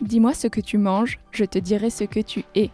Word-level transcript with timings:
Dis-moi 0.00 0.32
ce 0.32 0.46
que 0.46 0.60
tu 0.60 0.78
manges, 0.78 1.18
je 1.30 1.44
te 1.44 1.58
dirai 1.58 1.90
ce 1.90 2.04
que 2.04 2.20
tu 2.20 2.44
es. 2.54 2.70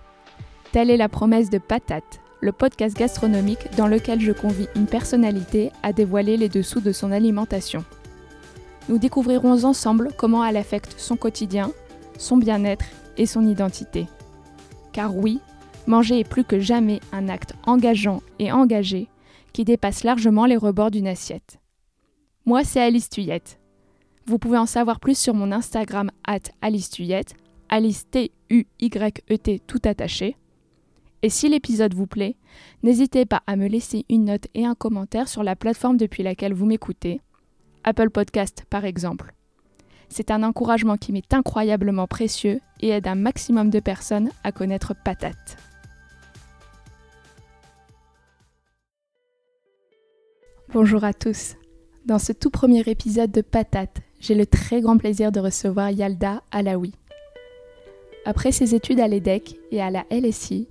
Telle 0.71 0.91
est 0.91 0.97
la 0.97 1.09
promesse 1.09 1.51
de 1.51 1.59
Patate, 1.59 2.21
le 2.41 2.53
podcast 2.53 2.97
gastronomique 2.97 3.75
dans 3.77 3.89
lequel 3.89 4.21
je 4.21 4.31
convie 4.31 4.69
une 4.77 4.87
personnalité 4.87 5.73
à 5.83 5.93
dévoiler 5.93 6.37
les 6.37 6.49
dessous 6.49 6.81
de 6.81 6.93
son 6.93 7.11
alimentation. 7.11 7.85
Nous 8.89 8.99
découvrirons 8.99 9.65
ensemble 9.65 10.11
comment 10.17 10.45
elle 10.45 10.57
affecte 10.57 10.95
son 10.99 11.17
quotidien, 11.17 11.73
son 12.17 12.37
bien-être 12.37 12.85
et 13.17 13.27
son 13.27 13.45
identité. 13.45 14.07
Car 14.93 15.17
oui, 15.17 15.41
manger 15.89 16.21
est 16.21 16.29
plus 16.29 16.45
que 16.45 16.61
jamais 16.61 17.01
un 17.13 17.29
acte 17.29 17.55
engageant 17.65 18.23
et 18.39 18.53
engagé 18.53 19.09
qui 19.53 19.65
dépasse 19.65 20.05
largement 20.05 20.47
les 20.47 20.57
rebords 20.57 20.93
d'une 20.93 21.09
assiette. 21.09 21.59
Moi, 22.45 22.63
c'est 22.63 22.81
Alice 22.81 23.11
Tuyette. 23.11 23.59
Vous 24.27 24.41
pouvez 24.41 24.59
en 24.59 24.67
savoir 24.67 24.99
plus 24.99 25.17
sur 25.17 25.35
mon 25.35 25.53
Instagram 25.53 26.11
at 26.27 26.51
Alice 26.61 26.91
Tuyette, 26.91 27.37
Alice 27.69 28.11
T-U-Y-E-T 28.11 29.61
tout 29.69 29.81
attaché. 29.85 30.37
Et 31.23 31.31
si 31.31 31.49
l'épisode 31.49 31.95
vous 31.95 32.09
plaît, 32.09 32.37
n'hésitez 32.83 33.25
pas 33.25 33.45
à 33.47 33.55
me 33.55 33.69
laisser 33.69 34.05
une 34.11 34.25
note 34.25 34.49
et 34.55 34.67
un 34.67 34.75
commentaire 34.75 35.29
sur 35.29 35.45
la 35.45 35.55
plateforme 35.55 35.97
depuis 35.97 36.25
laquelle 36.25 36.55
vous 36.55 36.67
m'écoutez, 36.67 37.21
Apple 37.85 38.11
Podcast 38.11 38.65
par 38.69 38.85
exemple. 38.85 39.33
C'est 40.09 40.33
un 40.33 40.43
encouragement 40.43 40.97
qui 40.97 41.13
m'est 41.13 41.33
incroyablement 41.33 42.09
précieux 42.09 42.61
et 42.81 42.89
aide 42.89 43.07
un 43.07 43.15
maximum 43.15 43.71
de 43.71 43.79
personnes 43.79 44.31
à 44.43 44.51
connaître 44.51 44.93
Patate. 45.05 45.57
Bonjour 50.73 51.05
à 51.05 51.15
tous. 51.15 51.55
Dans 52.05 52.19
ce 52.19 52.33
tout 52.33 52.51
premier 52.51 52.81
épisode 52.81 53.33
de 53.33 53.41
Patate, 53.41 54.03
j'ai 54.27 54.35
le 54.35 54.47
très 54.47 54.81
grand 54.81 54.99
plaisir 54.99 55.31
de 55.31 55.39
recevoir 55.39 55.93
Yalda 55.93 56.43
Alaoui. 56.51 56.93
Après 58.25 58.51
ses 58.51 58.75
études 58.75 58.99
à 58.99 59.07
l'EDEC 59.07 59.57
et 59.71 59.81
à 59.81 59.89
la 59.89 60.05
LSI, 60.11 60.67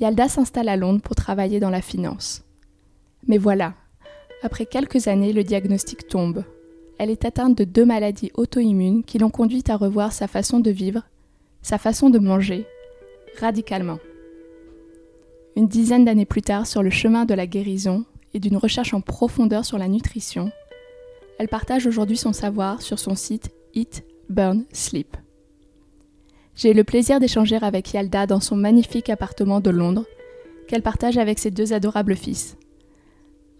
Yalda 0.00 0.28
s'installe 0.28 0.68
à 0.68 0.76
Londres 0.76 1.00
pour 1.00 1.16
travailler 1.16 1.60
dans 1.60 1.70
la 1.70 1.80
finance. 1.80 2.44
Mais 3.26 3.38
voilà, 3.38 3.72
après 4.42 4.66
quelques 4.66 5.08
années, 5.08 5.32
le 5.32 5.44
diagnostic 5.44 6.08
tombe. 6.08 6.44
Elle 6.98 7.08
est 7.08 7.24
atteinte 7.24 7.56
de 7.56 7.64
deux 7.64 7.86
maladies 7.86 8.32
auto-immunes 8.34 9.02
qui 9.02 9.16
l'ont 9.16 9.30
conduite 9.30 9.70
à 9.70 9.78
revoir 9.78 10.12
sa 10.12 10.26
façon 10.26 10.60
de 10.60 10.70
vivre, 10.70 11.02
sa 11.62 11.78
façon 11.78 12.10
de 12.10 12.18
manger, 12.18 12.66
radicalement. 13.40 13.98
Une 15.56 15.68
dizaine 15.68 16.04
d'années 16.04 16.26
plus 16.26 16.42
tard, 16.42 16.66
sur 16.66 16.82
le 16.82 16.90
chemin 16.90 17.24
de 17.24 17.32
la 17.32 17.46
guérison, 17.46 18.04
et 18.34 18.40
d'une 18.40 18.58
recherche 18.58 18.92
en 18.92 19.00
profondeur 19.00 19.64
sur 19.64 19.78
la 19.78 19.88
nutrition, 19.88 20.52
elle 21.40 21.48
partage 21.48 21.86
aujourd'hui 21.86 22.18
son 22.18 22.34
savoir 22.34 22.82
sur 22.82 22.98
son 22.98 23.14
site 23.14 23.50
Eat, 23.72 24.04
Burn, 24.28 24.66
Sleep. 24.72 25.16
J'ai 26.54 26.72
eu 26.72 26.74
le 26.74 26.84
plaisir 26.84 27.18
d'échanger 27.18 27.56
avec 27.62 27.94
Yalda 27.94 28.26
dans 28.26 28.40
son 28.40 28.56
magnifique 28.56 29.08
appartement 29.08 29.60
de 29.60 29.70
Londres, 29.70 30.04
qu'elle 30.68 30.82
partage 30.82 31.16
avec 31.16 31.38
ses 31.38 31.50
deux 31.50 31.72
adorables 31.72 32.14
fils. 32.14 32.58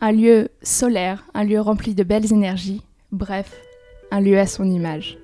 Un 0.02 0.12
lieu 0.12 0.50
solaire, 0.60 1.24
un 1.32 1.42
lieu 1.42 1.58
rempli 1.58 1.94
de 1.94 2.04
belles 2.04 2.30
énergies, 2.30 2.82
bref, 3.12 3.58
un 4.10 4.20
lieu 4.20 4.38
à 4.38 4.46
son 4.46 4.70
image. 4.70 5.16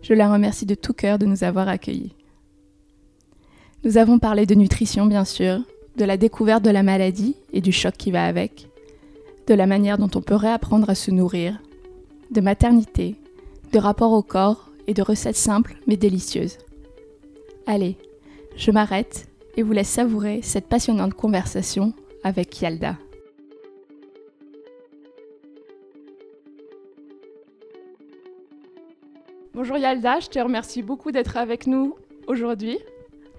Je 0.00 0.14
la 0.14 0.32
remercie 0.32 0.64
de 0.64 0.74
tout 0.74 0.94
cœur 0.94 1.18
de 1.18 1.26
nous 1.26 1.44
avoir 1.44 1.68
accueillis. 1.68 2.16
Nous 3.84 3.98
avons 3.98 4.18
parlé 4.18 4.46
de 4.46 4.54
nutrition, 4.54 5.04
bien 5.04 5.26
sûr, 5.26 5.60
de 5.98 6.06
la 6.06 6.16
découverte 6.16 6.64
de 6.64 6.70
la 6.70 6.82
maladie 6.82 7.36
et 7.52 7.60
du 7.60 7.72
choc 7.72 7.94
qui 7.98 8.10
va 8.10 8.24
avec, 8.24 8.70
de 9.46 9.54
la 9.54 9.66
manière 9.66 9.98
dont 9.98 10.10
on 10.14 10.22
peut 10.22 10.34
réapprendre 10.34 10.88
à 10.90 10.94
se 10.94 11.10
nourrir, 11.10 11.60
de 12.30 12.40
maternité, 12.40 13.16
de 13.72 13.78
rapport 13.78 14.12
au 14.12 14.22
corps 14.22 14.70
et 14.86 14.94
de 14.94 15.02
recettes 15.02 15.36
simples 15.36 15.76
mais 15.86 15.96
délicieuses. 15.96 16.58
Allez, 17.66 17.96
je 18.56 18.70
m'arrête 18.70 19.28
et 19.56 19.62
vous 19.62 19.72
laisse 19.72 19.88
savourer 19.88 20.40
cette 20.42 20.68
passionnante 20.68 21.14
conversation 21.14 21.92
avec 22.24 22.60
Yalda. 22.60 22.96
Bonjour 29.54 29.76
Yalda, 29.76 30.20
je 30.20 30.28
te 30.28 30.38
remercie 30.38 30.82
beaucoup 30.82 31.12
d'être 31.12 31.36
avec 31.36 31.66
nous 31.66 31.96
aujourd'hui. 32.26 32.78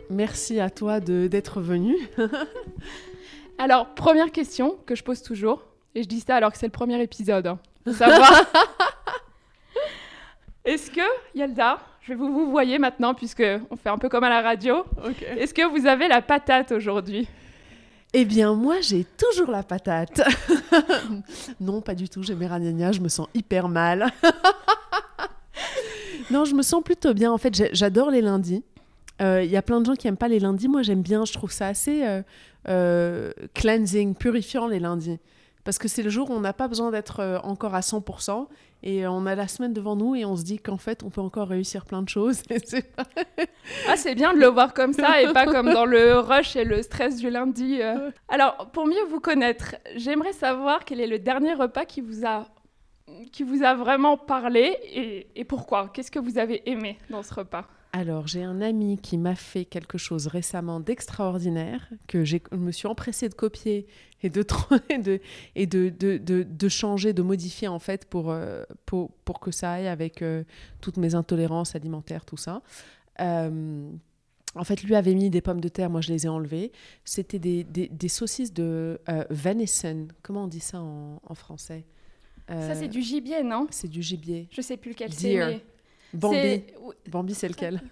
Merci 0.09 0.59
à 0.59 0.69
toi 0.69 0.99
d'être 0.99 1.59
venu. 1.59 1.95
alors, 3.57 3.93
première 3.95 4.31
question 4.31 4.77
que 4.85 4.95
je 4.95 5.03
pose 5.03 5.23
toujours, 5.23 5.63
et 5.95 6.03
je 6.03 6.07
dis 6.07 6.19
ça 6.19 6.35
alors 6.35 6.51
que 6.51 6.57
c'est 6.57 6.67
le 6.67 6.71
premier 6.71 7.01
épisode, 7.01 7.47
hein, 7.47 7.59
savoir. 7.93 8.33
Est-ce 10.65 10.89
que, 10.89 11.01
Yalda, 11.35 11.79
je 12.01 12.13
vais 12.13 12.15
vous 12.15 12.33
vous 12.33 12.49
voyez 12.49 12.79
maintenant, 12.79 13.13
puisque 13.13 13.43
on 13.69 13.75
fait 13.75 13.89
un 13.89 13.97
peu 13.97 14.09
comme 14.09 14.23
à 14.23 14.29
la 14.29 14.41
radio, 14.41 14.85
est-ce 15.37 15.53
que 15.53 15.67
vous 15.67 15.87
avez 15.87 16.07
la 16.07 16.21
patate 16.21 16.71
aujourd'hui? 16.71 17.27
Eh 18.13 18.25
bien, 18.25 18.53
moi, 18.53 18.79
j'ai 18.79 19.05
toujours 19.05 19.49
la 19.49 19.63
patate. 19.63 20.21
non, 21.59 21.81
pas 21.81 21.95
du 21.95 22.07
tout. 22.07 22.21
J'ai 22.21 22.35
mes 22.35 22.45
ragnagnas, 22.45 22.91
je 22.91 23.01
me 23.01 23.09
sens 23.09 23.27
hyper 23.33 23.67
mal. 23.67 24.11
non, 26.31 26.45
je 26.45 26.53
me 26.53 26.61
sens 26.61 26.83
plutôt 26.83 27.15
bien. 27.15 27.31
En 27.31 27.39
fait, 27.39 27.73
j'adore 27.73 28.11
les 28.11 28.21
lundis. 28.21 28.63
Il 29.19 29.25
euh, 29.25 29.43
y 29.43 29.57
a 29.57 29.63
plein 29.63 29.81
de 29.81 29.85
gens 29.85 29.95
qui 29.95 30.05
n'aiment 30.05 30.17
pas 30.17 30.27
les 30.27 30.39
lundis. 30.39 30.67
Moi, 30.67 30.83
j'aime 30.83 31.01
bien. 31.01 31.25
Je 31.25 31.33
trouve 31.33 31.51
ça 31.51 31.67
assez 31.67 32.05
euh, 32.05 32.21
euh, 32.69 33.31
cleansing, 33.55 34.13
purifiant 34.13 34.67
les 34.67 34.79
lundis. 34.79 35.17
Parce 35.63 35.77
que 35.77 35.87
c'est 35.87 36.03
le 36.03 36.09
jour 36.09 36.29
où 36.29 36.33
on 36.33 36.39
n'a 36.41 36.53
pas 36.53 36.67
besoin 36.67 36.91
d'être 36.91 37.41
encore 37.43 37.75
à 37.75 37.79
100%. 37.79 38.47
Et 38.85 39.07
on 39.07 39.25
a 39.25 39.33
la 39.33 39.47
semaine 39.47 39.71
devant 39.71 39.95
nous 39.95 40.13
et 40.13 40.25
on 40.25 40.35
se 40.35 40.43
dit 40.43 40.59
qu'en 40.59 40.77
fait, 40.77 41.03
on 41.03 41.09
peut 41.09 41.21
encore 41.21 41.47
réussir 41.47 41.85
plein 41.85 42.01
de 42.01 42.09
choses. 42.09 42.43
ah, 43.87 43.95
c'est 43.95 44.13
bien 44.13 44.33
de 44.33 44.39
le 44.39 44.47
voir 44.47 44.73
comme 44.73 44.91
ça 44.91 45.21
et 45.21 45.31
pas 45.31 45.45
comme 45.45 45.71
dans 45.71 45.85
le 45.85 46.19
rush 46.19 46.57
et 46.57 46.65
le 46.65 46.81
stress 46.81 47.17
du 47.17 47.29
lundi. 47.29 47.79
Alors, 48.27 48.69
pour 48.73 48.85
mieux 48.85 49.03
vous 49.09 49.21
connaître, 49.21 49.75
j'aimerais 49.95 50.33
savoir 50.33 50.83
quel 50.83 50.99
est 50.99 51.07
le 51.07 51.19
dernier 51.19 51.53
repas 51.53 51.85
qui 51.85 52.01
vous 52.01 52.25
a, 52.25 52.45
qui 53.31 53.43
vous 53.43 53.63
a 53.63 53.73
vraiment 53.73 54.17
parlé 54.17 54.77
et, 54.93 55.27
et 55.35 55.45
pourquoi? 55.45 55.89
Qu'est-ce 55.93 56.11
que 56.11 56.19
vous 56.19 56.37
avez 56.37 56.69
aimé 56.69 56.97
dans 57.09 57.23
ce 57.23 57.33
repas? 57.33 57.65
Alors, 57.95 58.25
j'ai 58.25 58.41
un 58.41 58.59
ami 58.61 58.97
qui 58.97 59.19
m'a 59.19 59.35
fait 59.35 59.65
quelque 59.65 59.99
chose 59.99 60.25
récemment 60.25 60.79
d'extraordinaire, 60.79 61.87
que 62.07 62.25
je 62.25 62.37
me 62.51 62.71
suis 62.71 62.87
empressée 62.87 63.29
de 63.29 63.35
copier 63.35 63.85
et 64.23 64.31
de, 64.31 64.41
de, 64.99 65.21
et 65.53 65.67
de, 65.67 65.89
de, 65.89 66.17
de, 66.17 66.69
changer, 66.69 67.13
de 67.13 67.21
modifier 67.21 67.67
en 67.67 67.77
fait 67.77 68.05
pour, 68.05 68.31
euh, 68.31 68.63
pour, 68.87 69.11
pour 69.25 69.39
que 69.39 69.51
ça 69.51 69.73
aille 69.73 69.87
avec 69.87 70.23
euh, 70.23 70.43
toutes 70.81 70.97
mes 70.97 71.13
intolérances 71.13 71.75
alimentaires, 71.75 72.25
tout 72.25 72.35
ça. 72.35 72.63
Euh, 73.21 73.91
en 74.55 74.63
fait, 74.63 74.81
lui 74.81 74.95
avait 74.95 75.13
mis 75.13 75.29
des 75.29 75.41
pommes 75.41 75.61
de 75.61 75.69
terre, 75.69 75.91
moi 75.91 76.01
je 76.01 76.11
les 76.11 76.25
ai 76.25 76.29
enlevées. 76.29 76.71
C'était 77.05 77.37
des, 77.37 77.63
des, 77.63 77.89
des, 77.89 78.09
saucisses 78.09 78.53
de 78.53 78.99
venison. 79.29 80.07
Comment 80.23 80.45
on 80.45 80.47
dit 80.47 80.61
ça 80.61 80.81
en, 80.81 81.21
en 81.23 81.35
français? 81.35 81.85
Ça, 82.47 82.73
c'est 82.73 82.87
du 82.87 83.03
gibier, 83.03 83.43
non? 83.43 83.67
C'est 83.69 83.87
du 83.87 84.01
gibier. 84.01 84.47
Je 84.51 84.61
sais 84.61 84.77
plus 84.77 84.91
lequel 84.91 85.13
c'est. 85.13 85.61
Bambi. 86.13 86.63
Bambi, 87.09 87.33
c'est 87.33 87.47
lequel? 87.47 87.81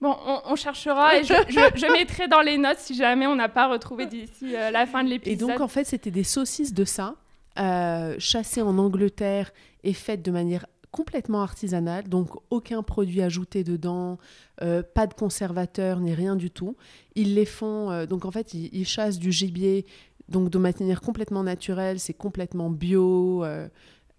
Bon, 0.00 0.14
on, 0.44 0.54
cherchera 0.54 1.18
et 1.18 1.24
je, 1.24 1.92
mettrai 1.92 2.28
dans 2.28 2.40
les 2.40 2.56
notes 2.56 2.78
si 2.78 2.94
jamais 2.94 3.26
on 3.26 3.34
n'a 3.34 3.48
pas 3.48 3.68
retrouvé 3.68 4.06
d'ici 4.06 4.54
euh, 4.54 4.70
la 4.70 4.86
fin 4.86 5.02
de 5.02 5.08
l'épisode. 5.08 5.32
Et 5.32 5.36
donc, 5.36 5.60
en 5.60 5.66
fait, 5.66 5.84
c'était 5.84 6.12
des 6.12 6.22
saucisses 6.22 6.72
de 6.72 6.84
ça, 6.84 7.16
euh, 7.58 8.14
chassées 8.20 8.62
en 8.62 8.78
Angleterre 8.78 9.50
et 9.82 9.92
faites 9.92 10.22
de 10.22 10.30
manière 10.30 10.66
complètement 10.92 11.42
artisanale, 11.42 12.08
donc 12.08 12.30
aucun 12.50 12.84
produit 12.84 13.22
ajouté 13.22 13.64
dedans, 13.64 14.18
euh, 14.62 14.84
pas 14.84 15.08
de 15.08 15.14
conservateur 15.14 15.98
ni 15.98 16.14
rien 16.14 16.36
du 16.36 16.52
tout. 16.52 16.76
Ils 17.16 17.34
les 17.34 17.44
font, 17.44 18.06
donc 18.06 18.24
en 18.24 18.30
fait, 18.30 18.54
ils, 18.54 18.70
ils, 18.72 18.86
chassent 18.86 19.18
du 19.18 19.32
gibier, 19.32 19.84
donc 20.28 20.48
de 20.48 20.58
manière 20.58 21.00
complètement 21.00 21.42
naturelle, 21.42 21.98
c'est 21.98 22.14
complètement 22.14 22.70
bio. 22.70 23.44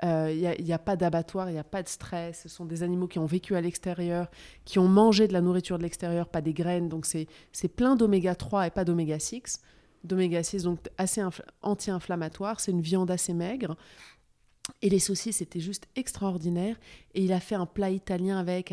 Il 0.02 0.08
euh, 0.08 0.56
n'y 0.60 0.72
a, 0.72 0.80
pas 0.80 0.96
d'abattoir, 0.96 1.50
il 1.50 1.54
n'y 1.54 1.60
a 1.60 1.64
pas 1.64 1.84
de 1.84 1.90
stress. 1.90 2.44
Ce 2.44 2.50
sont 2.50 2.66
des 2.66 2.84
animaux 2.84 3.08
qui 3.08 3.20
ont 3.20 3.26
vécu 3.26 3.56
à 3.56 3.62
l'extérieur, 3.62 4.30
qui 4.64 4.80
ont 4.80 4.88
mangé 4.88 5.28
de 5.28 5.34
la 5.34 5.42
nourriture 5.42 5.78
de 5.78 5.84
l'extérieur, 5.84 6.30
pas 6.30 6.42
des 6.42 6.54
graines. 6.54 6.88
Donc 6.88 7.06
c'est 7.06 7.68
plein 7.68 7.96
d'oméga 7.96 8.34
3 8.36 8.68
et 8.68 8.70
pas 8.70 8.86
d'oméga 8.86 9.20
6. 9.20 9.62
D'oméga 10.06 10.42
6, 10.42 10.64
donc 10.64 10.80
assez 10.98 11.22
anti-inflammatoire. 11.62 12.62
C'est 12.62 12.72
une 12.72 12.82
viande 12.82 13.12
assez 13.12 13.34
maigre. 13.34 13.76
Et 14.82 14.90
les 14.90 15.00
saucisses, 15.00 15.38
c'était 15.38 15.60
juste 15.60 15.88
extraordinaire. 15.98 16.78
Et 17.14 17.24
il 17.24 17.34
a 17.34 17.42
fait 17.42 17.56
un 17.56 17.66
plat 17.66 17.90
italien 17.90 18.38
avec, 18.38 18.72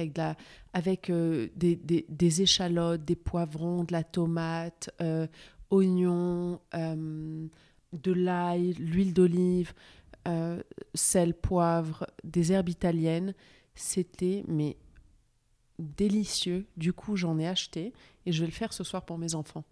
avec, 0.73 1.11
euh, 1.11 1.49
des, 1.57 1.75
des, 1.75 2.43
échalotes, 2.43 3.05
des 3.05 3.17
poivrons, 3.17 3.83
de 3.83 3.93
la 3.93 4.05
tomate, 4.05 4.91
euh, 5.01 5.27
oignons, 5.71 6.61
de 6.73 8.13
l'ail, 8.13 8.75
l'huile 8.75 9.13
d'olive. 9.13 9.73
Euh, 10.27 10.61
sel, 10.95 11.35
poivre, 11.35 12.07
des 12.25 12.53
herbes 12.53 12.69
italiennes. 12.69 13.35
C'était 13.75 14.45
mais 14.49 14.77
délicieux. 15.79 16.67
Du 16.77 16.93
coup, 16.93 17.17
j'en 17.17 17.39
ai 17.39 17.47
acheté 17.47 17.93
et 18.25 18.33
je 18.33 18.41
vais 18.41 18.47
le 18.47 18.53
faire 18.53 18.73
ce 18.73 18.83
soir 18.83 19.05
pour 19.05 19.19
mes 19.19 19.35
enfants. 19.35 19.65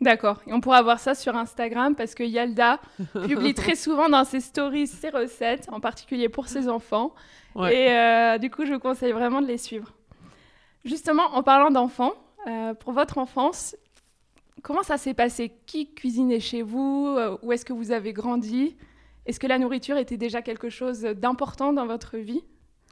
D'accord. 0.00 0.40
Et 0.46 0.52
on 0.52 0.60
pourra 0.60 0.82
voir 0.82 0.98
ça 0.98 1.14
sur 1.14 1.36
Instagram 1.36 1.94
parce 1.94 2.14
que 2.14 2.22
Yalda 2.22 2.80
publie 3.12 3.54
très 3.54 3.74
souvent 3.74 4.08
dans 4.08 4.24
ses 4.24 4.40
stories 4.40 4.86
ses 4.86 5.10
recettes, 5.10 5.68
en 5.70 5.80
particulier 5.80 6.28
pour 6.28 6.48
ses 6.48 6.68
enfants. 6.68 7.14
Et 7.56 7.90
euh, 7.90 8.38
du 8.38 8.50
coup, 8.50 8.64
je 8.64 8.74
vous 8.74 8.78
conseille 8.78 9.12
vraiment 9.12 9.42
de 9.42 9.46
les 9.46 9.58
suivre. 9.58 9.92
Justement, 10.84 11.34
en 11.34 11.42
parlant 11.42 11.70
d'enfants, 11.70 12.14
euh, 12.46 12.72
pour 12.74 12.92
votre 12.92 13.18
enfance, 13.18 13.76
comment 14.62 14.82
ça 14.82 14.96
s'est 14.96 15.14
passé? 15.14 15.52
Qui 15.66 15.92
cuisinait 15.92 16.40
chez 16.40 16.62
vous? 16.62 17.18
Où 17.42 17.52
est-ce 17.52 17.64
que 17.64 17.72
vous 17.74 17.90
avez 17.90 18.12
grandi? 18.12 18.76
Est-ce 19.30 19.38
que 19.38 19.46
la 19.46 19.60
nourriture 19.60 19.96
était 19.96 20.16
déjà 20.16 20.42
quelque 20.42 20.70
chose 20.70 21.02
d'important 21.02 21.72
dans 21.72 21.86
votre 21.86 22.16
vie? 22.18 22.42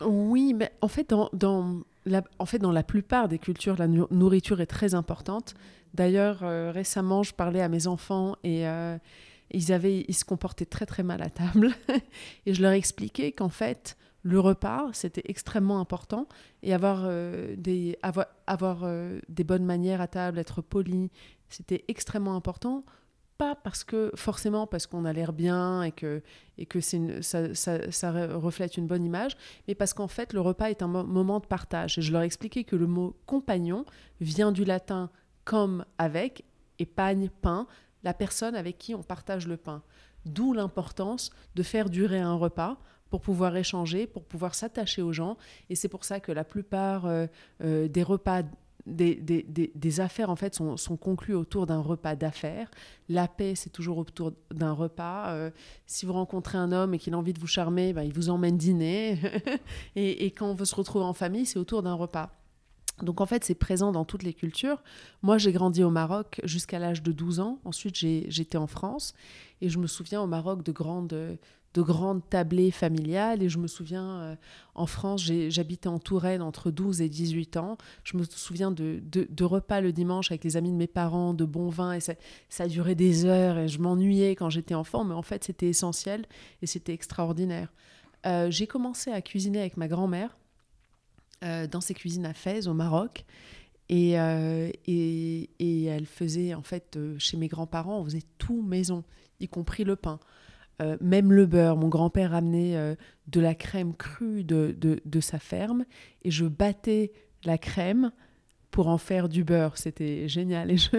Oui, 0.00 0.54
mais 0.54 0.70
en 0.82 0.86
fait, 0.86 1.10
dans, 1.10 1.82
la, 2.06 2.22
en 2.38 2.46
fait, 2.46 2.60
dans 2.60 2.70
la 2.70 2.84
plupart 2.84 3.26
des 3.26 3.40
cultures, 3.40 3.76
la 3.76 3.88
nourriture 3.88 4.60
est 4.60 4.66
très 4.66 4.94
importante. 4.94 5.54
D'ailleurs, 5.94 6.44
euh, 6.44 6.70
récemment, 6.70 7.24
je 7.24 7.34
parlais 7.34 7.60
à 7.60 7.68
mes 7.68 7.88
enfants 7.88 8.36
et 8.44 8.62
ils, 9.50 9.72
avaient, 9.72 10.04
ils 10.06 10.14
se 10.14 10.24
comportaient 10.24 10.64
très 10.64 10.86
très 10.86 11.02
mal 11.02 11.22
à 11.22 11.28
table. 11.28 11.72
et 12.46 12.54
je 12.54 12.62
leur 12.62 12.70
expliquais 12.70 13.32
qu'en 13.32 13.48
fait, 13.48 13.96
le 14.22 14.38
repas, 14.38 14.90
c'était 14.92 15.22
extrêmement 15.24 15.80
important. 15.80 16.28
Et 16.62 16.72
avoir, 16.72 17.02
euh, 17.04 17.56
des, 17.56 17.98
avoir, 18.02 18.26
avoir 18.46 18.84
euh, 18.84 19.18
des 19.28 19.42
bonnes 19.42 19.64
manières 19.64 20.00
à 20.00 20.06
table, 20.06 20.38
être 20.38 20.62
poli, 20.62 21.10
c'était 21.48 21.84
extrêmement 21.88 22.36
important. 22.36 22.84
Pas 23.38 23.54
parce 23.54 23.84
que, 23.84 24.10
forcément, 24.16 24.66
parce 24.66 24.86
qu'on 24.86 25.04
a 25.04 25.12
l'air 25.12 25.32
bien 25.32 25.82
et 25.84 25.92
que, 25.92 26.22
et 26.58 26.66
que 26.66 26.80
ça, 26.80 27.54
ça, 27.54 28.26
reflète 28.36 28.76
une 28.76 28.88
bonne 28.88 29.04
image, 29.04 29.36
mais 29.68 29.76
parce 29.76 29.94
qu'en 29.94 30.08
fait, 30.08 30.32
le 30.32 30.40
repas 30.40 30.70
est 30.70 30.82
un 30.82 30.88
moment 30.88 31.38
de 31.38 31.46
partage. 31.46 31.98
Et 31.98 32.02
je 32.02 32.12
leur 32.12 32.22
expliquais 32.22 32.64
que 32.64 32.74
le 32.74 32.88
mot 32.88 33.16
compagnon 33.26 33.84
vient 34.20 34.50
du 34.50 34.64
latin 34.64 35.10
comme 35.44 35.84
avec 35.98 36.44
et 36.80 36.86
pagne, 36.86 37.30
pain, 37.40 37.66
la 38.02 38.12
personne 38.12 38.54
avec 38.54 38.76
qui 38.76 38.94
on 38.94 39.02
partage 39.02 39.46
le 39.46 39.56
pain. 39.56 39.82
D'où 40.26 40.52
l'importance 40.52 41.30
de 41.54 41.62
faire 41.62 41.90
durer 41.90 42.18
un 42.18 42.34
repas 42.34 42.78
pour 43.10 43.20
pouvoir 43.20 43.56
échanger, 43.56 44.06
pour 44.06 44.24
pouvoir 44.24 44.54
s'attacher 44.54 45.02
aux 45.02 45.12
gens. 45.12 45.36
Et 45.70 45.74
c'est 45.74 45.88
pour 45.88 46.04
ça 46.04 46.20
que 46.20 46.32
la 46.32 46.44
plupart 46.44 47.06
euh, 47.06 47.26
euh, 47.62 47.88
des 47.88 48.02
repas, 48.02 48.42
des, 48.88 49.14
des, 49.14 49.70
des, 49.74 50.00
affaires, 50.00 50.30
en 50.30 50.36
fait, 50.36 50.54
sont, 50.54 50.76
sont 50.76 50.96
conclues 50.96 51.34
autour 51.34 51.66
d'un 51.66 51.80
repas 51.80 52.16
d'affaires. 52.16 52.70
La 53.08 53.28
paix, 53.28 53.54
c'est 53.54 53.70
toujours 53.70 53.98
autour 53.98 54.32
d'un 54.52 54.72
repas. 54.72 55.30
Euh, 55.30 55.50
si 55.86 56.06
vous 56.06 56.12
rencontrez 56.12 56.58
un 56.58 56.72
homme 56.72 56.94
et 56.94 56.98
qu'il 56.98 57.14
a 57.14 57.18
envie 57.18 57.32
de 57.32 57.40
vous 57.40 57.46
charmer, 57.46 57.92
ben, 57.92 58.02
il 58.02 58.12
vous 58.12 58.30
emmène 58.30 58.56
dîner. 58.56 59.18
et, 59.96 60.26
et, 60.26 60.30
quand 60.30 60.46
on 60.46 60.54
veut 60.54 60.64
se 60.64 60.74
retrouver 60.74 61.04
en 61.04 61.12
famille, 61.12 61.46
c'est 61.46 61.58
autour 61.58 61.82
d'un 61.82 61.94
repas. 61.94 62.32
Donc 63.02 63.20
en 63.20 63.26
fait, 63.26 63.44
c'est 63.44 63.54
présent 63.54 63.92
dans 63.92 64.04
toutes 64.04 64.22
les 64.22 64.34
cultures. 64.34 64.82
Moi, 65.22 65.38
j'ai 65.38 65.52
grandi 65.52 65.84
au 65.84 65.90
Maroc 65.90 66.40
jusqu'à 66.44 66.78
l'âge 66.78 67.02
de 67.02 67.12
12 67.12 67.40
ans. 67.40 67.60
Ensuite, 67.64 67.94
j'étais 67.94 68.58
en 68.58 68.66
France 68.66 69.14
et 69.60 69.68
je 69.68 69.78
me 69.78 69.86
souviens 69.86 70.20
au 70.20 70.26
Maroc 70.26 70.64
de 70.64 70.72
grandes 70.72 71.38
de 71.78 71.82
grandes 71.82 72.28
tablées 72.28 72.72
familiales. 72.72 73.42
Et 73.42 73.48
je 73.48 73.58
me 73.58 73.68
souviens, 73.68 74.20
euh, 74.20 74.36
en 74.74 74.86
France, 74.86 75.22
j'habitais 75.22 75.88
en 75.88 76.00
Touraine 76.00 76.42
entre 76.42 76.72
12 76.72 77.00
et 77.00 77.08
18 77.08 77.56
ans. 77.56 77.78
Je 78.02 78.16
me 78.16 78.24
souviens 78.24 78.72
de, 78.72 79.00
de, 79.10 79.44
repas 79.44 79.80
le 79.80 79.92
dimanche 79.92 80.32
avec 80.32 80.42
les 80.42 80.56
amis 80.56 80.72
de 80.72 80.76
mes 80.76 80.88
parents, 80.88 81.34
de 81.34 81.44
bons 81.44 81.68
vins. 81.68 81.92
Et 81.92 82.00
ça, 82.00 82.14
ça 82.48 82.66
durait 82.66 82.96
des 82.96 83.24
heures 83.26 83.58
et 83.58 83.68
je 83.68 83.78
m'ennuyais 83.78 84.34
quand 84.34 84.50
j'étais 84.50 84.74
enfant. 84.74 85.04
Mais 85.04 85.14
en 85.14 85.22
fait, 85.22 85.44
c'était 85.44 85.68
essentiel 85.68 86.26
et 86.62 86.66
c'était 86.66 86.92
extraordinaire. 86.92 87.72
Euh, 88.26 88.50
j'ai 88.50 88.66
commencé 88.66 89.12
à 89.12 89.22
cuisiner 89.22 89.60
avec 89.60 89.76
ma 89.76 89.86
grand-mère 89.86 90.36
euh, 91.44 91.68
dans 91.68 91.80
ses 91.80 91.94
cuisines 91.94 92.26
à 92.26 92.34
Fès, 92.34 92.66
au 92.66 92.74
Maroc. 92.74 93.24
Et, 93.90 94.16
et, 94.86 95.50
et, 95.60 95.84
elle 95.84 96.04
faisait, 96.04 96.52
en 96.52 96.62
fait, 96.62 96.98
chez 97.18 97.38
mes 97.38 97.48
grands-parents, 97.48 98.00
on 98.00 98.04
faisait 98.04 98.24
tout 98.36 98.60
maison, 98.60 99.02
y 99.40 99.48
compris 99.48 99.84
le 99.84 99.96
pain. 99.96 100.20
Euh, 100.80 100.96
même 101.00 101.32
le 101.32 101.46
beurre. 101.46 101.76
Mon 101.76 101.88
grand-père 101.88 102.30
ramenait 102.30 102.76
euh, 102.76 102.94
de 103.26 103.40
la 103.40 103.54
crème 103.54 103.94
crue 103.94 104.44
de, 104.44 104.76
de, 104.78 105.20
sa 105.20 105.40
ferme 105.40 105.84
et 106.22 106.30
je 106.30 106.44
battais 106.44 107.12
la 107.44 107.58
crème 107.58 108.12
pour 108.70 108.86
en 108.86 108.98
faire 108.98 109.28
du 109.28 109.42
beurre. 109.42 109.76
C'était 109.76 110.28
génial. 110.28 110.70
Et 110.70 110.76
je, 110.76 110.90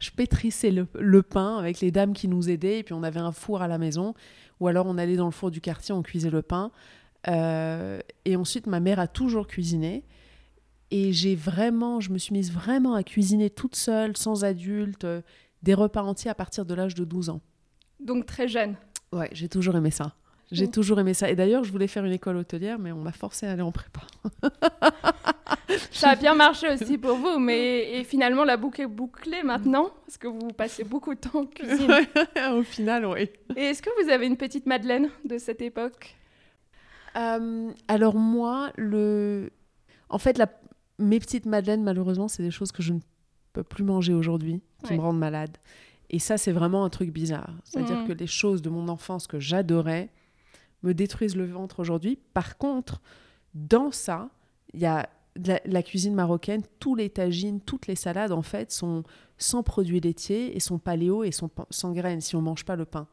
je 0.00 0.10
pétrissais 0.10 0.70
le, 0.70 1.22
pain 1.22 1.56
avec 1.56 1.80
les 1.80 1.90
dames 1.90 2.12
qui 2.12 2.28
nous 2.28 2.50
aidaient. 2.50 2.80
Et 2.80 2.82
puis 2.82 2.92
on 2.92 3.02
avait 3.02 3.20
un 3.20 3.32
four 3.32 3.62
à 3.62 3.68
la 3.68 3.78
maison. 3.78 4.14
Ou 4.60 4.68
alors 4.68 4.86
on 4.86 4.98
allait 4.98 5.16
dans 5.16 5.26
le 5.26 5.32
four 5.32 5.50
du 5.50 5.62
quartier, 5.62 5.94
on 5.94 6.02
cuisait 6.02 6.30
le 6.30 6.42
pain. 6.42 6.70
Euh, 7.28 8.00
et 8.26 8.36
ensuite, 8.36 8.66
ma 8.66 8.80
mère 8.80 9.00
a 9.00 9.06
toujours 9.06 9.46
cuisiné. 9.46 10.04
Et 10.90 11.14
j'ai 11.14 11.36
vraiment, 11.36 12.00
je 12.00 12.10
me 12.10 12.18
suis 12.18 12.34
mise 12.34 12.52
vraiment 12.52 12.92
à 12.94 13.02
cuisiner 13.02 13.48
toute 13.48 13.76
seule, 13.76 14.14
sans 14.14 14.44
adulte, 14.44 15.06
des 15.62 15.72
repas 15.72 16.02
entiers 16.02 16.30
à 16.30 16.34
partir 16.34 16.66
de 16.66 16.74
l'âge 16.74 16.94
de 16.94 17.06
12 17.06 17.30
ans. 17.30 17.40
Donc 17.98 18.26
très 18.26 18.46
jeune. 18.46 18.76
Ouais, 19.12 19.28
j'ai 19.32 19.48
toujours 19.48 19.76
aimé 19.76 19.90
ça. 19.90 20.14
J'ai 20.52 20.68
toujours 20.68 21.00
aimé 21.00 21.14
ça. 21.14 21.30
Et 21.30 21.34
d'ailleurs, 21.34 21.64
je 21.64 21.72
voulais 21.72 21.86
faire 21.86 22.04
une 22.04 22.12
école 22.12 22.36
hôtelière, 22.36 22.78
mais 22.78 22.92
on 22.92 23.00
m'a 23.00 23.12
forcé 23.12 23.46
à 23.46 23.52
aller 23.52 23.62
en 23.62 23.72
prépa. 23.72 24.02
ça 25.90 26.10
a 26.10 26.16
bien 26.16 26.34
marché 26.34 26.68
aussi 26.68 26.98
pour 26.98 27.16
vous, 27.16 27.38
mais 27.38 27.98
et 27.98 28.04
finalement, 28.04 28.44
la 28.44 28.58
boucle 28.58 28.82
est 28.82 28.86
bouclée 28.86 29.42
maintenant, 29.42 29.90
parce 30.04 30.18
que 30.18 30.28
vous 30.28 30.48
passez 30.48 30.84
beaucoup 30.84 31.14
de 31.14 31.20
temps 31.20 31.40
en 31.40 31.46
cuisine. 31.46 31.90
Au 32.52 32.62
final, 32.62 33.06
oui. 33.06 33.30
Et 33.56 33.62
est-ce 33.64 33.80
que 33.80 33.88
vous 34.02 34.10
avez 34.10 34.26
une 34.26 34.36
petite 34.36 34.66
Madeleine 34.66 35.08
de 35.24 35.38
cette 35.38 35.62
époque? 35.62 36.16
Euh, 37.16 37.70
Alors 37.88 38.14
moi, 38.16 38.72
le... 38.76 39.50
en 40.10 40.18
fait, 40.18 40.36
la... 40.36 40.48
mes 40.98 41.18
petites 41.18 41.46
Madeleines, 41.46 41.82
malheureusement, 41.82 42.28
c'est 42.28 42.42
des 42.42 42.50
choses 42.50 42.72
que 42.72 42.82
je 42.82 42.92
ne 42.92 43.00
peux 43.54 43.64
plus 43.64 43.84
manger 43.84 44.12
aujourd'hui, 44.12 44.60
qui 44.84 44.92
me 44.92 45.00
rendent 45.00 45.18
malade. 45.18 45.56
Et 46.12 46.18
ça, 46.18 46.36
c'est 46.36 46.52
vraiment 46.52 46.84
un 46.84 46.90
truc 46.90 47.10
bizarre. 47.10 47.54
C'est-à-dire 47.64 48.00
mm. 48.00 48.06
que 48.06 48.12
les 48.12 48.26
choses 48.26 48.62
de 48.62 48.68
mon 48.68 48.88
enfance 48.88 49.26
que 49.26 49.40
j'adorais 49.40 50.10
me 50.82 50.94
détruisent 50.94 51.36
le 51.36 51.46
ventre 51.46 51.80
aujourd'hui. 51.80 52.18
Par 52.34 52.58
contre, 52.58 53.00
dans 53.54 53.90
ça, 53.90 54.28
il 54.74 54.80
y 54.80 54.86
a 54.86 55.08
la, 55.64 55.82
cuisine 55.82 56.14
marocaine, 56.14 56.62
tous 56.78 56.94
les 56.94 57.08
tagines, 57.08 57.60
toutes 57.60 57.86
les 57.86 57.96
salades, 57.96 58.32
en 58.32 58.42
fait, 58.42 58.70
sont 58.70 59.02
sans 59.38 59.62
produits 59.62 60.00
laitiers 60.00 60.54
et 60.54 60.60
sont 60.60 60.78
paléo 60.78 61.24
et 61.24 61.32
sont 61.32 61.50
sans 61.70 61.92
graines 61.92 62.20
si 62.20 62.36
on 62.36 62.42
mange 62.42 62.64
pas 62.64 62.76
le 62.76 62.84
pain. 62.84 63.06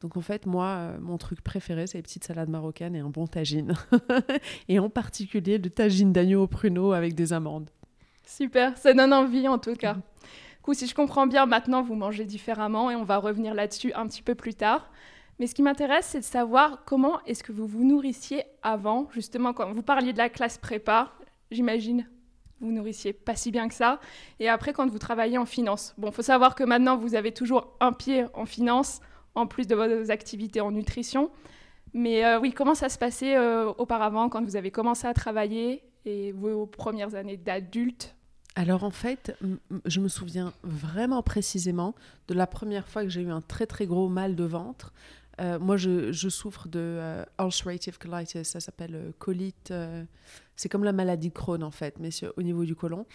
Donc 0.00 0.16
en 0.16 0.20
fait, 0.20 0.46
moi, 0.46 0.66
euh, 0.66 0.98
mon 1.00 1.16
truc 1.16 1.42
préféré, 1.42 1.86
c'est 1.86 1.98
les 1.98 2.02
petites 2.02 2.24
salades 2.24 2.48
marocaines 2.48 2.96
et 2.96 2.98
un 2.98 3.08
bon 3.08 3.28
tagine. 3.28 3.74
et 4.68 4.80
en 4.80 4.90
particulier 4.90 5.58
le 5.58 5.70
tagine 5.70 6.12
d'agneau 6.12 6.42
au 6.42 6.46
pruneau 6.48 6.90
avec 6.90 7.14
des 7.14 7.32
amandes. 7.32 7.70
Super, 8.26 8.76
ça 8.76 8.92
donne 8.94 9.12
envie 9.12 9.46
en 9.46 9.58
tout 9.58 9.76
cas. 9.76 9.94
Mm 9.94 10.02
si 10.72 10.86
je 10.86 10.94
comprends 10.94 11.26
bien, 11.26 11.46
maintenant, 11.46 11.82
vous 11.82 11.94
mangez 11.96 12.24
différemment 12.24 12.90
et 12.90 12.94
on 12.94 13.04
va 13.04 13.18
revenir 13.18 13.54
là-dessus 13.54 13.92
un 13.94 14.06
petit 14.06 14.22
peu 14.22 14.34
plus 14.34 14.54
tard. 14.54 14.90
Mais 15.38 15.46
ce 15.46 15.54
qui 15.54 15.62
m'intéresse, 15.62 16.06
c'est 16.06 16.20
de 16.20 16.24
savoir 16.24 16.84
comment 16.84 17.20
est-ce 17.24 17.42
que 17.42 17.52
vous 17.52 17.66
vous 17.66 17.84
nourrissiez 17.84 18.44
avant, 18.62 19.08
justement, 19.12 19.52
quand 19.52 19.72
vous 19.72 19.82
parliez 19.82 20.12
de 20.12 20.18
la 20.18 20.28
classe 20.28 20.58
prépa, 20.58 21.12
j'imagine, 21.50 22.08
vous 22.60 22.70
nourrissiez 22.70 23.12
pas 23.12 23.34
si 23.34 23.50
bien 23.50 23.66
que 23.66 23.74
ça. 23.74 23.98
Et 24.38 24.48
après, 24.48 24.72
quand 24.72 24.88
vous 24.88 25.00
travaillez 25.00 25.38
en 25.38 25.46
finance. 25.46 25.94
Bon, 25.98 26.12
faut 26.12 26.22
savoir 26.22 26.54
que 26.54 26.62
maintenant, 26.62 26.96
vous 26.96 27.16
avez 27.16 27.32
toujours 27.32 27.76
un 27.80 27.92
pied 27.92 28.26
en 28.34 28.46
finance, 28.46 29.00
en 29.34 29.48
plus 29.48 29.66
de 29.66 29.74
vos 29.74 30.10
activités 30.10 30.60
en 30.60 30.70
nutrition. 30.70 31.30
Mais 31.92 32.24
euh, 32.24 32.38
oui, 32.38 32.52
comment 32.52 32.74
ça 32.74 32.88
se 32.88 32.98
passait 32.98 33.36
euh, 33.36 33.72
auparavant, 33.78 34.28
quand 34.28 34.44
vous 34.44 34.56
avez 34.56 34.70
commencé 34.70 35.06
à 35.06 35.14
travailler 35.14 35.82
et 36.04 36.32
vos 36.32 36.66
premières 36.66 37.16
années 37.16 37.36
d'adulte? 37.36 38.14
Alors 38.54 38.84
en 38.84 38.90
fait, 38.90 39.34
je 39.86 40.00
me 40.00 40.08
souviens 40.08 40.52
vraiment 40.62 41.22
précisément 41.22 41.94
de 42.28 42.34
la 42.34 42.46
première 42.46 42.86
fois 42.86 43.02
que 43.02 43.08
j'ai 43.08 43.22
eu 43.22 43.30
un 43.30 43.40
très 43.40 43.66
très 43.66 43.86
gros 43.86 44.08
mal 44.08 44.36
de 44.36 44.44
ventre. 44.44 44.92
Euh, 45.40 45.58
moi, 45.58 45.76
je, 45.78 46.12
souffre 46.28 46.68
de 46.68 46.78
euh, 46.78 47.24
ulcerative 47.40 47.98
colitis, 47.98 48.44
ça 48.44 48.60
s'appelle 48.60 48.94
euh, 48.94 49.12
colite. 49.18 49.72
c'est 50.56 50.68
comme 50.68 50.84
la 50.84 50.92
maladie 50.92 51.28
de 51.28 51.34
Crohn 51.34 51.62
en 51.62 51.70
fait, 51.70 51.98
mais 51.98 52.10
au 52.36 52.42
niveau 52.42 52.64
du 52.64 52.74
côlon. 52.74 53.06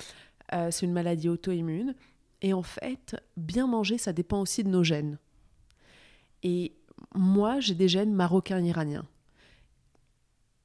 c'est 0.52 0.86
une 0.86 0.94
maladie 0.94 1.30
auto-immune. 1.30 1.94
Et 2.42 2.54
en 2.54 2.64
fait, 2.64 3.16
bien 3.36 3.68
manger, 3.68 3.98
ça 3.98 4.14
dépend 4.14 4.42
aussi 4.42 4.64
de 4.64 4.70
nos 4.70 4.84
gènes. 4.84 5.18
Et 6.44 6.74
moi, 7.16 7.60
j'ai 7.60 7.74
des 7.74 7.88
gènes 7.88 8.14
marocains-iraniens. 8.14 9.06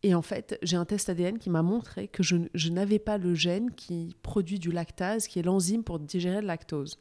Et 0.03 0.15
en 0.15 0.23
fait, 0.23 0.59
j'ai 0.63 0.77
un 0.77 0.85
test 0.85 1.09
ADN 1.09 1.39
qui 1.39 1.49
m'a 1.49 1.63
montré 1.63 2.09
que 2.09 2.23
je, 2.23 2.69
n'avais 2.71 2.99
pas 2.99 3.19
le 3.19 3.35
gène 3.35 3.71
qui 3.71 4.17
produit 4.23 4.59
du 4.59 4.73
lactase, 4.73 5.29
qui 5.29 5.39
est 5.39 5.43
l'enzyme 5.43 5.85
pour 5.85 6.01
digérer 6.01 6.41
le 6.41 6.47
lactose. 6.47 6.99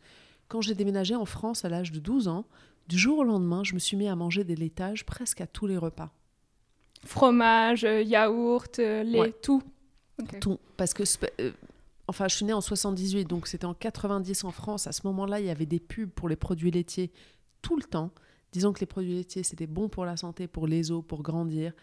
Quand 0.48 0.62
j'ai 0.62 0.75
déménagé 0.75 1.15
en 1.15 1.25
France 1.25 1.65
à 1.65 1.70
l'âge 1.70 1.91
de 1.91 2.00
12 2.00 2.27
ans, 2.27 2.46
du 2.88 2.98
jour 2.98 3.20
au 3.20 3.24
lendemain, 3.24 3.63
je 3.63 3.74
me 3.74 3.79
suis 3.79 3.98
mis 3.98 4.08
à 4.08 4.15
manger 4.15 4.43
des 4.43 4.55
laitages 4.55 5.05
presque 5.05 5.41
à 5.41 5.48
tous 5.48 5.65
les 5.65 5.77
repas. 5.77 6.12
Fromage, 7.03 7.84
euh, 7.86 8.03
yaourt, 8.03 8.77
euh, 8.77 9.01
lait, 9.01 9.34
tout. 9.41 9.63
Tout. 10.39 10.60
Parce 10.77 10.93
que, 10.93 11.03
euh, 11.39 11.51
enfin, 12.08 12.27
je 12.27 12.36
suis 12.36 12.46
née 12.46 12.53
en 12.53 12.62
78, 12.62 13.25
donc 13.25 13.48
c'était 13.48 13.65
en 13.65 13.74
90 13.74 14.43
en 14.43 14.51
France. 14.51 14.86
À 14.86 14.91
ce 14.91 15.08
moment-là, 15.08 15.39
il 15.39 15.48
y 15.48 15.50
avait 15.50 15.65
des 15.65 15.79
pubs 15.79 16.12
pour 16.12 16.29
les 16.29 16.36
produits 16.36 16.70
laitiers 16.70 17.12
tout 17.63 17.75
le 17.75 17.84
temps, 17.84 18.12
disant 18.51 18.74
que 18.74 18.81
les 18.81 18.86
produits 18.86 19.15
laitiers, 19.15 19.41
c'était 19.41 19.65
bon 19.65 19.89
pour 19.89 20.05
la 20.05 20.17
santé, 20.17 20.48
pour 20.48 20.67
les 20.67 20.91
os, 20.91 21.03
pour 21.08 21.24
grandir. 21.24 21.74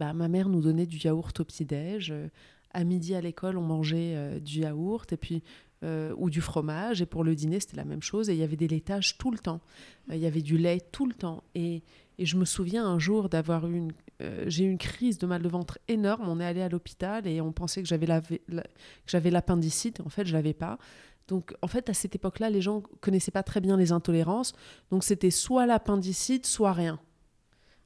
Bah, 0.00 0.14
ma 0.14 0.28
mère 0.28 0.48
nous 0.48 0.62
donnait 0.62 0.86
du 0.86 0.96
yaourt 0.96 1.38
au 1.38 1.44
petit-déj 1.44 2.10
euh, 2.10 2.28
à 2.72 2.84
midi 2.84 3.14
à 3.14 3.20
l'école, 3.20 3.58
on 3.58 3.62
mangeait 3.62 4.40
du 4.40 4.60
yaourt 4.60 5.12
et 5.12 5.16
puis 5.16 5.42
ou 5.82 6.30
du 6.30 6.40
fromage. 6.40 7.02
Et 7.02 7.06
pour 7.06 7.24
le 7.24 7.34
dîner, 7.34 7.58
c'était 7.58 7.76
la 7.76 7.84
même 7.84 8.02
chose. 8.02 8.30
Et 8.30 8.34
il 8.34 8.38
y 8.38 8.44
avait 8.44 8.56
des 8.56 8.68
laitages 8.68 9.18
tout 9.18 9.32
le 9.32 9.38
temps. 9.38 9.60
il 10.08 10.18
y 10.18 10.26
avait 10.26 10.42
du 10.42 10.56
lait 10.56 10.80
tout 10.92 11.04
le 11.04 11.12
temps. 11.14 11.42
Et, 11.54 11.82
je 12.20 12.36
me 12.36 12.44
souviens 12.44 12.86
un 12.86 12.98
jour 12.98 13.30
d'avoir 13.30 13.66
eu 13.66 13.76
une, 13.76 13.92
j'ai 14.46 14.64
eu 14.64 14.70
une 14.70 14.78
crise 14.78 15.18
de 15.18 15.26
mal 15.26 15.42
de 15.42 15.48
ventre 15.48 15.78
énorme. 15.88 16.28
On 16.28 16.38
est 16.38 16.44
allé 16.44 16.60
à 16.60 16.68
l'hôpital 16.68 17.26
et 17.26 17.40
on 17.40 17.50
pensait 17.50 17.82
que 17.82 17.88
j'avais 17.88 18.06
la, 18.06 18.20
j'avais 19.06 19.30
l'appendicite. 19.30 20.00
En 20.00 20.10
fait, 20.10 20.26
je 20.26 20.34
l'avais 20.34 20.54
pas. 20.54 20.78
Donc, 21.30 21.54
en 21.62 21.68
fait, 21.68 21.88
à 21.88 21.94
cette 21.94 22.16
époque-là, 22.16 22.50
les 22.50 22.60
gens 22.60 22.82
connaissaient 23.00 23.30
pas 23.30 23.44
très 23.44 23.60
bien 23.60 23.76
les 23.76 23.92
intolérances. 23.92 24.52
Donc, 24.90 25.02
c'était 25.02 25.30
soit 25.30 25.64
l'appendicite, 25.64 26.44
soit 26.44 26.72
rien. 26.72 27.00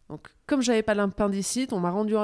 Donc, 0.08 0.28
comme 0.46 0.60
j'avais 0.62 0.82
pas 0.82 0.94
l'appendicite, 0.94 1.72
on 1.72 1.80
m'a 1.80 1.90
rendu 1.90 2.14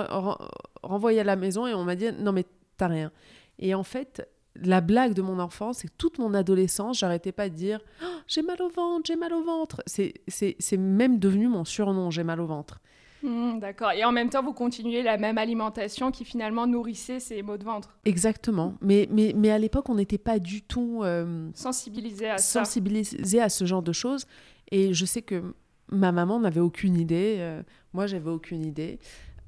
renvoyé 0.83 1.21
à 1.21 1.25
la 1.25 1.37
maison 1.37 1.67
et 1.67 1.75
on 1.75 1.85
m'a 1.85 1.97
dit 1.97 2.13
non 2.19 2.33
mais 2.33 2.45
t'as 2.77 2.89
rien. 2.89 3.11
Et 3.59 3.75
en 3.75 3.83
fait, 3.83 4.29
la 4.57 4.81
blague 4.81 5.15
de 5.15 5.23
mon 5.23 5.39
enfance, 5.39 5.79
c'est 5.79 5.89
que 5.89 5.95
toute 5.97 6.19
mon 6.19 6.35
adolescence, 6.35 6.99
j'arrêtais 6.99 7.33
pas 7.33 7.49
de 7.49 7.55
dire 7.55 7.81
oh, 8.03 8.07
j'ai 8.27 8.43
mal 8.43 8.61
au 8.63 8.69
ventre, 8.69 9.03
j'ai 9.07 9.17
mal 9.17 9.33
au 9.33 9.43
ventre. 9.43 9.83
C'est 9.87 10.77
même 10.77 11.19
devenu 11.19 11.49
mon 11.49 11.65
surnom, 11.65 12.11
j'ai 12.11 12.25
mal 12.25 12.41
au 12.41 12.47
ventre. 12.47 12.81
Mmh, 13.23 13.59
d'accord. 13.59 13.93
Et 13.93 14.05
en 14.05 14.13
même 14.13 14.31
temps, 14.31 14.43
vous 14.43 14.55
continuez 14.55 15.03
la 15.03 15.19
même 15.19 15.39
alimentation 15.39 16.11
qui 16.11 16.25
finalement 16.25 16.67
nourrissait 16.67 17.21
ces 17.21 17.43
maux 17.43 17.59
de 17.59 17.65
ventre. 17.65 17.97
Exactement. 18.05 18.75
Mais, 18.81 19.09
mais, 19.11 19.35
mais 19.37 19.51
à 19.51 19.59
l'époque, 19.59 19.89
on 19.89 19.95
n'était 19.95 20.19
pas 20.19 20.39
du 20.39 20.63
tout 20.63 21.01
euh, 21.03 21.51
sensibilisé 21.55 22.31
à 22.31 22.39
sensibilisé 22.39 23.41
à 23.41 23.49
ce 23.49 23.65
genre 23.65 23.83
de 23.83 23.93
choses. 23.93 24.27
Et 24.71 24.95
je 24.95 25.05
sais 25.05 25.23
que 25.23 25.55
ma 25.91 26.13
maman 26.13 26.41
n'avait 26.41 26.61
aucune 26.61 26.97
idée. 26.97 27.37
Euh, 27.39 27.63
moi, 27.93 28.07
j'avais 28.07 28.31
aucune 28.31 28.65
idée. 28.65 28.99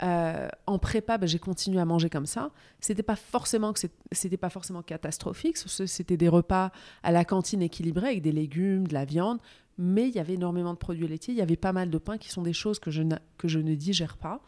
Euh, 0.02 0.48
en 0.66 0.78
prépa, 0.78 1.16
bah, 1.16 1.26
j'ai 1.26 1.38
continué 1.38 1.80
à 1.80 1.84
manger 1.84 2.10
comme 2.10 2.26
ça. 2.26 2.50
C'était 2.80 3.04
pas 3.04 3.16
forcément 3.16 3.72
que 3.72 3.80
c'était 4.10 4.36
pas 4.36 4.50
forcément 4.50 4.82
catastrophique. 4.82 5.56
C'était 5.56 6.16
des 6.16 6.28
repas 6.28 6.72
à 7.02 7.12
la 7.12 7.24
cantine 7.24 7.62
équilibrés 7.62 8.08
avec 8.08 8.22
des 8.22 8.32
légumes, 8.32 8.88
de 8.88 8.94
la 8.94 9.04
viande, 9.04 9.38
mais 9.78 10.08
il 10.08 10.14
y 10.14 10.18
avait 10.18 10.34
énormément 10.34 10.72
de 10.72 10.78
produits 10.78 11.06
laitiers. 11.06 11.34
Il 11.34 11.38
y 11.38 11.42
avait 11.42 11.56
pas 11.56 11.72
mal 11.72 11.88
de 11.88 11.98
pain 11.98 12.18
qui 12.18 12.30
sont 12.30 12.42
des 12.42 12.52
choses 12.52 12.80
que 12.80 12.90
je, 12.90 13.02
que 13.38 13.46
je 13.46 13.60
ne 13.60 13.74
digère 13.74 14.16
pas. 14.16 14.40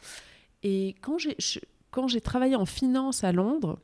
Et 0.65 0.97
quand 1.03 1.19
j'ai, 1.19 1.37
quand 1.93 2.09
j'ai 2.09 2.21
travaillé 2.21 2.57
en 2.57 2.67
finance 2.67 3.23
à 3.23 3.31
Londres, 3.31 3.79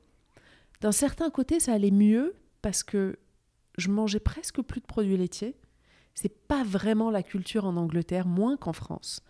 d'un 0.81 0.93
certain 0.93 1.31
côté, 1.31 1.61
ça 1.61 1.73
allait 1.73 1.91
mieux 1.91 2.35
parce 2.63 2.83
que 2.83 3.19
je 3.79 3.91
mangeais 3.91 4.21
presque 4.21 4.61
plus 4.63 4.81
de 4.81 4.87
produits 4.87 5.17
laitiers. 5.17 5.55
C'est 6.21 6.47
pas 6.49 6.63
vraiment 6.65 7.11
la 7.11 7.23
culture 7.23 7.65
en 7.65 7.79
Angleterre, 7.79 8.27
moins 8.27 8.59
qu'en 8.59 8.75
France. 8.75 9.23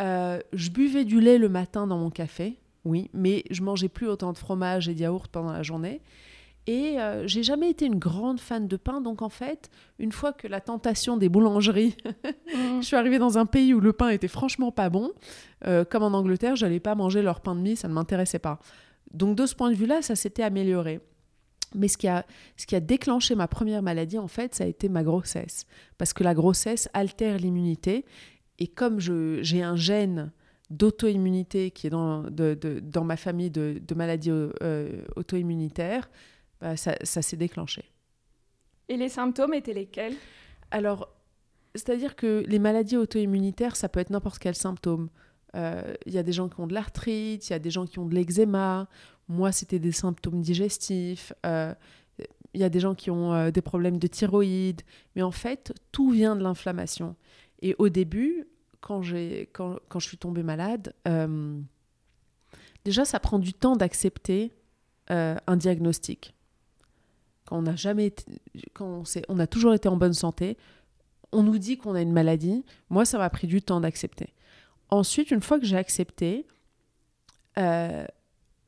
Euh, 0.00 0.40
je 0.54 0.70
buvais 0.70 1.04
du 1.04 1.20
lait 1.20 1.36
le 1.36 1.50
matin 1.50 1.86
dans 1.86 1.98
mon 1.98 2.08
café, 2.08 2.58
oui, 2.86 3.10
mais 3.12 3.44
je 3.50 3.62
mangeais 3.62 3.90
plus 3.90 4.08
autant 4.08 4.32
de 4.32 4.38
fromage 4.38 4.88
et 4.88 4.94
de 4.94 5.00
yaourt 5.00 5.30
pendant 5.30 5.52
la 5.52 5.62
journée. 5.62 6.00
Et 6.66 6.98
euh, 6.98 7.26
j'ai 7.26 7.42
jamais 7.42 7.68
été 7.68 7.84
une 7.84 7.98
grande 7.98 8.40
fan 8.40 8.66
de 8.66 8.76
pain, 8.78 9.02
donc 9.02 9.20
en 9.20 9.28
fait, 9.28 9.68
une 9.98 10.12
fois 10.12 10.32
que 10.32 10.48
la 10.48 10.62
tentation 10.62 11.18
des 11.18 11.28
boulangeries, 11.28 11.94
mmh. 12.06 12.80
je 12.80 12.86
suis 12.86 12.96
arrivée 12.96 13.18
dans 13.18 13.36
un 13.36 13.44
pays 13.44 13.74
où 13.74 13.80
le 13.80 13.92
pain 13.92 14.08
était 14.08 14.26
franchement 14.26 14.72
pas 14.72 14.88
bon, 14.88 15.12
euh, 15.66 15.84
comme 15.84 16.04
en 16.04 16.14
Angleterre, 16.14 16.56
j'allais 16.56 16.80
pas 16.80 16.94
manger 16.94 17.20
leur 17.20 17.42
pain 17.42 17.54
de 17.54 17.60
mie, 17.60 17.76
ça 17.76 17.86
ne 17.86 17.92
m'intéressait 17.92 18.38
pas. 18.38 18.60
Donc 19.12 19.36
de 19.36 19.44
ce 19.44 19.54
point 19.54 19.68
de 19.68 19.76
vue-là, 19.76 20.00
ça 20.00 20.16
s'était 20.16 20.42
amélioré. 20.42 21.00
Mais 21.74 21.88
ce 21.88 21.96
qui, 21.96 22.08
a, 22.08 22.24
ce 22.56 22.66
qui 22.66 22.76
a 22.76 22.80
déclenché 22.80 23.34
ma 23.34 23.48
première 23.48 23.82
maladie, 23.82 24.18
en 24.18 24.28
fait, 24.28 24.54
ça 24.54 24.64
a 24.64 24.66
été 24.66 24.88
ma 24.88 25.02
grossesse. 25.02 25.66
Parce 25.98 26.12
que 26.12 26.22
la 26.22 26.34
grossesse 26.34 26.88
altère 26.92 27.38
l'immunité. 27.38 28.04
Et 28.58 28.68
comme 28.68 29.00
j'ai 29.00 29.62
un 29.62 29.76
gène 29.76 30.32
d'auto-immunité 30.70 31.70
qui 31.70 31.88
est 31.88 31.90
dans, 31.90 32.22
de, 32.22 32.56
dans 32.82 33.04
ma 33.04 33.16
famille 33.16 33.50
de, 33.50 33.80
de 33.86 33.94
maladies 33.94 34.30
euh, 34.30 35.02
auto-immunitaires, 35.16 36.08
bah, 36.60 36.76
ça, 36.76 36.94
s'est 37.02 37.36
déclenché. 37.36 37.84
Et 38.88 38.96
les 38.96 39.08
symptômes 39.08 39.54
étaient 39.54 39.74
lesquels? 39.74 40.14
Alors, 40.70 41.08
c'est-à-dire 41.74 42.16
que 42.16 42.44
les 42.46 42.58
maladies 42.58 42.96
auto-immunitaires, 42.96 43.76
ça 43.76 43.88
peut 43.88 44.00
être 44.00 44.10
n'importe 44.10 44.38
quel 44.38 44.54
symptôme. 44.54 45.08
Il 45.54 45.60
euh, 45.60 45.94
y 46.06 46.18
a 46.18 46.22
des 46.22 46.32
gens 46.32 46.48
qui 46.48 46.60
ont 46.60 46.66
de 46.66 46.74
l'arthrite, 46.74 47.48
il 47.48 47.52
y 47.52 47.56
a 47.56 47.58
des 47.58 47.70
gens 47.70 47.86
qui 47.86 47.98
ont 47.98 48.06
de 48.06 48.14
l'eczéma. 48.14 48.88
Moi, 49.28 49.52
c'était 49.52 49.78
des 49.78 49.92
symptômes 49.92 50.40
digestifs. 50.40 51.32
Il 51.44 51.48
euh, 51.50 51.74
y 52.54 52.64
a 52.64 52.68
des 52.68 52.80
gens 52.80 52.94
qui 52.94 53.10
ont 53.10 53.32
euh, 53.32 53.50
des 53.50 53.62
problèmes 53.62 53.98
de 53.98 54.06
thyroïde. 54.06 54.82
Mais 55.16 55.22
en 55.22 55.30
fait, 55.30 55.72
tout 55.92 56.10
vient 56.10 56.36
de 56.36 56.42
l'inflammation. 56.42 57.16
Et 57.62 57.74
au 57.78 57.88
début, 57.88 58.46
quand, 58.80 59.02
quand, 59.52 59.78
quand 59.88 59.98
je 59.98 60.08
suis 60.08 60.18
tombée 60.18 60.42
malade, 60.42 60.92
déjà, 62.84 63.04
ça 63.04 63.18
prend 63.18 63.38
du 63.38 63.54
temps 63.54 63.76
d'accepter 63.76 64.52
un 65.08 65.56
diagnostic 65.56 66.34
quand 67.44 67.58
on 67.58 67.62
n'a 67.62 67.76
jamais 67.76 68.12
quand 68.72 69.02
on, 69.02 69.04
on 69.28 69.38
a 69.38 69.46
toujours 69.46 69.74
été 69.74 69.88
en 69.88 69.96
bonne 69.96 70.14
santé, 70.14 70.56
on 71.32 71.42
nous 71.42 71.58
dit 71.58 71.76
qu'on 71.76 71.94
a 71.94 72.00
une 72.00 72.12
maladie. 72.12 72.64
Moi, 72.90 73.04
ça 73.04 73.18
m'a 73.18 73.28
pris 73.30 73.46
du 73.46 73.62
temps 73.62 73.80
d'accepter. 73.80 74.32
Ensuite, 74.90 75.30
une 75.30 75.40
fois 75.40 75.58
que 75.58 75.66
j'ai 75.66 75.76
accepté, 75.76 76.46
euh, 77.58 78.06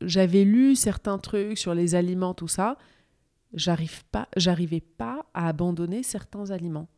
j'avais 0.01 0.45
lu 0.45 0.77
certains 0.77 1.19
trucs 1.19 1.59
sur 1.59 1.75
les 1.75 1.95
aliments, 1.95 2.35
tout 2.35 2.49
ça. 2.49 2.77
J'arrive 3.55 4.05
pas, 4.07 4.29
j'arrivais 4.37 4.81
pas 4.81 5.27
à 5.33 5.49
abandonner 5.49 6.03
certains 6.03 6.51
aliments. 6.51 6.89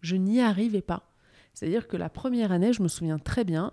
Je 0.00 0.16
n'y 0.16 0.40
arrivais 0.40 0.82
pas. 0.82 1.08
C'est-à-dire 1.54 1.86
que 1.86 1.96
la 1.96 2.08
première 2.08 2.50
année, 2.50 2.72
je 2.72 2.82
me 2.82 2.88
souviens 2.88 3.18
très 3.18 3.44
bien, 3.44 3.72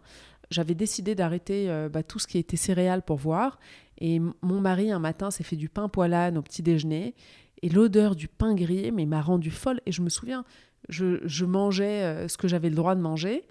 j'avais 0.51 0.75
décidé 0.75 1.15
d'arrêter 1.15 1.69
euh, 1.69 1.89
bah, 1.89 2.03
tout 2.03 2.19
ce 2.19 2.27
qui 2.27 2.37
était 2.37 2.57
céréales 2.57 3.03
pour 3.03 3.17
voir. 3.17 3.59
Et 3.99 4.19
mon 4.19 4.61
mari, 4.61 4.91
un 4.91 4.99
matin, 4.99 5.31
s'est 5.31 5.43
fait 5.43 5.55
du 5.55 5.69
pain 5.69 5.89
poilane 5.89 6.37
au 6.37 6.41
petit 6.41 6.63
déjeuner. 6.63 7.15
Et 7.61 7.69
l'odeur 7.69 8.15
du 8.15 8.27
pain 8.27 8.55
grillé 8.55 8.91
m'a 8.91 9.21
rendue 9.21 9.51
folle. 9.51 9.81
Et 9.85 9.91
je 9.91 10.01
me 10.01 10.09
souviens, 10.09 10.45
je, 10.87 11.19
je 11.25 11.45
mangeais 11.45 12.03
euh, 12.03 12.27
ce 12.27 12.37
que 12.37 12.47
j'avais 12.47 12.69
le 12.69 12.75
droit 12.75 12.95
de 12.95 13.01
manger. 13.01 13.45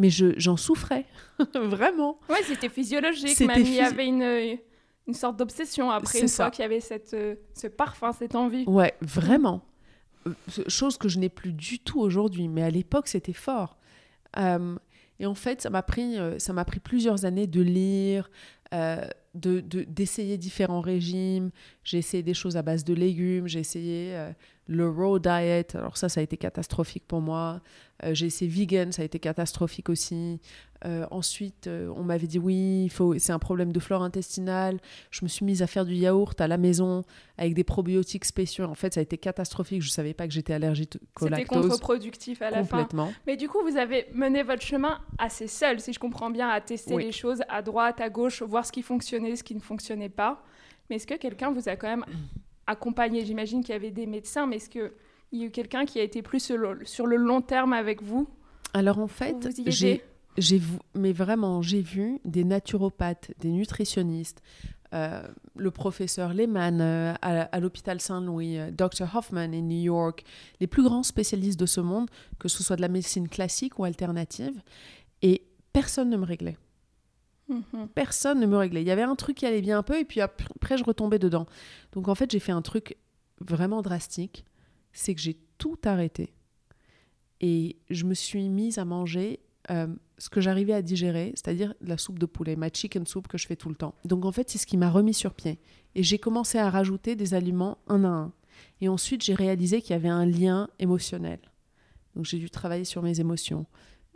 Mais 0.00 0.10
j'en 0.10 0.56
souffrais, 0.56 1.04
vraiment. 1.54 2.18
Ouais, 2.28 2.42
c'était 2.44 2.68
physiologique. 2.68 3.38
Mamie 3.40 3.80
avait 3.80 4.06
une, 4.06 4.58
une 5.06 5.14
sorte 5.14 5.36
d'obsession 5.36 5.90
après, 5.90 6.20
une 6.20 6.28
fois 6.28 6.50
qu'il 6.50 6.62
y 6.62 6.64
avait 6.64 6.80
cette, 6.80 7.14
euh, 7.14 7.34
ce 7.54 7.66
parfum, 7.66 8.12
cette 8.12 8.34
envie. 8.34 8.64
Ouais, 8.66 8.94
vraiment. 9.00 9.64
Chose 10.68 10.98
que 10.98 11.08
je 11.08 11.18
n'ai 11.18 11.28
plus 11.28 11.52
du 11.52 11.78
tout 11.78 12.00
aujourd'hui, 12.00 12.48
mais 12.48 12.62
à 12.62 12.70
l'époque, 12.70 13.08
c'était 13.08 13.32
fort. 13.32 13.76
et 14.36 15.26
en 15.26 15.34
fait, 15.34 15.62
ça 15.62 15.70
m'a 15.70 15.82
pris, 15.82 16.16
ça 16.38 16.52
m'a 16.52 16.64
pris 16.64 16.80
plusieurs 16.80 17.24
années 17.24 17.46
de 17.46 17.60
lire, 17.60 18.30
euh, 18.72 19.04
d'essayer 19.34 20.38
différents 20.38 20.80
régimes. 20.80 21.50
J'ai 21.84 21.98
essayé 21.98 22.22
des 22.22 22.34
choses 22.34 22.56
à 22.56 22.62
base 22.62 22.84
de 22.84 22.94
légumes, 22.94 23.46
j'ai 23.46 23.60
essayé 23.60 24.16
euh, 24.16 24.30
le 24.66 24.88
raw 24.88 25.18
diet, 25.18 25.74
alors 25.74 25.96
ça, 25.96 26.08
ça 26.08 26.20
a 26.20 26.22
été 26.22 26.36
catastrophique 26.36 27.04
pour 27.06 27.20
moi. 27.20 27.60
Euh, 28.04 28.14
j'ai 28.14 28.26
essayé 28.26 28.50
vegan, 28.50 28.92
ça 28.92 29.02
a 29.02 29.04
été 29.04 29.18
catastrophique 29.18 29.88
aussi. 29.88 30.40
Euh, 30.84 31.06
ensuite, 31.10 31.66
euh, 31.66 31.92
on 31.96 32.04
m'avait 32.04 32.26
dit 32.26 32.38
oui, 32.38 32.88
faut, 32.88 33.18
c'est 33.18 33.32
un 33.32 33.38
problème 33.38 33.72
de 33.72 33.80
flore 33.80 34.02
intestinale. 34.02 34.78
Je 35.10 35.24
me 35.24 35.28
suis 35.28 35.44
mise 35.44 35.60
à 35.62 35.66
faire 35.66 35.84
du 35.84 35.94
yaourt 35.94 36.40
à 36.40 36.46
la 36.46 36.56
maison 36.56 37.02
avec 37.36 37.54
des 37.54 37.64
probiotiques 37.64 38.24
spéciaux. 38.24 38.64
En 38.64 38.74
fait, 38.74 38.94
ça 38.94 39.00
a 39.00 39.02
été 39.02 39.18
catastrophique. 39.18 39.82
Je 39.82 39.88
ne 39.88 39.92
savais 39.92 40.14
pas 40.14 40.26
que 40.26 40.32
j'étais 40.32 40.54
allergique 40.54 40.96
au 41.20 41.26
lactose. 41.26 41.48
C'était 41.48 41.68
contre-productif 41.68 42.40
à 42.40 42.50
la 42.50 42.60
Complètement. 42.60 43.08
fin. 43.08 43.14
Mais 43.26 43.36
du 43.36 43.48
coup, 43.48 43.58
vous 43.62 43.76
avez 43.76 44.06
mené 44.14 44.42
votre 44.42 44.62
chemin 44.62 45.00
assez 45.18 45.48
seul, 45.48 45.80
si 45.80 45.92
je 45.92 45.98
comprends 45.98 46.30
bien, 46.30 46.48
à 46.48 46.60
tester 46.60 46.96
les 46.96 47.12
choses 47.12 47.42
à 47.48 47.60
droite, 47.60 48.00
à 48.00 48.08
gauche, 48.08 48.42
voir 48.42 48.64
ce 48.64 48.72
qui 48.72 48.82
fonctionnait, 48.82 49.36
ce 49.36 49.42
qui 49.42 49.54
ne 49.54 49.60
fonctionnait 49.60 50.08
pas. 50.08 50.42
Mais 50.88 50.96
est-ce 50.96 51.06
que 51.06 51.14
quelqu'un 51.14 51.50
vous 51.50 51.68
a 51.68 51.76
quand 51.76 51.88
même 51.88 52.04
accompagné 52.70 53.24
J'imagine 53.24 53.62
qu'il 53.62 53.72
y 53.72 53.76
avait 53.76 53.90
des 53.90 54.06
médecins, 54.06 54.46
mais 54.46 54.56
est-ce 54.56 54.70
qu'il 54.70 54.90
y 55.32 55.42
a 55.42 55.46
eu 55.46 55.50
quelqu'un 55.50 55.84
qui 55.84 56.00
a 56.00 56.02
été 56.02 56.22
plus 56.22 56.40
sur 56.40 56.56
le, 56.56 56.84
sur 56.84 57.06
le 57.06 57.16
long 57.16 57.40
terme 57.42 57.72
avec 57.72 58.02
vous? 58.02 58.28
Alors 58.72 58.98
en 58.98 59.08
fait, 59.08 59.48
j'ai 59.66 60.02
j'ai 60.38 60.60
mais 60.94 61.12
vraiment, 61.12 61.60
j'ai 61.60 61.82
vu 61.82 62.20
des 62.24 62.44
naturopathes, 62.44 63.32
des 63.40 63.50
nutritionnistes, 63.50 64.42
euh, 64.92 65.22
le 65.56 65.70
professeur 65.70 66.34
Lehman 66.34 66.80
euh, 66.80 67.14
à, 67.22 67.60
l'hôpital 67.60 68.00
Saint-Louis, 68.00 68.58
euh, 68.58 68.70
Dr. 68.70 69.14
Hoffman 69.14 69.52
in 69.52 69.62
New 69.62 69.80
York, 69.80 70.24
les 70.58 70.66
plus 70.66 70.82
grands 70.82 71.04
spécialistes 71.04 71.60
de 71.60 71.66
ce 71.66 71.80
monde, 71.80 72.10
que 72.38 72.48
ce 72.48 72.62
soit 72.62 72.76
de 72.76 72.80
la 72.80 72.88
médecine 72.88 73.28
classique 73.28 73.78
ou 73.78 73.84
alternative, 73.84 74.60
et 75.22 75.42
personne 75.72 76.10
ne 76.10 76.16
me 76.16 76.24
réglait. 76.24 76.56
Mm-hmm. 77.50 77.88
Personne 77.94 78.40
ne 78.40 78.46
me 78.46 78.56
réglait. 78.56 78.82
Il 78.82 78.86
y 78.86 78.92
avait 78.92 79.02
un 79.02 79.16
truc 79.16 79.38
qui 79.38 79.46
allait 79.46 79.60
bien 79.60 79.78
un 79.78 79.82
peu, 79.82 79.98
et 79.98 80.04
puis 80.04 80.20
après, 80.20 80.78
je 80.78 80.84
retombais 80.84 81.18
dedans. 81.18 81.46
Donc 81.92 82.08
en 82.08 82.14
fait, 82.14 82.30
j'ai 82.30 82.38
fait 82.38 82.52
un 82.52 82.62
truc 82.62 82.96
vraiment 83.40 83.82
drastique, 83.82 84.44
c'est 84.92 85.14
que 85.14 85.20
j'ai 85.20 85.38
tout 85.58 85.78
arrêté. 85.84 86.32
Et 87.40 87.78
je 87.88 88.04
me 88.04 88.14
suis 88.14 88.48
mise 88.48 88.78
à 88.78 88.84
manger 88.84 89.40
ce 90.18 90.28
que 90.28 90.40
j'arrivais 90.40 90.72
à 90.72 90.82
digérer, 90.82 91.32
c'est-à-dire 91.34 91.74
la 91.80 91.96
soupe 91.96 92.18
de 92.18 92.26
poulet, 92.26 92.56
ma 92.56 92.68
chicken 92.68 93.06
soup 93.06 93.28
que 93.28 93.38
je 93.38 93.46
fais 93.46 93.56
tout 93.56 93.68
le 93.68 93.76
temps. 93.76 93.94
Donc 94.04 94.24
en 94.24 94.32
fait, 94.32 94.50
c'est 94.50 94.58
ce 94.58 94.66
qui 94.66 94.76
m'a 94.76 94.90
remis 94.90 95.14
sur 95.14 95.32
pied. 95.32 95.58
Et 95.94 96.02
j'ai 96.02 96.18
commencé 96.18 96.58
à 96.58 96.68
rajouter 96.70 97.16
des 97.16 97.34
aliments 97.34 97.78
un 97.86 98.04
à 98.04 98.08
un. 98.08 98.32
Et 98.80 98.88
ensuite, 98.88 99.22
j'ai 99.22 99.34
réalisé 99.34 99.80
qu'il 99.80 99.92
y 99.92 99.94
avait 99.94 100.08
un 100.08 100.26
lien 100.26 100.68
émotionnel. 100.78 101.38
Donc 102.14 102.24
j'ai 102.24 102.38
dû 102.38 102.50
travailler 102.50 102.84
sur 102.84 103.02
mes 103.02 103.20
émotions. 103.20 103.66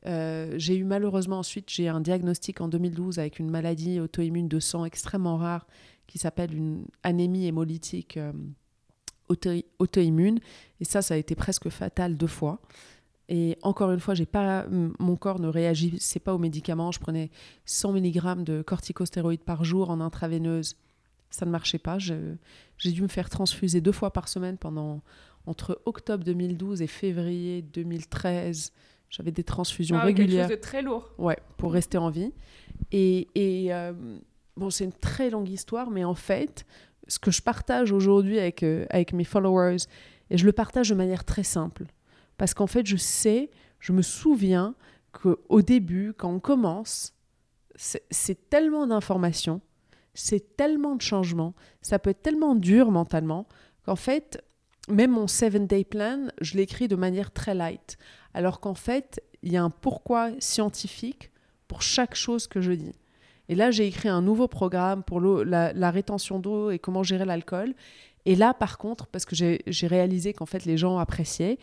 Euh, 0.06 0.54
j'ai 0.56 0.76
eu 0.76 0.84
malheureusement 0.84 1.38
ensuite, 1.38 1.70
j'ai 1.70 1.88
un 1.88 2.00
diagnostic 2.00 2.60
en 2.60 2.68
2012 2.68 3.18
avec 3.18 3.38
une 3.38 3.50
maladie 3.50 4.00
auto-immune 4.00 4.48
de 4.48 4.60
sang 4.60 4.84
extrêmement 4.84 5.36
rare 5.36 5.66
qui 6.06 6.18
s'appelle 6.18 6.54
une 6.54 6.84
anémie 7.02 7.46
hémolytique 7.46 8.18
euh, 8.18 8.32
auto-immune. 9.78 10.40
Et 10.80 10.84
ça, 10.84 11.02
ça 11.02 11.14
a 11.14 11.16
été 11.16 11.34
presque 11.34 11.70
fatal 11.70 12.16
deux 12.16 12.26
fois. 12.26 12.60
Et 13.30 13.56
encore 13.62 13.90
une 13.90 14.00
fois, 14.00 14.14
j'ai 14.14 14.26
pas, 14.26 14.66
mon 14.68 15.16
corps 15.16 15.40
ne 15.40 15.48
réagissait 15.48 16.20
pas 16.20 16.34
aux 16.34 16.38
médicaments. 16.38 16.92
Je 16.92 17.00
prenais 17.00 17.30
100 17.64 17.94
mg 17.94 18.44
de 18.44 18.60
corticostéroïdes 18.60 19.44
par 19.44 19.64
jour 19.64 19.88
en 19.88 20.00
intraveineuse. 20.00 20.76
Ça 21.30 21.46
ne 21.46 21.50
marchait 21.50 21.78
pas. 21.78 21.98
J'ai 21.98 22.92
dû 22.92 23.02
me 23.02 23.08
faire 23.08 23.30
transfuser 23.30 23.80
deux 23.80 23.92
fois 23.92 24.12
par 24.12 24.28
semaine 24.28 24.58
pendant 24.58 25.00
entre 25.46 25.80
octobre 25.86 26.22
2012 26.22 26.82
et 26.82 26.86
février 26.86 27.62
2013. 27.62 28.72
J'avais 29.16 29.30
des 29.30 29.44
transfusions 29.44 29.96
ah, 29.96 30.04
régulières. 30.04 30.48
Quelque 30.48 30.54
chose 30.54 30.56
de 30.56 30.60
très 30.60 30.82
lourd. 30.82 31.08
Ouais, 31.18 31.38
pour 31.56 31.72
rester 31.72 31.98
en 31.98 32.10
vie. 32.10 32.32
Et, 32.90 33.28
et 33.36 33.72
euh, 33.72 33.92
bon, 34.56 34.70
c'est 34.70 34.82
une 34.82 34.92
très 34.92 35.30
longue 35.30 35.48
histoire, 35.48 35.88
mais 35.88 36.02
en 36.02 36.16
fait, 36.16 36.66
ce 37.06 37.20
que 37.20 37.30
je 37.30 37.40
partage 37.40 37.92
aujourd'hui 37.92 38.40
avec, 38.40 38.64
euh, 38.64 38.86
avec 38.90 39.12
mes 39.12 39.22
followers, 39.22 39.76
et 40.30 40.36
je 40.36 40.44
le 40.44 40.50
partage 40.50 40.88
de 40.88 40.96
manière 40.96 41.22
très 41.22 41.44
simple. 41.44 41.84
Parce 42.38 42.54
qu'en 42.54 42.66
fait, 42.66 42.86
je 42.86 42.96
sais, 42.96 43.52
je 43.78 43.92
me 43.92 44.02
souviens 44.02 44.74
qu'au 45.12 45.62
début, 45.62 46.12
quand 46.12 46.32
on 46.32 46.40
commence, 46.40 47.14
c'est 47.76 48.50
tellement 48.50 48.88
d'informations, 48.88 49.60
c'est 50.12 50.56
tellement 50.56 50.96
de 50.96 51.02
changements, 51.02 51.54
ça 51.82 52.00
peut 52.00 52.10
être 52.10 52.22
tellement 52.22 52.56
dur 52.56 52.90
mentalement, 52.90 53.46
qu'en 53.84 53.94
fait, 53.94 54.42
même 54.88 55.12
mon 55.12 55.26
seven 55.26 55.66
day 55.66 55.84
plan, 55.84 56.28
je 56.40 56.56
l'écris 56.56 56.88
de 56.88 56.96
manière 56.96 57.30
très 57.30 57.54
light. 57.54 57.96
Alors 58.34 58.60
qu'en 58.60 58.74
fait, 58.74 59.22
il 59.42 59.52
y 59.52 59.56
a 59.56 59.62
un 59.62 59.70
pourquoi 59.70 60.30
scientifique 60.40 61.30
pour 61.68 61.82
chaque 61.82 62.14
chose 62.14 62.46
que 62.46 62.60
je 62.60 62.72
dis. 62.72 62.94
Et 63.48 63.54
là, 63.54 63.70
j'ai 63.70 63.86
écrit 63.86 64.08
un 64.08 64.22
nouveau 64.22 64.48
programme 64.48 65.02
pour 65.02 65.20
la, 65.20 65.90
rétention 65.90 66.38
d'eau 66.38 66.70
et 66.70 66.78
comment 66.78 67.02
gérer 67.02 67.24
l'alcool. 67.24 67.74
Et 68.24 68.36
là, 68.36 68.54
par 68.54 68.78
contre, 68.78 69.06
parce 69.06 69.26
que 69.26 69.34
j'ai 69.34 69.86
réalisé 69.86 70.32
qu'en 70.32 70.46
fait, 70.46 70.64
les 70.64 70.78
gens 70.78 70.98
appréciaient, 70.98 71.58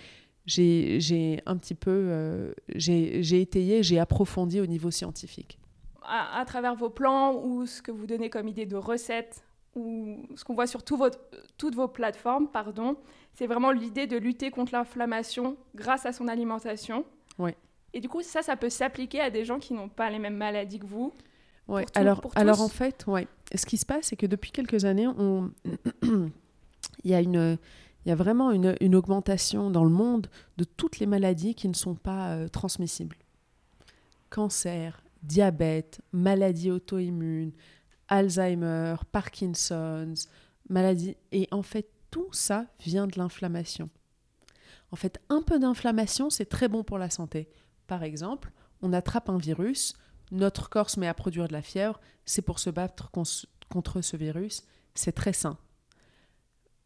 j'ai 0.45 1.41
un 1.45 1.57
petit 1.57 1.75
peu, 1.75 1.91
euh, 1.91 2.53
j'ai 2.75 3.41
étayé, 3.41 3.83
j'ai 3.83 3.99
approfondi 3.99 4.61
au 4.61 4.67
niveau 4.67 4.91
scientifique. 4.91 5.57
À, 6.03 6.43
travers 6.45 6.75
vos 6.75 6.89
plans 6.89 7.35
ou 7.35 7.65
ce 7.65 7.81
que 7.81 7.91
vous 7.91 8.05
donnez 8.05 8.29
comme 8.29 8.47
idée 8.47 8.65
de 8.65 8.75
recettes 8.75 9.43
ou 9.75 10.17
ce 10.35 10.43
qu'on 10.43 10.53
voit 10.53 10.67
sur 10.67 10.81
votre, 10.91 11.19
toutes 11.57 11.75
vos 11.75 11.87
plateformes, 11.87 12.47
pardon, 12.47 12.97
c'est 13.33 13.47
vraiment 13.47 13.71
l'idée 13.71 14.07
de 14.07 14.17
lutter 14.17 14.51
contre 14.51 14.73
l'inflammation 14.73 15.55
grâce 15.75 16.05
à 16.05 16.13
son 16.13 16.27
alimentation. 16.27 17.05
Oui. 17.39 17.51
Et 17.93 17.99
du 17.99 18.09
coup, 18.09 18.21
ça, 18.21 18.41
ça 18.41 18.55
peut 18.55 18.69
s'appliquer 18.69 19.21
à 19.21 19.29
des 19.29 19.45
gens 19.45 19.59
qui 19.59 19.73
n'ont 19.73 19.89
pas 19.89 20.09
les 20.09 20.19
mêmes 20.19 20.37
maladies 20.37 20.79
que 20.79 20.85
vous. 20.85 21.13
Ouais. 21.67 21.85
alors, 21.95 22.21
alors 22.35 22.61
en 22.61 22.67
fait, 22.67 23.05
ouais. 23.07 23.27
Ce 23.55 23.65
qui 23.65 23.77
se 23.77 23.85
passe, 23.85 24.07
c'est 24.07 24.15
que 24.15 24.25
depuis 24.25 24.51
quelques 24.51 24.85
années, 24.85 25.07
on... 25.07 25.51
il 26.03 27.11
y 27.11 27.13
a 27.13 27.21
une 27.21 27.57
il 28.05 28.09
y 28.09 28.11
a 28.11 28.15
vraiment 28.15 28.51
une, 28.51 28.75
une, 28.81 28.95
augmentation 28.95 29.69
dans 29.69 29.83
le 29.83 29.91
monde 29.91 30.27
de 30.57 30.63
toutes 30.63 30.97
les 30.97 31.05
maladies 31.05 31.53
qui 31.53 31.67
ne 31.67 31.73
sont 31.75 31.93
pas 31.93 32.29
euh, 32.29 32.47
transmissibles. 32.47 33.15
Cancer, 34.31 35.03
diabète, 35.21 36.01
maladies 36.11 36.71
auto-immunes, 36.71 37.51
Alzheimer, 38.11 38.95
Parkinson's, 39.11 40.27
maladies. 40.69 41.15
Et 41.31 41.47
en 41.51 41.63
fait, 41.63 41.89
tout 42.11 42.31
ça 42.31 42.67
vient 42.81 43.07
de 43.07 43.17
l'inflammation. 43.17 43.89
En 44.91 44.97
fait, 44.97 45.19
un 45.29 45.41
peu 45.41 45.57
d'inflammation, 45.57 46.29
c'est 46.29 46.45
très 46.45 46.67
bon 46.67 46.83
pour 46.83 46.97
la 46.97 47.09
santé. 47.09 47.49
Par 47.87 48.03
exemple, 48.03 48.51
on 48.81 48.93
attrape 48.93 49.29
un 49.29 49.37
virus, 49.37 49.93
notre 50.31 50.69
corps 50.69 50.89
se 50.89 50.99
met 50.99 51.07
à 51.07 51.13
produire 51.13 51.47
de 51.47 51.53
la 51.53 51.61
fièvre, 51.61 51.99
c'est 52.25 52.41
pour 52.41 52.59
se 52.59 52.69
battre 52.69 53.09
contre 53.11 54.01
ce 54.01 54.17
virus, 54.17 54.63
c'est 54.93 55.13
très 55.13 55.33
sain. 55.33 55.57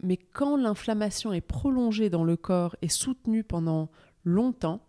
Mais 0.04 0.18
quand 0.18 0.58
l'inflammation 0.58 1.34
est 1.34 1.42
prolongée 1.42 2.12
dans 2.12 2.24
le 2.24 2.38
corps 2.38 2.76
et 2.84 2.90
soutenue 2.90 3.44
pendant 3.44 3.90
longtemps, 4.24 4.86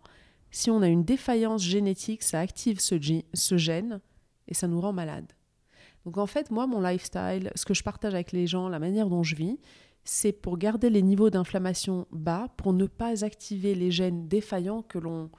si 0.51 0.69
on 0.69 0.81
a 0.83 0.87
une 0.87 1.03
défaillance 1.03 1.63
génétique, 1.63 2.21
ça 2.21 2.39
active 2.39 2.79
ce, 2.79 2.95
ce 3.33 3.57
gène 3.57 4.01
et 4.47 4.53
ça 4.53 4.67
nous 4.67 4.81
rend 4.81 4.93
malade. 4.93 5.33
Donc 6.07 6.17
en 6.19 6.25
fait, 6.25 6.51
moi, 6.51 6.67
mon 6.67 6.79
lifestyle, 6.79 7.51
ce 7.53 7.65
que 7.65 7.73
je 7.73 7.83
partage 7.83 8.13
avec 8.13 8.31
les 8.31 8.47
gens, 8.47 8.69
la 8.69 8.79
manière 8.79 9.09
dont 9.09 9.23
je 9.23 9.35
vis, 9.35 9.59
c'est 10.05 10.31
pour 10.31 10.57
garder 10.57 10.89
les 10.89 11.01
niveaux 11.01 11.29
d'inflammation 11.29 12.07
bas, 12.11 12.47
pour 12.55 12.71
ne 12.71 12.85
pas 12.85 13.25
activer 13.25 13.75
les 13.75 13.91
gènes 13.91 14.29
défaillants 14.29 14.83
que 14.83 14.99
l'on, 14.99 15.29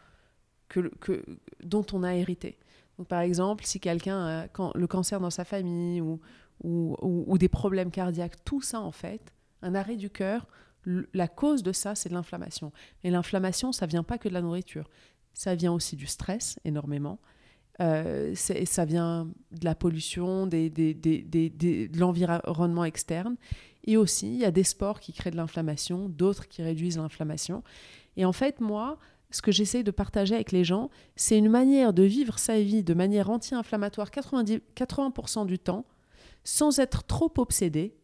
que, 0.68 0.94
que, 1.00 1.24
dont 1.64 1.87
on 1.94 2.02
a 2.02 2.14
hérité. 2.14 2.59
Donc 2.98 3.09
par 3.09 3.20
exemple, 3.20 3.64
si 3.64 3.81
quelqu'un 3.81 4.18
a 4.18 4.46
le 4.74 4.87
cancer 4.87 5.20
dans 5.20 5.31
sa 5.31 5.46
famille 5.46 6.02
ou, 6.02 6.20
ou, 6.62 6.96
ou 7.00 7.38
des 7.38 7.48
problèmes 7.48 7.90
cardiaques, 7.90 8.44
tout 8.44 8.61
ça 8.61 8.83
en 8.83 8.92
fait, 8.92 9.33
un 9.62 9.74
arrêt 9.74 9.96
du 9.96 10.11
cœur, 10.11 10.46
la 10.85 11.28
cause 11.28 11.62
de 11.62 11.72
ça, 11.72 11.94
c'est 11.94 12.11
de 12.11 12.14
l'inflammation. 12.14 12.72
Et 13.04 13.11
l'inflammation, 13.11 13.72
ça 13.72 13.87
vient 13.87 14.02
pas 14.02 14.18
que 14.18 14.28
de 14.28 14.35
la 14.35 14.42
nourriture. 14.42 14.90
Ça 15.33 15.54
vient 15.54 15.72
aussi 15.72 15.96
du 15.96 16.07
stress, 16.07 16.59
énormément. 16.66 17.18
Euh, 17.81 18.35
ça 18.35 18.85
vient 18.85 19.29
de 19.53 19.64
la 19.64 19.75
pollution, 19.75 20.47
de 20.47 21.99
l'environnement 21.99 22.85
externe. 22.85 23.37
Et 23.85 23.97
aussi, 23.97 24.27
il 24.27 24.41
y 24.41 24.45
a 24.45 24.51
des 24.51 24.64
sports 24.64 25.01
qui 25.01 25.12
créent 25.12 25.31
de 25.31 25.37
l'inflammation, 25.37 26.09
d'autres 26.09 26.49
qui 26.49 26.62
réduisent 26.62 26.99
l'inflammation. 26.99 27.62
Et 28.17 28.25
en 28.25 28.33
fait, 28.33 28.61
moi, 28.61 28.99
ce 29.31 29.43
que 29.43 29.53
j'essaie 29.53 29.83
de 29.83 29.91
partager 29.91 30.35
avec 30.35 30.53
les 30.53 30.64
gens, 30.64 30.91
c'est 31.17 31.38
une 31.38 31.49
manière 31.49 31.93
de 31.93 32.03
vivre 32.03 32.38
sa 32.38 32.61
vie 32.61 32.83
de 32.83 32.95
manière 32.95 33.31
anti-inflammatoire 33.31 34.11
80% 34.11 35.47
du 35.47 35.59
temps, 35.59 35.85
sans 36.45 36.81
être 36.81 37.05
trop 37.05 37.33
obsédé, 37.38 37.95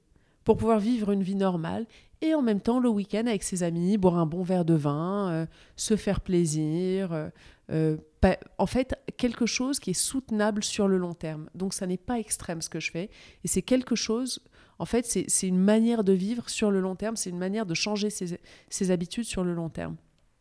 pour 0.44 0.56
pouvoir 0.58 0.78
vivre 0.78 1.10
une 1.10 1.22
vie 1.22 1.34
normale 1.34 1.86
et 2.20 2.34
en 2.34 2.42
même 2.42 2.60
temps 2.60 2.78
le 2.78 2.88
week-end 2.88 3.26
avec 3.26 3.42
ses 3.42 3.62
amis, 3.62 3.98
boire 3.98 4.18
un 4.18 4.26
bon 4.26 4.42
verre 4.42 4.64
de 4.64 4.74
vin, 4.74 5.30
euh, 5.30 5.46
se 5.76 5.96
faire 5.96 6.20
plaisir. 6.20 7.30
Euh, 7.70 7.96
en 8.58 8.66
fait, 8.66 8.94
quelque 9.16 9.46
chose 9.46 9.78
qui 9.78 9.90
est 9.90 9.94
soutenable 9.94 10.62
sur 10.62 10.88
le 10.88 10.98
long 10.98 11.14
terme. 11.14 11.48
Donc 11.54 11.74
ça 11.74 11.86
n'est 11.86 11.98
pas 11.98 12.18
extrême 12.18 12.62
ce 12.62 12.68
que 12.68 12.80
je 12.80 12.90
fais. 12.90 13.10
Et 13.44 13.48
c'est 13.48 13.62
quelque 13.62 13.94
chose, 13.94 14.42
en 14.78 14.86
fait, 14.86 15.04
c'est 15.06 15.48
une 15.48 15.58
manière 15.58 16.04
de 16.04 16.12
vivre 16.12 16.48
sur 16.48 16.70
le 16.70 16.80
long 16.80 16.96
terme, 16.96 17.16
c'est 17.16 17.30
une 17.30 17.38
manière 17.38 17.66
de 17.66 17.74
changer 17.74 18.10
ses, 18.10 18.38
ses, 18.68 18.90
habitudes 18.90 19.24
sur 19.24 19.44
le 19.44 19.54
long 19.54 19.68
terme. 19.68 19.96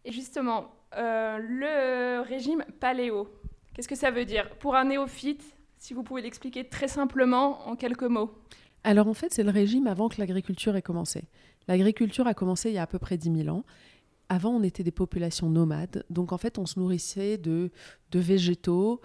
Et 0.06 0.12
justement, 0.12 0.72
le 0.96 2.22
régime 2.22 2.64
paléo, 2.80 3.28
qu'est-ce 3.74 3.88
que 3.88 3.96
ça 3.96 4.12
veut 4.12 4.26
dire? 4.26 4.50
Pour 4.60 4.76
un 4.76 4.86
néophyte, 4.86 5.44
si 5.78 5.94
vous 5.94 6.04
pouvez 6.04 6.22
l'expliquer 6.22 6.64
très 6.64 6.88
simplement 6.88 7.68
en 7.68 7.76
quelques 7.76 8.04
mots. 8.04 8.32
Alors 8.86 9.08
en 9.08 9.14
fait, 9.14 9.34
c'est 9.34 9.44
le 9.44 9.50
régime 9.50 9.88
avant 9.88 10.10
que 10.10 10.20
l'agriculture 10.20 10.76
ait 10.76 10.82
commencé. 10.82 11.26
L'agriculture 11.68 12.28
a 12.28 12.34
commencé 12.34 12.70
il 12.70 12.76
y 12.76 12.78
a 12.78 12.84
à 12.84 12.88
peu 12.88 13.00
près 13.00 13.18
10 13.18 13.44
000 13.44 13.56
ans. 13.56 13.64
Avant, 14.30 14.52
on 14.52 14.64
était 14.64 14.84
des 14.84 14.92
populations 14.92 15.50
nomades, 15.50 16.06
donc 16.10 16.32
en 16.32 16.38
fait, 16.38 16.58
on 16.58 16.66
se 16.66 16.80
nourrissait 16.80 17.38
de, 17.38 17.72
de 18.12 18.20
végétaux 18.20 19.02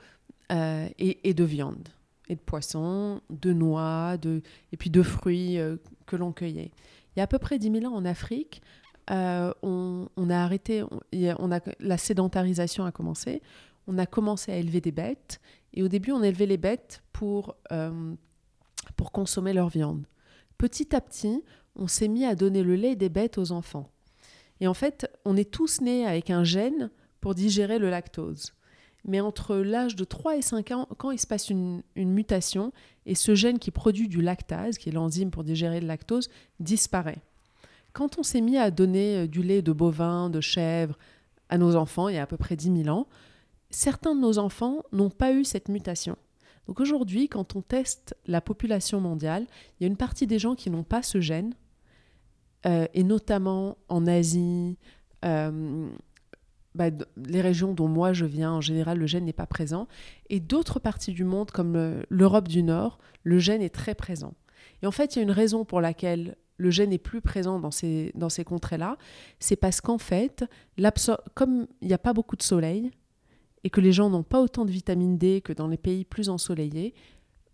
euh, 0.53 0.89
et, 0.99 1.35
de 1.35 1.45
viande, 1.45 1.89
et 2.29 2.35
de 2.35 2.41
poissons, 2.41 3.21
de 3.29 3.53
noix, 3.53 4.17
de, 4.17 4.43
et 4.73 4.77
puis 4.77 4.91
de 4.91 5.03
fruits 5.03 5.59
euh, 5.59 5.77
que 6.07 6.17
l'on 6.17 6.33
cueillait. 6.33 6.71
Il 7.15 7.19
y 7.19 7.21
a 7.21 7.25
à 7.25 7.27
peu 7.27 7.39
près 7.39 7.59
10 7.59 7.81
000 7.81 7.93
ans 7.93 7.97
en 7.97 8.05
Afrique, 8.05 8.63
euh, 9.11 9.53
on, 9.63 10.09
a 10.31 10.37
arrêté, 10.37 10.85
on, 11.13 11.53
a, 11.53 11.61
la 11.81 11.99
sédentarisation 11.99 12.85
a 12.85 12.93
commencé, 12.93 13.43
on 13.87 13.99
a 13.99 14.07
commencé 14.07 14.53
à 14.53 14.57
élever 14.57 14.81
des 14.81 14.93
bêtes, 14.93 15.41
et 15.75 15.83
au 15.83 15.89
début, 15.89 16.13
on 16.13 16.23
élevait 16.23 16.47
les 16.47 16.57
bêtes 16.57 17.03
pour 17.13 17.57
pour 18.97 19.13
consommer 19.13 19.53
leur 19.53 19.69
viande. 19.69 20.05
Petit 20.59 20.95
à 20.95 21.01
petit, 21.01 21.45
on 21.77 21.87
s'est 21.87 22.09
mis 22.09 22.25
à 22.25 22.35
donner 22.35 22.63
le 22.63 22.75
lait 22.75 22.97
des 22.97 23.09
bêtes 23.09 23.39
aux 23.39 23.53
enfants. 23.53 23.91
Et 24.61 24.67
en 24.67 24.75
fait, 24.75 25.11
on 25.25 25.37
est 25.37 25.51
tous 25.51 25.81
nés 25.81 26.07
avec 26.07 26.31
un 26.31 26.45
gène 26.45 26.91
pour 27.21 27.35
digérer 27.35 27.79
le 27.79 27.91
lactose. 27.91 28.55
Mais 29.05 29.21
entre 29.21 29.57
l'âge 29.57 29.97
de 29.97 30.05
3 30.05 30.37
et 30.37 30.43
5 30.43 30.71
ans, 30.73 30.89
quand 30.99 31.11
il 31.11 31.19
se 31.19 31.27
passe 31.27 31.51
une, 31.51 31.83
mutation, 31.97 32.73
et 33.07 33.15
ce 33.15 33.35
gène 33.35 33.59
qui 33.59 33.71
produit 33.71 34.09
du 34.09 34.21
lactase, 34.21 34.77
qui 34.79 34.89
est 34.89 34.93
l'enzyme 34.93 35.31
pour 35.31 35.45
digérer 35.45 35.81
le 35.81 35.87
lactose, 35.87 36.29
disparaît. 36.61 37.23
Quand 37.93 38.19
on 38.19 38.23
s'est 38.23 38.41
mis 38.41 38.59
à 38.59 38.71
donner 38.71 39.17
euh, 39.17 39.27
du 39.27 39.43
lait 39.43 39.63
de 39.63 39.73
bovin, 39.73 40.31
de 40.31 40.41
chèvre 40.41 40.99
à 41.49 41.59
nos 41.59 41.75
enfants, 41.75 42.09
il 42.09 42.17
y 42.17 42.19
a 42.19 42.23
à 42.23 42.27
peu 42.27 42.37
près 42.37 42.55
10 42.55 42.83
000 42.85 42.89
ans, 42.89 43.07
certains 43.71 44.15
de 44.15 44.21
nos 44.21 44.39
enfants 44.39 44.83
n'ont 44.93 45.11
pas 45.11 45.33
eu 45.33 45.45
cette 45.45 45.69
mutation. 45.69 46.17
Donc 46.67 46.81
aujourd'hui, 46.81 47.29
quand 47.29 47.57
on 47.57 47.63
teste 47.63 48.15
la 48.27 48.43
population 48.43 49.01
mondiale, 49.01 49.47
il 49.81 49.85
y 49.85 49.87
a 49.87 49.89
une 49.89 49.97
partie 49.97 50.27
des 50.27 50.39
gens 50.39 50.55
qui 50.55 50.69
n'ont 50.69 50.85
pas 50.85 51.03
ce 51.03 51.21
gène, 51.21 51.55
et 52.65 53.03
notamment 53.05 53.79
en 53.89 54.07
Asie, 54.07 54.77
euh, 55.25 55.89
bah, 56.75 56.91
les 57.17 57.41
régions 57.41 57.73
dont 57.73 57.89
moi 57.89 58.13
je 58.13 58.25
viens, 58.25 58.53
en 58.53 58.61
général, 58.61 58.99
le 58.99 59.07
gène 59.07 59.25
n'est 59.25 59.33
pas 59.33 59.47
présent. 59.47 59.89
Et 60.29 60.41
d'autres 60.41 60.79
parties 60.79 61.13
du 61.13 61.25
monde, 61.25 61.51
comme 61.51 62.03
l'Europe 62.09 62.49
du 62.49 62.63
Nord, 62.63 62.99
le 63.23 63.39
gène 63.39 63.63
est 63.63 63.75
très 63.75 63.95
présent. 63.95 64.35
Et 64.83 64.87
en 64.87 64.91
fait, 64.91 65.15
il 65.15 65.19
y 65.19 65.21
a 65.21 65.23
une 65.23 65.31
raison 65.31 65.65
pour 65.65 65.81
laquelle 65.81 66.37
le 66.59 66.71
gène 66.71 66.93
est 66.93 66.99
plus 66.99 67.21
présent 67.21 67.59
dans 67.61 67.71
ces, 67.71 68.13
dans 68.15 68.29
ces 68.29 68.45
contrées-là, 68.45 68.99
c'est 69.39 69.57
parce 69.57 69.81
qu'en 69.81 69.99
fait, 69.99 70.45
comme 71.35 71.67
il 71.81 71.89
n'y 71.89 71.95
a 71.95 71.99
pas 71.99 72.13
beaucoup 72.13 72.37
de 72.37 72.43
soleil, 72.43 72.91
et 73.65 73.71
que 73.71 73.81
les 73.81 73.93
gens 73.93 74.11
n'ont 74.11 74.23
pas 74.23 74.41
autant 74.41 74.65
de 74.65 74.71
vitamine 74.71 75.19
D 75.19 75.41
que 75.41 75.53
dans 75.53 75.67
les 75.69 75.77
pays 75.77 76.05
plus 76.05 76.29
ensoleillés, 76.29 76.95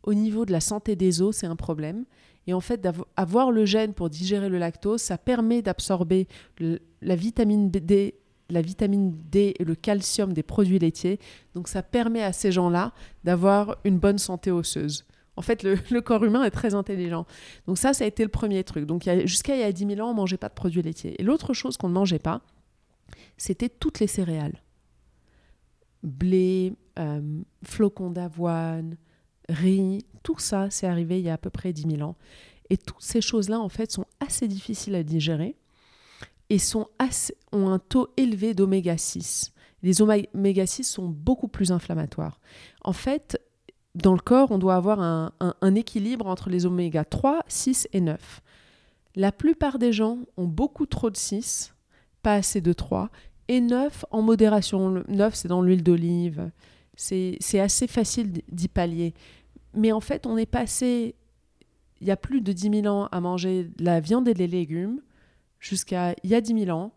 au 0.03 0.15
niveau 0.15 0.45
de 0.45 0.53
la 0.53 0.61
santé 0.61 0.97
des 0.97 1.23
os, 1.23 1.37
c'est 1.37 1.47
un 1.47 1.57
problème. 1.57 2.05
Et 2.47 2.53
en 2.53 2.61
fait, 2.61 2.81
d'avoir 2.81 3.51
le 3.51 3.65
gène 3.65 3.95
pour 3.95 4.11
digérer 4.11 4.49
le 4.49 4.59
lactose, 4.59 5.01
ça 5.01 5.19
permet 5.19 5.63
d'absorber 5.63 6.29
la 6.59 7.17
vitamine 7.17 7.71
D 7.71 8.15
la 8.51 8.63
vitamine 8.63 9.17
D 9.31 9.55
et 9.59 9.65
le 9.65 9.75
calcium 9.75 10.33
des 10.33 10.43
produits 10.43 10.79
laitiers. 10.79 11.19
Donc 11.55 11.69
ça 11.69 11.83
permet 11.83 12.23
à 12.23 12.33
ces 12.33 12.53
gens-là 12.53 12.93
d'avoir 13.25 13.79
une 13.85 13.99
bonne 13.99 14.19
santé 14.19 14.51
osseuse. 14.51 15.05
En 15.37 15.43
fait, 15.43 15.63
le, 15.63 15.77
corps 16.01 16.25
humain 16.25 16.45
est 16.45 16.51
très 16.51 16.75
intelligent. 16.75 17.27
Donc 17.67 17.79
ça, 17.79 17.93
ça 17.93 18.05
a 18.05 18.07
été 18.07 18.23
le 18.23 18.29
premier 18.29 18.63
truc. 18.65 18.87
Donc 18.87 19.09
jusqu'à 19.25 19.57
il 19.57 19.61
y 19.61 19.65
a 19.65 19.73
10 19.73 19.87
000 19.97 20.01
ans, 20.01 20.11
on 20.11 20.13
ne 20.13 20.17
mangeait 20.17 20.37
pas 20.37 20.49
de 20.49 20.55
produits 20.55 20.83
laitiers. 20.83 21.21
Et 21.21 21.25
l'autre 21.25 21.55
chose 21.55 21.77
qu'on 21.77 21.89
ne 21.89 21.95
mangeait 21.95 22.19
pas, 22.19 22.43
c'était 23.37 23.69
toutes 23.69 24.01
les 24.01 24.07
céréales. 24.07 24.63
Blé, 26.03 26.75
euh, 26.99 27.41
flocons 27.65 28.11
d'avoine, 28.11 28.97
riz, 29.49 30.05
tout 30.23 30.39
ça, 30.39 30.71
c'est 30.71 30.87
arrivé 30.87 31.19
il 31.19 31.25
y 31.25 31.31
a 31.31 31.35
à 31.35 31.39
peu 31.39 31.51
près 31.51 31.73
10 31.73 31.97
000 31.97 32.03
ans. 32.09 32.17
Et 32.71 32.77
toutes 32.77 33.03
ces 33.03 33.21
choses-là, 33.21 33.61
en 33.61 33.69
fait, 33.69 33.91
sont 33.91 34.07
assez 34.21 34.49
difficiles 34.49 34.95
à 34.95 35.03
digérer 35.03 35.57
et 36.51 36.59
sont 36.59 36.89
ont 37.53 37.69
un 37.69 37.79
taux 37.79 38.09
élevé 38.17 38.55
d'oméga 38.55 38.97
6. 38.97 39.53
Les 39.83 40.01
oméga 40.01 40.67
6 40.67 40.85
sont 40.85 41.09
beaucoup 41.09 41.49
plus 41.49 41.73
inflammatoires. 41.73 42.41
En 42.83 42.93
fait, 42.93 43.41
dans 43.95 44.15
le 44.15 44.21
corps, 44.21 44.51
on 44.51 44.59
doit 44.59 44.77
avoir 44.77 45.01
un, 45.01 45.33
un 45.41 45.75
équilibre 45.75 46.27
entre 46.27 46.49
les 46.49 46.65
oméga 46.67 47.05
3, 47.05 47.45
6 47.49 47.89
et 47.93 48.01
9. 48.01 48.41
La 49.15 49.31
plupart 49.31 49.79
des 49.79 49.93
gens 49.93 50.19
ont 50.37 50.47
beaucoup 50.47 50.87
trop 50.87 51.11
de 51.11 51.17
6, 51.17 51.75
pas 52.23 52.35
assez 52.35 52.61
de 52.61 52.73
3, 52.73 53.11
et 53.49 53.61
9 53.61 54.07
en 54.11 54.23
modération. 54.23 55.05
9, 55.07 55.35
c'est 55.35 55.49
dans 55.49 55.63
l'huile 55.63 55.83
d'olive. 55.83 56.51
C'est 56.97 57.61
assez 57.61 57.87
facile 57.87 58.43
d'y 58.51 58.69
pallier. 58.69 59.15
Mais 59.75 59.93
en 59.93 60.01
fait, 60.01 60.27
on 60.27 60.37
est 60.37 60.47
passé, 60.47 61.15
il 62.01 62.07
y 62.07 62.11
a 62.11 62.17
plus 62.17 62.41
de 62.41 62.53
10 62.53 62.83
000 62.83 62.87
ans, 62.87 63.09
à 63.11 63.21
manger 63.21 63.65
de 63.65 63.85
la 63.85 64.01
viande 64.01 64.29
et 64.29 64.35
des 64.35 64.47
légumes, 64.47 65.01
jusqu'à 65.59 66.15
il 66.23 66.31
y 66.31 66.35
a 66.35 66.41
10 66.41 66.65
000 66.67 66.77
ans. 66.77 66.93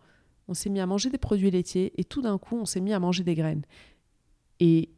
On 0.47 0.53
s'est 0.53 0.69
mis 0.69 0.79
à 0.79 0.85
manger 0.85 1.09
des 1.09 1.17
produits 1.17 1.51
laitiers 1.51 1.91
et 1.99 2.03
tout 2.03 2.21
d'un 2.21 2.37
coup, 2.37 2.57
on 2.57 2.65
s'est 2.65 2.79
mis 2.79 2.93
à 2.93 2.99
manger 2.99 3.23
des 3.23 3.35
graines. 3.35 3.63
Et 4.59 4.89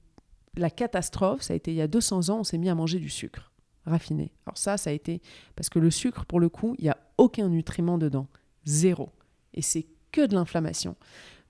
la 0.55 0.69
catastrophe, 0.69 1.41
ça 1.41 1.53
a 1.53 1.55
été 1.55 1.71
il 1.71 1.77
y 1.77 1.81
a 1.81 1.88
200 1.88 2.29
ans, 2.29 2.39
on 2.39 2.43
s'est 2.43 2.57
mis 2.57 2.69
à 2.69 2.75
manger 2.75 2.99
du 2.99 3.09
sucre 3.09 3.51
raffiné. 3.85 4.31
Alors 4.45 4.57
ça, 4.57 4.77
ça 4.77 4.89
a 4.89 4.93
été 4.93 5.21
parce 5.55 5.69
que 5.69 5.79
le 5.79 5.91
sucre, 5.91 6.25
pour 6.25 6.39
le 6.39 6.49
coup, 6.49 6.75
il 6.77 6.83
n'y 6.83 6.89
a 6.89 6.97
aucun 7.17 7.49
nutriment 7.49 7.97
dedans. 7.97 8.27
Zéro. 8.65 9.09
Et 9.53 9.62
c'est 9.62 9.88
que 10.12 10.25
de 10.25 10.35
l'inflammation. 10.35 10.95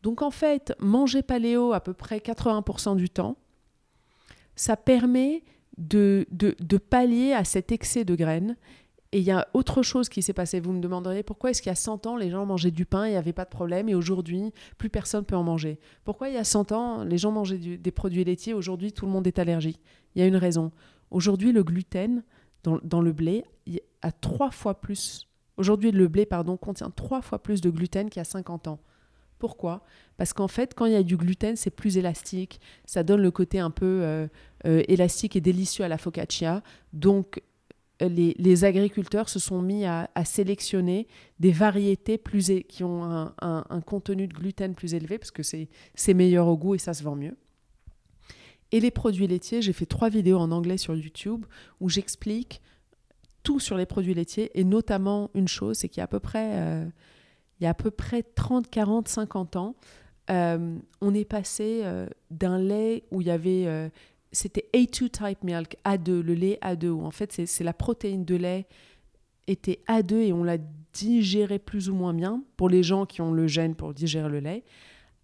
Donc 0.04 0.22
en 0.22 0.32
fait, 0.32 0.74
manger 0.80 1.22
paléo 1.22 1.74
à 1.74 1.82
peu 1.82 1.94
près 1.94 2.20
80% 2.20 2.96
du 2.96 3.10
temps, 3.10 3.38
ça 4.56 4.78
permet 4.78 5.44
de, 5.78 6.26
pallier 6.90 7.34
à 7.34 7.44
cet 7.44 7.72
excès 7.72 8.06
de 8.06 8.16
graines. 8.16 8.56
Et 9.12 9.20
il 9.20 9.24
y 9.24 9.32
a 9.32 9.48
autre 9.54 9.82
chose 9.82 10.08
qui 10.08 10.22
s'est 10.22 10.34
passé. 10.34 10.60
Vous 10.60 10.72
me 10.72 10.82
demanderiez 10.82 11.24
pourquoi 11.24 11.50
est-ce 11.50 11.64
qu'il 11.64 11.72
y 11.72 11.74
a 11.74 11.76
100 11.76 12.06
ans, 12.06 12.16
les 12.16 12.30
gens 12.30 12.46
mangeaient 12.46 12.70
du 12.70 12.86
pain 12.86 13.06
et 13.06 13.10
il 13.10 13.12
n'y 13.12 13.18
avait 13.18 13.34
pas 13.34 13.46
de 13.46 13.50
problème, 13.50 13.90
et 13.90 13.96
aujourd'hui, 13.96 14.54
plus 14.78 14.90
personne 14.90 15.26
peut 15.26 15.36
en 15.36 15.44
manger. 15.44 15.80
Pourquoi 16.04 16.30
il 16.30 16.36
y 16.36 16.38
a 16.38 16.44
100 16.44 16.72
ans, 16.74 17.04
les 17.04 17.18
gens 17.18 17.32
mangeaient 17.32 17.58
des 17.58 17.92
produits 17.92 18.24
laitiers, 18.24 18.54
aujourd'hui, 18.54 18.92
tout 18.92 19.08
le 19.08 19.12
monde 19.12 19.26
est 19.26 19.40
allergique? 19.40 19.82
Il 20.14 20.22
y 20.22 20.24
a 20.24 20.28
une 20.28 20.36
raison. 20.36 20.72
Aujourd'hui, 21.10 21.52
le 21.52 21.64
gluten 21.64 22.24
dans, 22.64 22.78
dans 22.84 23.02
le 23.02 23.12
blé 23.12 23.46
a 24.04 24.12
trois 24.12 24.52
fois 24.52 24.80
plus. 24.80 25.28
Aujourd'hui, 25.58 25.92
le 25.92 26.08
blé 26.08 26.28
pardon, 26.28 26.56
contient 26.56 26.92
trois 26.92 27.22
fois 27.22 27.40
plus 27.40 27.62
de 27.62 27.72
gluten 27.72 28.10
qu'il 28.10 28.20
y 28.20 28.22
a 28.22 28.26
50 28.26 28.68
ans. 28.68 28.80
Pourquoi? 29.40 29.84
Parce 30.18 30.34
qu'en 30.34 30.50
fait, 30.50 30.74
quand 30.76 30.86
il 30.86 30.92
y 30.92 30.98
a 30.98 31.04
du 31.04 31.16
gluten, 31.16 31.56
c'est 31.56 31.70
plus 31.70 31.98
élastique, 31.98 32.60
ça 32.86 33.04
donne 33.04 33.22
le 33.22 33.32
côté 33.32 33.58
un 33.60 33.72
peu 33.72 33.86
euh, 33.86 34.28
euh, 34.66 34.84
élastique 34.90 35.38
et 35.38 35.42
délicieux 35.42 35.86
à 35.86 35.88
la 35.88 35.98
focaccia. 35.98 36.62
Donc, 36.92 37.42
les, 38.02 38.64
agriculteurs 38.64 39.30
se 39.30 39.40
sont 39.40 39.62
mis 39.62 39.86
à, 39.86 40.10
sélectionner 40.24 41.08
des 41.40 41.52
variétés 41.52 42.18
plus 42.18 42.52
qui 42.68 42.84
ont 42.84 43.04
un, 43.04 43.82
contenu 43.86 44.28
de 44.28 44.34
gluten 44.34 44.74
plus 44.74 44.94
élevé, 44.94 45.18
parce 45.18 45.32
que 45.32 45.44
c'est 45.44 46.14
meilleur 46.14 46.48
au 46.48 46.58
goût 46.58 46.76
et 46.76 46.78
ça 46.78 46.94
se 46.94 47.04
vend 47.04 47.16
mieux. 47.16 47.36
Et 48.72 48.80
les 48.80 48.92
produits 48.92 49.28
laitiers, 49.28 49.62
j'ai 49.62 49.74
fait 49.74 49.86
trois 49.86 50.10
vidéos 50.10 50.38
en 50.38 50.52
anglais 50.52 50.78
sur 50.78 50.96
YouTube 50.96 51.46
où 51.82 51.90
j'explique 51.90 52.62
tout 53.44 53.60
sur 53.60 53.78
les 53.78 53.86
produits 53.86 54.14
laitiers, 54.14 54.52
et 54.58 54.64
notamment 54.64 55.30
une 55.34 55.48
chose, 55.48 55.78
c'est 55.78 55.90
qu'il 55.90 56.00
y 56.00 56.02
a 56.02 56.06
à 56.06 56.08
peu 56.08 56.20
près... 56.20 56.52
Euh, 56.54 56.86
il 57.60 57.66
y 57.66 57.68
a 57.68 57.72
à 57.72 57.74
peu 57.74 57.92
près 57.92 58.24
30, 58.24 58.70
40, 58.70 59.08
50 59.08 59.56
ans, 59.56 59.76
euh, 60.30 60.78
on 61.02 61.14
est 61.14 61.26
passé 61.26 61.82
euh, 61.84 62.08
d'un 62.32 62.60
lait 62.60 63.04
où 63.12 63.22
il 63.22 63.28
y 63.28 63.32
avait. 63.32 63.66
Euh, 63.68 63.90
c'était 64.32 64.70
A2 64.74 65.10
type 65.10 65.44
milk, 65.44 65.78
A2, 65.84 66.20
le 66.20 66.34
lait 66.36 66.60
A2, 66.62 66.90
où 66.90 67.04
en 67.04 67.12
fait 67.12 67.42
c'est 67.48 67.64
la 67.64 67.74
protéine 67.74 68.26
de 68.26 68.36
lait 68.36 68.68
était 69.48 69.80
A2 69.88 70.14
et 70.18 70.34
on 70.34 70.44
l'a 70.44 70.58
digéré 70.94 71.58
plus 71.58 71.90
ou 71.90 71.96
moins 71.96 72.14
bien 72.14 72.44
pour 72.56 72.70
les 72.70 72.84
gens 72.84 73.08
qui 73.08 73.22
ont 73.22 73.32
le 73.32 73.48
gène 73.48 73.74
pour 73.74 73.96
digérer 73.96 74.30
le 74.30 74.40
lait, 74.40 74.64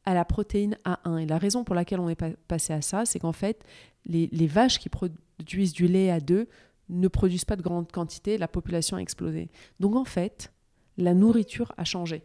à 0.06 0.15
la 0.15 0.26
protéine 0.26 0.76
A1. 0.86 1.19
Et 1.19 1.26
la 1.28 1.38
raison 1.38 1.63
pour 1.63 1.76
laquelle 1.76 2.00
on 2.00 2.10
est 2.10 2.19
passé 2.48 2.74
à 2.74 2.82
ça, 2.82 3.06
c'est 3.06 3.19
qu'en 3.19 3.32
fait, 3.32 3.63
les, 4.06 4.28
les, 4.32 4.48
vaches 4.48 4.80
qui 4.80 4.89
produisent 4.89 5.74
du 5.74 5.88
lait 5.88 6.08
A2 6.08 6.48
ne 6.89 7.08
produisent 7.08 7.45
pas 7.45 7.56
de 7.56 7.62
grande 7.62 7.91
quantité, 7.91 8.39
la 8.39 8.48
population 8.48 8.98
a 8.98 9.02
explosé. 9.02 9.50
Donc 9.80 9.95
en 9.95 10.06
fait, 10.06 10.52
la 10.97 11.13
nourriture 11.13 11.73
a 11.77 11.84
changé. 11.84 12.23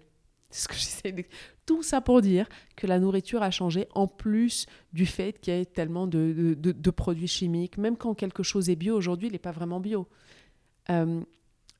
C'est 0.50 0.72
ce 0.72 1.02
que. 1.02 1.22
Tout 1.66 1.84
ça 1.84 2.00
pour 2.00 2.20
dire 2.20 2.48
que 2.74 2.88
la 2.88 2.98
nourriture 2.98 3.44
a 3.44 3.52
changé 3.52 3.86
en 3.94 4.08
plus 4.08 4.66
du 4.92 5.06
fait 5.06 5.38
qu'il 5.38 5.54
y 5.54 5.56
ait 5.56 5.64
tellement 5.64 6.08
de, 6.08 6.90
produits 6.90 7.28
chimiques. 7.28 7.78
Même 7.78 7.96
quand 7.96 8.14
quelque 8.14 8.42
chose 8.42 8.68
est 8.70 8.76
bio, 8.76 8.96
aujourd'hui, 8.96 9.28
il 9.28 9.32
n'est 9.32 9.38
pas 9.38 9.52
vraiment 9.52 9.78
bio. 9.78 10.08
Euh, 10.90 11.20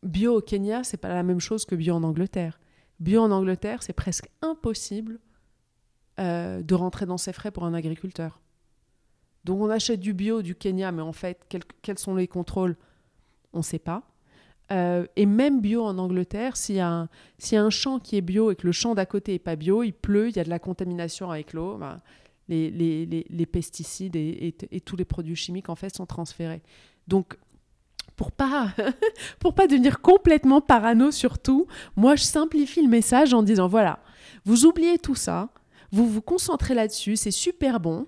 bio 0.04 0.38
au 0.38 0.40
Kenya, 0.40 0.84
c'est 0.84 0.96
pas 0.96 1.08
la 1.08 1.24
même 1.24 1.40
chose 1.40 1.64
que 1.64 1.74
bio 1.74 1.94
en 1.94 2.04
Angleterre. 2.04 2.60
Bio 3.00 3.20
en 3.20 3.32
Angleterre, 3.32 3.82
c'est 3.82 3.92
presque 3.92 4.28
impossible 4.42 5.18
euh, 6.20 6.62
de 6.62 6.74
rentrer 6.76 7.06
dans 7.06 7.18
ses 7.18 7.32
frais 7.32 7.50
pour 7.50 7.64
un 7.64 7.74
agriculteur. 7.74 8.40
Donc 9.44 9.60
on 9.60 9.70
achète 9.70 9.98
du 9.98 10.14
bio 10.14 10.42
du 10.42 10.54
Kenya, 10.54 10.92
mais 10.92 11.02
en 11.02 11.12
fait, 11.12 11.44
quels 11.82 11.98
sont 11.98 12.14
les 12.14 12.28
contrôles? 12.28 12.76
On 13.52 13.58
ne 13.58 13.64
sait 13.64 13.78
pas. 13.80 14.09
Euh, 14.72 15.04
et 15.16 15.26
même 15.26 15.60
bio 15.60 15.82
en 15.82 15.98
Angleterre, 15.98 16.56
s'il 16.56 16.76
y, 16.76 16.80
a 16.80 17.08
un, 17.52 17.70
champ 17.70 17.98
qui 17.98 18.16
est 18.16 18.20
bio 18.20 18.52
et 18.52 18.56
que 18.56 18.66
le 18.66 18.72
champ 18.72 18.94
d'à 18.94 19.06
côté 19.06 19.32
n'est 19.32 19.38
pas 19.40 19.56
bio, 19.56 19.82
il 19.82 19.92
pleut, 19.92 20.28
il 20.28 20.36
y 20.36 20.38
a 20.38 20.44
de 20.44 20.50
la 20.50 20.60
contamination 20.60 21.30
avec 21.30 21.52
l'eau, 21.52 21.76
ben, 21.76 22.00
les, 22.48 22.70
les, 22.70 23.26
les, 23.28 23.46
pesticides 23.46 24.14
et, 24.16 24.54
et, 24.70 24.80
tous 24.80 24.96
les 24.96 25.04
produits 25.04 25.36
chimiques 25.36 25.68
en 25.68 25.74
fait 25.74 25.94
sont 25.94 26.06
transférés. 26.06 26.62
Donc, 27.08 27.36
pour 28.14 28.30
pas, 28.30 28.74
pour 29.40 29.54
pas 29.54 29.66
devenir 29.66 30.00
complètement 30.00 30.60
parano 30.60 31.10
sur 31.10 31.38
tout, 31.38 31.66
moi 31.96 32.14
je 32.14 32.24
simplifie 32.24 32.82
le 32.82 32.88
message 32.88 33.34
en 33.34 33.42
disant 33.42 33.66
voilà, 33.66 34.00
vous 34.44 34.66
oubliez 34.66 34.98
tout 34.98 35.14
ça, 35.14 35.48
vous 35.90 36.08
vous 36.08 36.22
concentrez 36.22 36.74
là-dessus, 36.74 37.16
c'est 37.16 37.30
super 37.30 37.80
bon, 37.80 38.06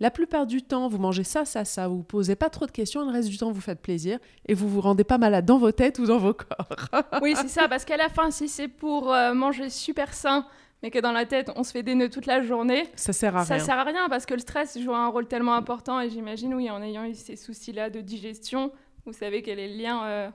la 0.00 0.10
plupart 0.10 0.46
du 0.46 0.62
temps, 0.62 0.88
vous 0.88 0.98
mangez 0.98 1.24
ça, 1.24 1.44
ça, 1.44 1.66
ça, 1.66 1.86
vous 1.86 1.98
ne 1.98 2.02
posez 2.02 2.34
pas 2.34 2.48
trop 2.48 2.64
de 2.64 2.70
questions, 2.70 3.04
le 3.04 3.12
reste 3.12 3.28
du 3.28 3.36
temps, 3.36 3.52
vous 3.52 3.60
faites 3.60 3.80
plaisir 3.80 4.18
et 4.46 4.54
vous 4.54 4.68
vous 4.68 4.80
rendez 4.80 5.04
pas 5.04 5.18
malade 5.18 5.44
dans 5.44 5.58
vos 5.58 5.72
têtes 5.72 5.98
ou 5.98 6.06
dans 6.06 6.18
vos 6.18 6.32
corps. 6.32 6.68
oui, 7.22 7.34
c'est 7.36 7.48
ça, 7.48 7.68
parce 7.68 7.84
qu'à 7.84 7.98
la 7.98 8.08
fin, 8.08 8.30
si 8.30 8.48
c'est 8.48 8.68
pour 8.68 9.12
euh, 9.12 9.34
manger 9.34 9.68
super 9.68 10.14
sain, 10.14 10.46
mais 10.82 10.90
que 10.90 10.98
dans 10.98 11.12
la 11.12 11.26
tête, 11.26 11.52
on 11.54 11.64
se 11.64 11.72
fait 11.72 11.82
des 11.82 11.94
nœuds 11.94 12.08
toute 12.08 12.24
la 12.24 12.42
journée, 12.42 12.88
ça 12.96 13.12
sert 13.12 13.36
à 13.36 13.44
ça 13.44 13.54
rien. 13.54 13.60
Ça 13.60 13.66
sert 13.66 13.78
à 13.78 13.84
rien 13.84 14.08
parce 14.08 14.24
que 14.24 14.32
le 14.32 14.40
stress 14.40 14.78
joue 14.78 14.94
un 14.94 15.08
rôle 15.08 15.26
tellement 15.26 15.54
important 15.54 16.00
et 16.00 16.08
j'imagine, 16.08 16.54
oui, 16.54 16.70
en 16.70 16.82
ayant 16.82 17.04
eu 17.04 17.14
ces 17.14 17.36
soucis-là 17.36 17.90
de 17.90 18.00
digestion, 18.00 18.72
vous 19.04 19.12
savez 19.12 19.42
quel 19.42 19.58
est 19.58 19.68
le 19.68 19.82
lien 19.82 20.02
euh, 20.04 20.30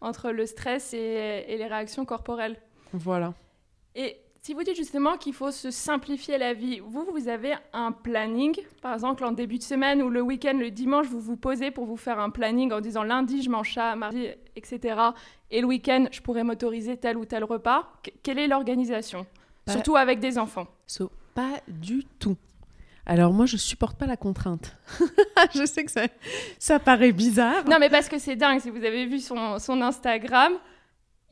entre 0.00 0.30
le 0.30 0.46
stress 0.46 0.94
et, 0.94 1.44
et 1.46 1.58
les 1.58 1.66
réactions 1.66 2.06
corporelles. 2.06 2.56
Voilà. 2.94 3.34
Et 3.94 4.16
si 4.42 4.54
vous 4.54 4.62
dites 4.62 4.76
justement 4.76 5.16
qu'il 5.18 5.34
faut 5.34 5.50
se 5.50 5.70
simplifier 5.70 6.38
la 6.38 6.54
vie, 6.54 6.80
vous, 6.80 7.06
vous 7.12 7.28
avez 7.28 7.54
un 7.72 7.92
planning, 7.92 8.56
par 8.80 8.94
exemple 8.94 9.24
en 9.24 9.32
début 9.32 9.58
de 9.58 9.62
semaine 9.62 10.02
ou 10.02 10.08
le 10.08 10.22
week-end, 10.22 10.56
le 10.58 10.70
dimanche, 10.70 11.06
vous 11.06 11.20
vous 11.20 11.36
posez 11.36 11.70
pour 11.70 11.84
vous 11.84 11.98
faire 11.98 12.18
un 12.18 12.30
planning 12.30 12.72
en 12.72 12.80
disant 12.80 13.02
lundi 13.02 13.42
je 13.42 13.50
mange 13.50 13.74
ça, 13.74 13.94
mardi, 13.96 14.28
etc. 14.56 14.98
Et 15.50 15.60
le 15.60 15.66
week-end, 15.66 16.06
je 16.10 16.20
pourrais 16.22 16.42
m'autoriser 16.42 16.96
tel 16.96 17.18
ou 17.18 17.26
tel 17.26 17.44
repas. 17.44 17.92
quelle 18.22 18.38
est 18.38 18.48
l'organisation? 18.48 19.26
Surtout 19.68 19.96
avec 19.96 20.20
des 20.20 20.38
enfants. 20.38 20.66
pas 21.34 21.60
du 21.68 22.04
tout. 22.18 22.36
Alors 23.06 23.32
moi, 23.32 23.46
je 23.46 23.56
supporte 23.56 23.98
pas 23.98 24.06
la 24.06 24.16
contrainte. 24.16 24.76
je 25.54 25.64
sais 25.66 25.84
que 25.84 25.90
ça, 25.90 26.06
ça 26.58 26.78
paraît 26.78 27.12
bizarre. 27.12 27.64
Non, 27.68 27.78
mais 27.78 27.90
parce 27.90 28.08
que 28.08 28.18
c'est 28.18 28.36
dingue. 28.36 28.60
Si 28.60 28.70
vous 28.70 28.84
avez 28.84 29.06
vu 29.06 29.18
son, 29.18 29.58
son 29.58 29.80
Instagram, 29.82 30.52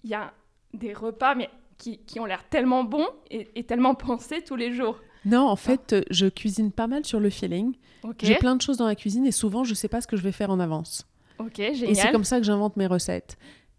il 0.05 0.11
y 0.11 0.15
a 0.15 0.33
des 0.75 0.93
repas, 0.93 1.35
mais 1.35 1.49
qui, 1.79 2.21
ont 2.21 2.25
l'air 2.25 2.45
tellement 2.49 2.85
bons 2.85 3.07
et, 3.31 3.65
tellement 3.65 3.95
pensés 3.95 4.43
tous 4.43 4.57
les 4.57 4.73
jours. 4.73 4.99
Non, 5.25 5.49
en 5.49 5.57
fait, 5.57 5.93
euh, 5.93 6.03
je 6.11 6.27
cuisine 6.27 6.73
pas 6.73 6.87
mal 6.87 7.05
sur 7.05 7.21
le 7.21 7.31
feeling. 7.31 7.75
J'ai 8.23 8.37
plein 8.37 8.57
de 8.57 8.63
choses 8.63 8.77
dans 8.77 8.87
la 8.87 8.95
cuisine 8.95 9.27
et 9.27 9.33
souvent, 9.33 9.65
je 9.65 9.75
sais 9.75 9.89
pas 9.89 10.01
ce 10.01 10.07
que 10.07 10.17
je 10.17 10.23
vais 10.23 10.33
faire 10.33 10.51
en 10.51 10.61
avance. 10.61 11.07
Ok, 11.39 11.57
génial. 11.57 11.91
Et 11.91 11.95
c'est 11.95 12.11
comme 12.11 12.25
ça 12.25 12.39
que 12.39 12.45
j'invente 12.45 12.77
mes 12.77 12.87
recettes. 12.87 13.37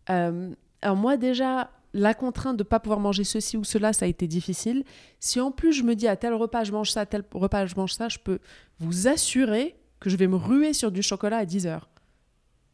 Euh, 0.10 0.54
alors 0.82 0.96
moi, 0.96 1.18
déjà, 1.18 1.72
la 1.94 2.14
contrainte 2.14 2.58
de 2.58 2.64
ne 2.64 2.68
pas 2.68 2.80
pouvoir 2.80 3.00
manger 3.00 3.24
ceci 3.24 3.58
ou 3.58 3.64
cela, 3.64 3.94
ça 3.94 4.06
a 4.06 4.08
été 4.08 4.28
difficile. 4.28 4.84
Si 5.20 5.40
en 5.40 5.52
plus 5.52 5.74
je 5.74 5.84
me 5.84 5.96
dis 5.96 6.08
à 6.08 6.16
tel 6.16 6.34
repas 6.34 6.64
je 6.64 6.72
mange 6.72 6.92
ça, 6.92 7.02
à 7.02 7.06
tel 7.06 7.24
repas 7.34 7.66
je 7.66 7.76
mange 7.76 7.94
ça, 7.94 8.10
je 8.10 8.20
peux 8.20 8.40
vous 8.80 9.08
assurer 9.08 9.76
que 10.00 10.10
je 10.10 10.16
vais 10.16 10.28
me 10.28 10.36
ruer 10.36 10.74
sur 10.74 10.92
du 10.92 11.02
chocolat 11.02 11.38
à 11.38 11.46
10 11.46 11.68
heures. 11.68 11.90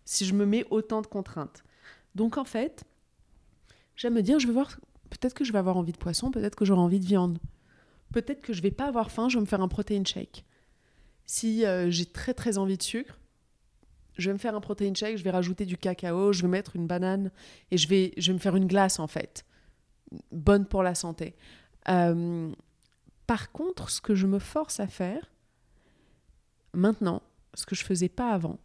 Si 0.04 0.26
je 0.26 0.34
me 0.34 0.46
mets 0.46 0.66
autant 0.70 1.02
de 1.02 1.08
contraintes. 1.08 1.64
Donc 2.14 2.38
en 2.38 2.46
fait, 2.46 2.84
j'aime 3.96 4.14
me 4.14 4.22
dire, 4.22 4.40
je 4.40 4.48
vais 4.48 4.54
voir, 4.54 4.78
peut-être 5.18 5.34
que 5.34 5.44
je 5.44 5.52
vais 5.52 5.60
avoir 5.60 5.78
envie 5.78 5.92
de 5.92 5.98
poisson, 5.98 6.32
peut-être 6.32 6.56
que 6.56 6.66
j'aurai 6.66 6.82
envie 6.82 7.00
de 7.00 7.06
viande. 7.06 7.40
Peut-être 8.14 8.42
que 8.42 8.54
je 8.54 8.62
vais 8.62 8.72
pas 8.72 8.86
avoir 8.86 9.12
faim, 9.12 9.30
je 9.30 9.38
vais 9.38 9.42
me 9.42 9.46
faire 9.46 9.62
un 9.62 9.68
protein 9.68 10.04
shake. 10.06 10.46
Si 11.26 11.66
euh, 11.66 11.90
j'ai 11.90 12.06
très 12.06 12.34
très 12.34 12.58
envie 12.58 12.78
de 12.78 12.84
sucre, 12.84 13.20
je 14.18 14.30
vais 14.30 14.34
me 14.34 14.40
faire 14.40 14.56
un 14.56 14.62
protein 14.62 14.94
shake, 14.94 15.18
je 15.18 15.24
vais 15.24 15.32
rajouter 15.32 15.66
du 15.66 15.78
cacao, 15.78 16.32
je 16.32 16.42
vais 16.42 16.48
mettre 16.48 16.76
une 16.76 16.88
banane 16.88 17.32
et 17.72 17.78
je 17.78 17.88
vais, 17.88 18.14
je 18.18 18.28
vais 18.28 18.34
me 18.34 18.40
faire 18.40 18.56
une 18.56 18.68
glace 18.68 19.00
en 19.00 19.08
fait. 19.08 19.46
Bonne 20.32 20.66
pour 20.66 20.84
la 20.84 20.96
santé. 20.96 21.36
Euh, 21.90 22.52
par 23.28 23.52
contre, 23.52 23.90
ce 23.90 24.02
que 24.02 24.16
je 24.16 24.28
me 24.28 24.40
force 24.40 24.80
à 24.80 24.88
faire 24.88 25.32
maintenant, 26.74 27.22
ce 27.54 27.66
que 27.66 27.76
je 27.76 27.84
faisais 27.84 28.10
pas 28.10 28.32
avant, 28.32 28.60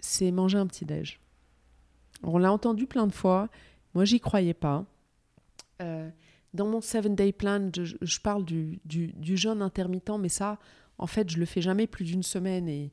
c'est 0.00 0.30
manger 0.30 0.58
un 0.58 0.66
petit 0.66 0.84
déj. 0.84 1.20
On 2.22 2.38
l'a 2.38 2.52
entendu 2.52 2.86
plein 2.86 3.06
de 3.06 3.12
fois. 3.12 3.48
Moi, 3.94 4.04
j'y 4.04 4.20
croyais 4.20 4.54
pas. 4.54 4.84
Euh, 5.82 6.08
dans 6.54 6.66
mon 6.66 6.80
seven 6.80 7.14
day 7.14 7.32
plan, 7.32 7.70
je, 7.72 8.20
parle 8.20 8.44
du, 8.44 8.80
du, 8.84 9.08
du, 9.14 9.36
jeûne 9.36 9.62
intermittent, 9.62 10.18
mais 10.18 10.28
ça, 10.28 10.58
en 10.98 11.06
fait, 11.06 11.30
je 11.30 11.38
le 11.38 11.46
fais 11.46 11.62
jamais 11.62 11.86
plus 11.86 12.04
d'une 12.04 12.22
semaine 12.22 12.68
et 12.68 12.92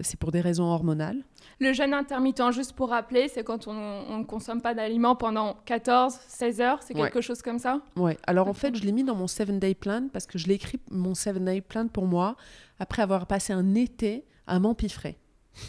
c'est 0.00 0.18
pour 0.18 0.32
des 0.32 0.40
raisons 0.40 0.64
hormonales. 0.64 1.22
Le 1.58 1.72
jeûne 1.72 1.92
intermittent, 1.92 2.52
juste 2.52 2.72
pour 2.72 2.90
rappeler, 2.90 3.28
c'est 3.28 3.44
quand 3.44 3.68
on 3.68 4.18
ne 4.18 4.24
consomme 4.24 4.62
pas 4.62 4.74
d'aliments 4.74 5.16
pendant 5.16 5.56
14, 5.66 6.18
16 6.28 6.60
heures, 6.60 6.82
c'est 6.82 6.94
quelque 6.94 7.20
chose 7.20 7.42
comme 7.42 7.58
ça? 7.58 7.82
Oui, 7.96 8.12
alors 8.26 8.48
en 8.48 8.54
fait, 8.54 8.74
je 8.74 8.82
l'ai 8.82 8.92
mis 8.92 9.04
dans 9.04 9.14
mon 9.14 9.26
7-day 9.26 9.74
plan 9.74 10.08
parce 10.12 10.26
que 10.26 10.38
je 10.38 10.46
l'ai 10.46 10.54
écrit, 10.54 10.80
mon 10.90 11.12
7-day 11.12 11.60
plan 11.60 11.88
pour 11.88 12.06
moi, 12.06 12.36
après 12.78 13.02
avoir 13.02 13.26
passé 13.26 13.52
un 13.52 13.74
été 13.74 14.24
à 14.46 14.58
m'empiffrer. 14.58 15.18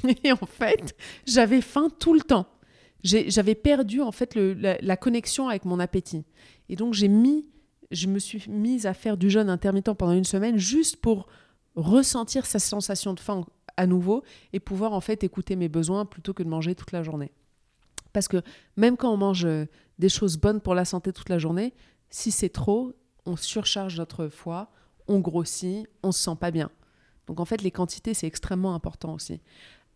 Et 0.23 0.31
en 0.31 0.45
fait, 0.45 0.95
j'avais 1.25 1.61
faim 1.61 1.89
tout 1.99 2.13
le 2.13 2.21
temps. 2.21 2.45
J'avais 3.03 3.55
perdu 3.55 4.01
en 4.01 4.11
fait 4.11 4.35
la, 4.35 4.97
connexion 4.97 5.49
avec 5.49 5.65
mon 5.65 5.79
appétit. 5.79 6.23
Et 6.69 6.75
donc, 6.75 6.93
j'ai 6.93 7.07
mis, 7.07 7.47
je 7.91 8.07
me 8.07 8.19
suis 8.19 8.43
mise 8.49 8.85
à 8.85 8.93
faire 8.93 9.17
du 9.17 9.29
jeûne 9.29 9.49
intermittent 9.49 9.93
pendant 9.93 10.13
une 10.13 10.23
semaine 10.23 10.57
juste 10.57 10.97
pour 10.97 11.27
ressentir 11.75 12.45
sa 12.45 12.59
sensation 12.59 13.13
de 13.13 13.19
faim 13.19 13.45
à 13.77 13.87
nouveau 13.87 14.23
et 14.53 14.59
pouvoir 14.59 14.93
en 14.93 15.01
fait 15.01 15.23
écouter 15.23 15.55
mes 15.55 15.69
besoins 15.69 16.05
plutôt 16.05 16.33
que 16.33 16.43
de 16.43 16.49
manger 16.49 16.75
toute 16.75 16.91
la 16.91 17.03
journée. 17.03 17.31
Parce 18.13 18.27
que 18.27 18.41
même 18.77 18.97
quand 18.97 19.11
on 19.11 19.17
mange 19.17 19.45
euh, 19.45 19.65
des 19.99 20.09
choses 20.09 20.37
bonnes 20.37 20.59
pour 20.59 20.75
la 20.75 20.85
santé 20.85 21.13
toute 21.13 21.29
la 21.29 21.39
journée, 21.39 21.73
si 22.09 22.31
c'est 22.31 22.49
trop, 22.49 22.93
on 23.25 23.35
surcharge 23.35 23.97
notre 23.97 24.27
foie, 24.27 24.69
on 25.07 25.19
grossit, 25.19 25.87
on 26.03 26.11
se 26.11 26.21
sent 26.21 26.35
pas 26.39 26.51
bien. 26.51 26.69
Donc 27.27 27.39
en 27.39 27.45
fait, 27.45 27.61
les 27.61 27.71
quantités, 27.71 28.13
c'est 28.13 28.27
extrêmement 28.27 28.75
important 28.75 29.13
aussi. 29.13 29.39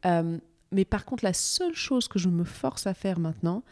Euh, 0.06 0.38
mais 0.72 0.86
par 0.86 1.06
contre, 1.06 1.24
la 1.24 1.34
seule 1.34 1.76
chose 1.76 2.08
que 2.08 2.20
je 2.20 2.30
me 2.30 2.44
force 2.44 2.88
à 2.88 2.94
faire 2.94 3.20
maintenant, 3.20 3.64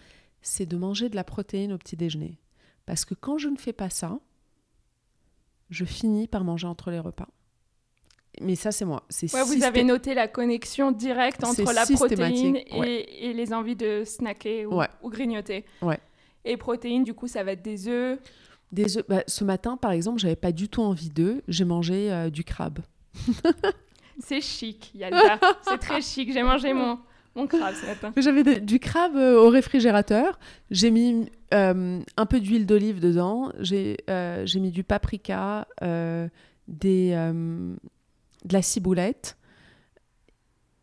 c'est 0.42 0.66
de 0.66 0.78
manger 0.78 1.10
de 1.10 1.16
la 1.16 1.24
protéine 1.24 1.74
au 1.74 1.78
petit 1.78 1.96
déjeuner. 1.96 2.40
Parce 2.86 3.06
que 3.06 3.14
quand 3.14 3.38
je 3.38 3.48
ne 3.48 3.58
fais 3.58 3.74
pas 3.74 3.90
ça, 3.90 4.20
je 5.70 5.86
finis 5.86 6.28
par 6.28 6.44
manger 6.44 6.68
entre 6.68 6.92
les 6.92 7.00
repas 7.00 7.30
mais 8.42 8.56
ça, 8.56 8.72
c'est 8.72 8.86
moi. 8.86 9.04
C'est 9.10 9.28
vous 9.28 9.64
avez 9.64 9.84
noté 9.84 10.14
la 10.14 10.28
connexion 10.28 10.92
directe 10.92 11.44
entre 11.44 11.72
la 11.74 11.86
protéine 11.86 12.58
et, 12.58 13.34
les 13.34 13.54
envies 13.54 13.76
de 13.76 14.04
snacker 14.06 14.66
ou, 14.66 15.10
grignoter. 15.10 15.66
Et 16.46 16.58
protéines, 16.58 17.04
du 17.04 17.14
coup, 17.14 17.28
ça 17.28 17.44
va 17.44 17.54
être 17.54 17.62
des 17.62 17.88
œufs. 17.88 18.20
Des 18.72 18.98
œufs. 18.98 19.06
Bah, 19.08 19.24
ce 19.28 19.44
matin, 19.44 19.78
par 19.78 19.92
exemple, 19.92 20.20
j'avais 20.20 20.36
pas 20.36 20.52
du 20.52 20.68
tout 20.68 20.82
envie 20.82 21.10
d'œufs. 21.10 21.42
J'ai 21.48 21.64
mangé 21.64 22.12
euh, 22.12 22.30
du 22.30 22.44
crabe. 22.44 22.80
c'est 24.20 24.42
chic, 24.42 24.92
Yalda. 24.94 25.40
c'est 25.62 25.78
très 25.78 26.02
chic. 26.02 26.32
J'ai 26.32 26.44
mangé 26.44 26.74
mon, 26.74 27.00
mon 27.36 27.48
crabe 27.48 27.74
ce 27.74 27.86
matin. 27.86 28.14
J'avais 28.18 28.60
du 28.60 28.80
crabe 28.80 29.16
euh, 29.16 29.40
au 29.40 29.50
réfrigérateur. 29.50 30.40
J'ai 30.72 30.92
mis 30.92 31.30
euh, 31.54 32.00
un 32.18 32.26
peu 32.26 32.40
d'huile 32.40 32.66
d'olive 32.66 33.00
dedans. 33.00 33.52
J'ai 33.60 33.98
mis 34.56 34.72
du 34.72 34.84
paprika, 34.84 35.68
des 36.68 37.16
de 38.46 38.54
la 38.54 38.62
ciboulette. 38.62 39.38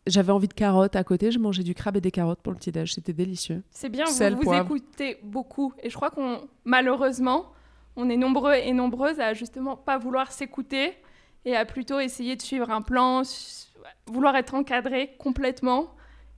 J'avais 0.07 0.33
envie 0.33 0.49
de 0.49 0.55
carottes 0.55 0.97
à 0.97 1.05
côté, 1.05 1.31
je 1.31 1.39
mangeais 1.39 1.63
du 1.63 1.75
crabe 1.75 1.97
et 1.97 2.01
des 2.01 2.11
carottes 2.11 2.41
pour 2.41 2.53
le 2.53 2.59
petit-déj, 2.59 2.95
c'était 2.95 3.13
délicieux. 3.13 3.63
C'est 3.71 3.91
bien, 3.91 4.07
vous, 4.07 4.41
vous 4.43 4.55
écoutez 4.55 5.19
beaucoup. 5.23 5.75
Et 5.83 5.91
je 5.91 5.95
crois 5.95 6.11
qu'on, 6.11 6.49
malheureusement, 6.65 7.53
on 7.97 8.09
est 8.09 8.17
nombreux 8.17 8.55
et 8.55 8.73
nombreuses 8.73 9.21
à 9.21 9.35
justement 9.35 9.77
pas 9.77 9.99
vouloir 9.99 10.33
s'écouter 10.33 10.95
et 11.45 11.57
à 11.57 11.65
plutôt 11.65 12.01
essayer 12.01 12.37
de 12.37 12.43
suivre 12.43 12.71
un 12.71 12.83
plan, 12.83 13.23
vouloir 14.07 14.37
être 14.37 14.55
encadré 14.55 15.15
complètement, 15.19 15.95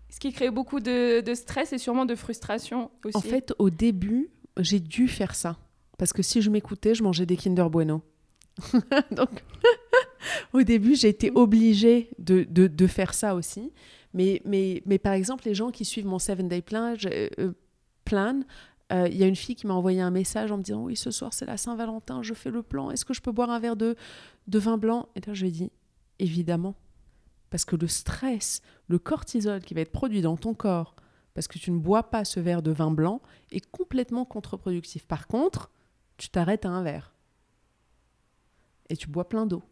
ce 0.08 0.20
qui 0.20 0.32
crée 0.32 0.50
beaucoup 0.50 0.80
de, 0.80 1.22
stress 1.34 1.72
et 1.72 1.78
sûrement 1.78 2.04
de 2.04 2.14
frustration 2.14 2.90
aussi. 3.04 3.16
En 3.16 3.20
fait, 3.20 3.54
au 3.58 3.70
début, 3.70 4.30
j'ai 4.58 4.80
dû 4.80 5.08
faire 5.08 5.34
ça. 5.34 5.56
Parce 5.98 6.12
que 6.12 6.22
si 6.22 6.42
je 6.42 6.50
m'écoutais, 6.50 6.94
je 6.94 7.02
mangeais 7.02 7.26
des 7.26 7.36
Kinder 7.36 7.68
Bueno. 7.70 8.02
Donc, 9.10 9.44
au 10.52 10.62
début, 10.62 10.94
j'ai 10.94 11.08
été 11.08 11.30
obligée 11.34 12.10
de, 12.18 12.86
faire 12.86 13.14
ça 13.14 13.34
aussi. 13.34 13.72
Mais, 14.14 14.42
mais, 14.44 14.82
mais 14.84 14.98
par 14.98 15.14
exemple, 15.14 15.44
les 15.46 15.54
gens 15.54 15.70
qui 15.70 15.84
suivent 15.84 16.06
mon 16.06 16.18
7-day 16.18 16.60
plan, 16.60 16.94
euh, 17.06 17.52
plan 18.04 18.40
euh, 18.92 19.08
il 19.08 19.16
y 19.16 19.24
a 19.24 19.26
une 19.26 19.36
fille 19.36 19.54
qui 19.54 19.66
m'a 19.66 19.74
envoyé 19.74 20.00
un 20.00 20.10
message 20.10 20.52
en 20.52 20.58
me 20.58 20.62
disant 20.62 20.82
Oui, 20.82 20.96
ce 20.96 21.10
soir 21.10 21.32
c'est 21.32 21.46
la 21.46 21.56
Saint-Valentin, 21.56 22.22
je 22.22 22.34
fais 22.34 22.50
le 22.50 22.62
plan, 22.62 22.90
est-ce 22.90 23.04
que 23.04 23.14
je 23.14 23.20
peux 23.20 23.32
boire 23.32 23.50
un 23.50 23.58
verre 23.58 23.76
de, 23.76 23.96
de 24.48 24.58
vin 24.58 24.76
blanc? 24.76 25.08
Et 25.14 25.20
là, 25.20 25.34
je 25.34 25.42
lui 25.42 25.48
ai 25.48 25.52
dit 25.52 25.70
Évidemment. 26.18 26.74
Parce 27.50 27.64
que 27.66 27.76
le 27.76 27.86
stress, 27.86 28.62
le 28.88 28.98
cortisol 28.98 29.60
qui 29.60 29.74
va 29.74 29.82
être 29.82 29.92
produit 29.92 30.22
dans 30.22 30.38
ton 30.38 30.54
corps, 30.54 30.96
parce 31.34 31.48
que 31.48 31.58
tu 31.58 31.70
ne 31.70 31.78
bois 31.78 32.04
pas 32.04 32.24
ce 32.24 32.40
verre 32.40 32.62
de 32.62 32.70
vin 32.70 32.90
blanc, 32.90 33.20
est 33.50 33.64
complètement 33.70 34.24
contre-productif. 34.24 35.06
Par 35.06 35.26
contre, 35.26 35.70
tu 36.16 36.28
t'arrêtes 36.28 36.64
à 36.64 36.70
un 36.70 36.82
verre 36.82 37.12
et 38.88 38.96
tu 38.96 39.08
bois 39.08 39.28
plein 39.28 39.46
d'eau. 39.46 39.62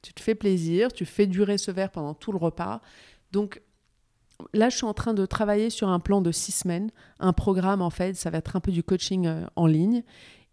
Tu 0.00 0.12
te 0.14 0.20
fais 0.20 0.34
plaisir, 0.34 0.92
tu 0.92 1.04
fais 1.04 1.26
durer 1.26 1.58
ce 1.58 1.70
verre 1.70 1.90
pendant 1.90 2.14
tout 2.14 2.32
le 2.32 2.38
repas. 2.38 2.80
Donc 3.30 3.62
là, 4.52 4.68
je 4.68 4.76
suis 4.76 4.86
en 4.86 4.94
train 4.94 5.14
de 5.14 5.26
travailler 5.26 5.70
sur 5.70 5.88
un 5.88 6.00
plan 6.00 6.20
de 6.20 6.32
six 6.32 6.52
semaines, 6.52 6.90
un 7.20 7.32
programme 7.32 7.82
en 7.82 7.90
fait, 7.90 8.14
ça 8.14 8.30
va 8.30 8.38
être 8.38 8.56
un 8.56 8.60
peu 8.60 8.72
du 8.72 8.82
coaching 8.82 9.26
euh, 9.26 9.44
en 9.56 9.66
ligne. 9.66 10.02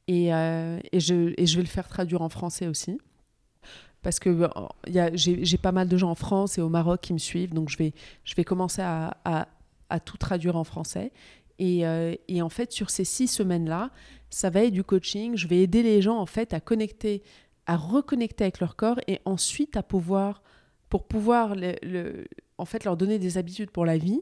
Et, 0.07 0.33
euh, 0.33 0.79
et, 0.91 0.99
je, 0.99 1.13
vais 1.35 1.61
le 1.61 1.67
faire 1.67 1.87
traduire 1.87 2.21
en 2.21 2.29
français 2.29 2.67
aussi. 2.67 2.97
Parce 4.01 4.19
que 4.19 4.29
euh, 4.29 5.09
j'ai 5.13 5.57
pas 5.57 5.71
mal 5.71 5.87
de 5.87 5.97
gens 5.97 6.09
en 6.09 6.15
France 6.15 6.57
et 6.57 6.61
au 6.61 6.69
Maroc 6.69 7.01
qui 7.01 7.13
me 7.13 7.19
suivent, 7.19 7.53
donc 7.53 7.69
je 7.69 7.77
vais, 7.77 8.43
commencer 8.43 8.81
à, 8.81 9.47
tout 10.05 10.17
traduire 10.17 10.55
en 10.55 10.63
français. 10.63 11.11
Et, 11.59 11.83
et, 12.29 12.41
en 12.41 12.49
fait, 12.49 12.71
sur 12.71 12.89
ces 12.89 13.03
six 13.03 13.27
semaines-là, 13.27 13.91
ça 14.29 14.49
va 14.49 14.63
être 14.63 14.73
du 14.73 14.85
coaching. 14.85 15.35
Je 15.35 15.47
vais 15.47 15.57
aider 15.57 15.83
les 15.83 16.01
gens 16.01 16.17
en 16.17 16.25
fait 16.25 16.53
à 16.53 16.61
connecter 16.61 17.21
à 17.69 17.77
reconnecter 17.77 18.45
avec 18.45 18.59
leur 18.61 18.75
corps 18.75 18.99
et 19.05 19.21
ensuite 19.25 19.77
à 19.77 19.83
pouvoir, 19.83 20.41
pour 20.89 21.05
pouvoir 21.05 21.53
le, 21.55 22.25
en 22.59 22.65
fait 22.65 22.83
leur 22.83 22.97
donner 22.97 23.17
des 23.19 23.37
habitudes 23.37 23.71
pour 23.71 23.85
la 23.85 23.97
vie. 23.97 24.21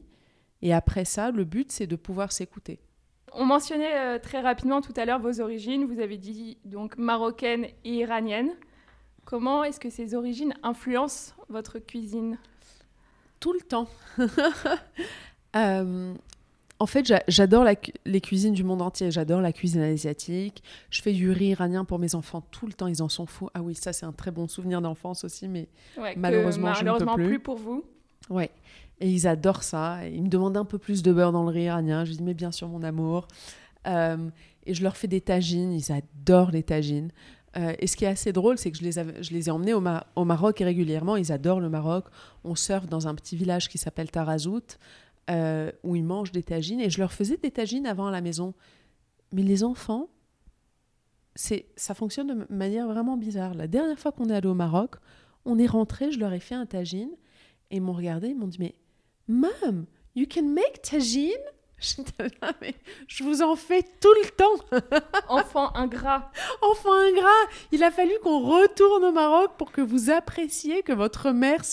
Et 0.62 0.74
après 0.74 1.06
ça, 1.06 1.32
le 1.32 1.44
but, 1.44 1.72
c'est 1.72 1.88
de 1.88 1.96
pouvoir 1.96 2.32
s'écouter. 2.32 2.80
On 3.34 3.46
mentionnait 3.46 3.98
euh, 3.98 4.20
très 4.20 4.40
rapidement 4.40 4.82
tout 4.82 4.94
à 4.96 5.06
l'heure 5.06 5.20
vos 5.20 5.42
origines. 5.42 5.86
Vous 5.86 6.00
avez 6.00 6.18
dit 6.18 6.58
donc 6.64 6.98
marocaine 6.98 7.66
et 7.84 7.94
iranienne. 7.96 8.52
Comment 9.26 9.64
est-ce 9.64 9.80
que 9.80 9.90
ces 9.90 10.16
origines 10.16 10.54
influencent 10.64 11.34
votre 11.50 11.80
cuisine? 11.80 12.38
Tout 13.40 13.54
le 13.54 13.60
temps. 13.60 13.88
euh, 15.56 16.14
en 16.80 16.86
fait, 16.86 17.12
j'adore 17.28 17.66
les 18.06 18.22
cuisines 18.22 18.54
du 18.54 18.64
monde 18.64 18.82
entier. 18.82 19.12
J'adore 19.12 19.42
la 19.42 19.52
cuisine 19.52 19.82
asiatique. 19.82 20.64
Je 20.90 21.02
fais 21.02 21.12
du 21.12 21.30
riz 21.32 21.50
iranien 21.50 21.86
pour 21.86 22.00
mes 22.00 22.16
enfants 22.16 22.42
tout 22.52 22.68
le 22.68 22.74
temps. 22.74 22.88
Ils 22.88 23.04
en 23.04 23.10
sont 23.10 23.26
fous. 23.26 23.50
Ah 23.54 23.62
oui, 23.62 23.76
ça, 23.76 23.94
c'est 23.94 24.06
un 24.06 24.14
très 24.14 24.32
bon 24.32 24.48
souvenir 24.48 24.82
d'enfance 24.82 25.24
aussi, 25.24 25.48
mais 25.48 25.68
malheureusement, 26.16 26.74
je 26.74 26.86
ne 26.86 26.98
peux 26.98 27.06
plus. 27.16 27.26
plus 27.26 27.40
pour 27.40 27.58
vous. 27.58 27.84
Ouais. 28.30 28.52
Et 29.00 29.10
ils 29.10 29.28
adorent 29.28 29.64
ça. 29.64 30.08
ils 30.08 30.24
me 30.24 30.30
demandent 30.30 30.58
un 30.58 30.66
peu 30.66 30.78
plus 30.78 31.04
de 31.04 31.14
beurre 31.14 31.32
dans 31.32 31.44
le 31.44 31.50
riz 31.50 31.64
iranien. 31.64 32.06
Je 32.06 32.14
dis, 32.14 32.24
mais 32.24 32.34
bien 32.34 32.52
sûr, 32.52 32.68
mon 32.68 32.84
amour. 32.84 33.28
Euh, 33.86 34.30
et 34.66 34.74
je 34.74 34.84
leur 34.84 34.98
fais 34.98 35.08
des 35.08 35.22
tagines. 35.22 35.72
Ils 35.72 35.92
adorent 35.92 36.52
les 36.52 36.64
tagines. 36.64 37.12
Euh, 37.58 37.74
et 37.80 37.88
ce 37.88 37.96
qui 37.96 38.06
est 38.06 38.10
assez 38.10 38.34
drôle, 38.34 38.58
c'est 38.58 38.72
que 38.72 38.78
je 38.78 38.84
les, 38.84 38.92
je 38.92 39.32
les 39.32 39.48
ai 39.48 39.52
emmenés 39.52 39.74
au, 39.74 40.26
Maroc 40.26 40.60
régulièrement. 40.60 41.16
Ils 41.16 41.32
adorent 41.32 41.60
le 41.60 41.70
Maroc. 41.70 42.06
On 42.44 42.56
surfe 42.56 42.88
dans 42.88 43.08
un 43.08 43.16
petit 43.16 43.36
village 43.36 43.70
qui 43.70 43.78
s'appelle 43.78 44.12
Tarazout. 44.12 44.78
Euh, 45.30 45.72
où 45.84 45.98
ils 45.98 46.06
mangent 46.06 46.32
des 46.32 46.44
tagines. 46.44 46.80
Et 46.80 46.90
je 46.90 47.00
leur 47.00 47.12
faisais 47.12 47.38
des 47.38 47.52
tagines 47.52 47.86
avant 47.86 48.08
à 48.08 48.12
la 48.12 48.22
maison. 48.22 48.54
Mais 49.34 49.44
les 49.44 49.64
enfants, 49.64 50.08
c'est, 51.36 51.66
ça 51.76 51.94
fonctionne 51.94 52.28
de 52.28 52.54
manière 52.54 52.88
vraiment 52.88 53.18
bizarre. 53.18 53.54
La 53.54 53.68
dernière 53.68 54.00
fois 54.00 54.14
qu'on 54.14 54.30
est 54.30 54.34
allé 54.34 54.48
au 54.48 54.54
Maroc, 54.54 54.96
on 55.44 55.60
est 55.60 55.68
rentré, 55.68 56.12
je 56.12 56.20
leur 56.20 56.32
ai 56.32 56.40
fait 56.40 56.56
un 56.56 56.66
tagine. 56.66 57.10
Et 57.72 57.78
ils 57.78 57.82
m'ont 57.82 57.94
regardé, 57.94 58.30
ils 58.30 58.38
m'ont 58.38 58.48
dit 58.48 58.60
Mais, 58.60 58.76
Mom, 59.28 59.86
you 60.16 60.26
can 60.30 60.44
make 60.44 60.82
tagine? 60.82 61.34
J'étais 61.80 62.24
là, 62.42 62.54
mais 62.60 62.74
je 63.08 63.24
vous 63.24 63.44
en 63.44 63.56
fais 63.56 63.84
tout 63.84 64.14
le 64.24 64.30
temps. 64.32 64.80
Enfant 65.30 65.76
ingrat. 65.76 66.32
Enfant 66.64 66.94
ingrat. 66.94 67.30
Il 67.72 67.84
a 67.84 67.92
fallu 67.92 68.14
qu'on 68.24 68.40
retourne 68.40 69.04
au 69.06 69.12
Maroc 69.12 69.52
pour 69.58 69.72
que 69.72 69.82
vous 69.82 70.10
appréciez 70.10 70.82
que 70.82 70.94
votre 70.94 71.30
mère 71.32 71.64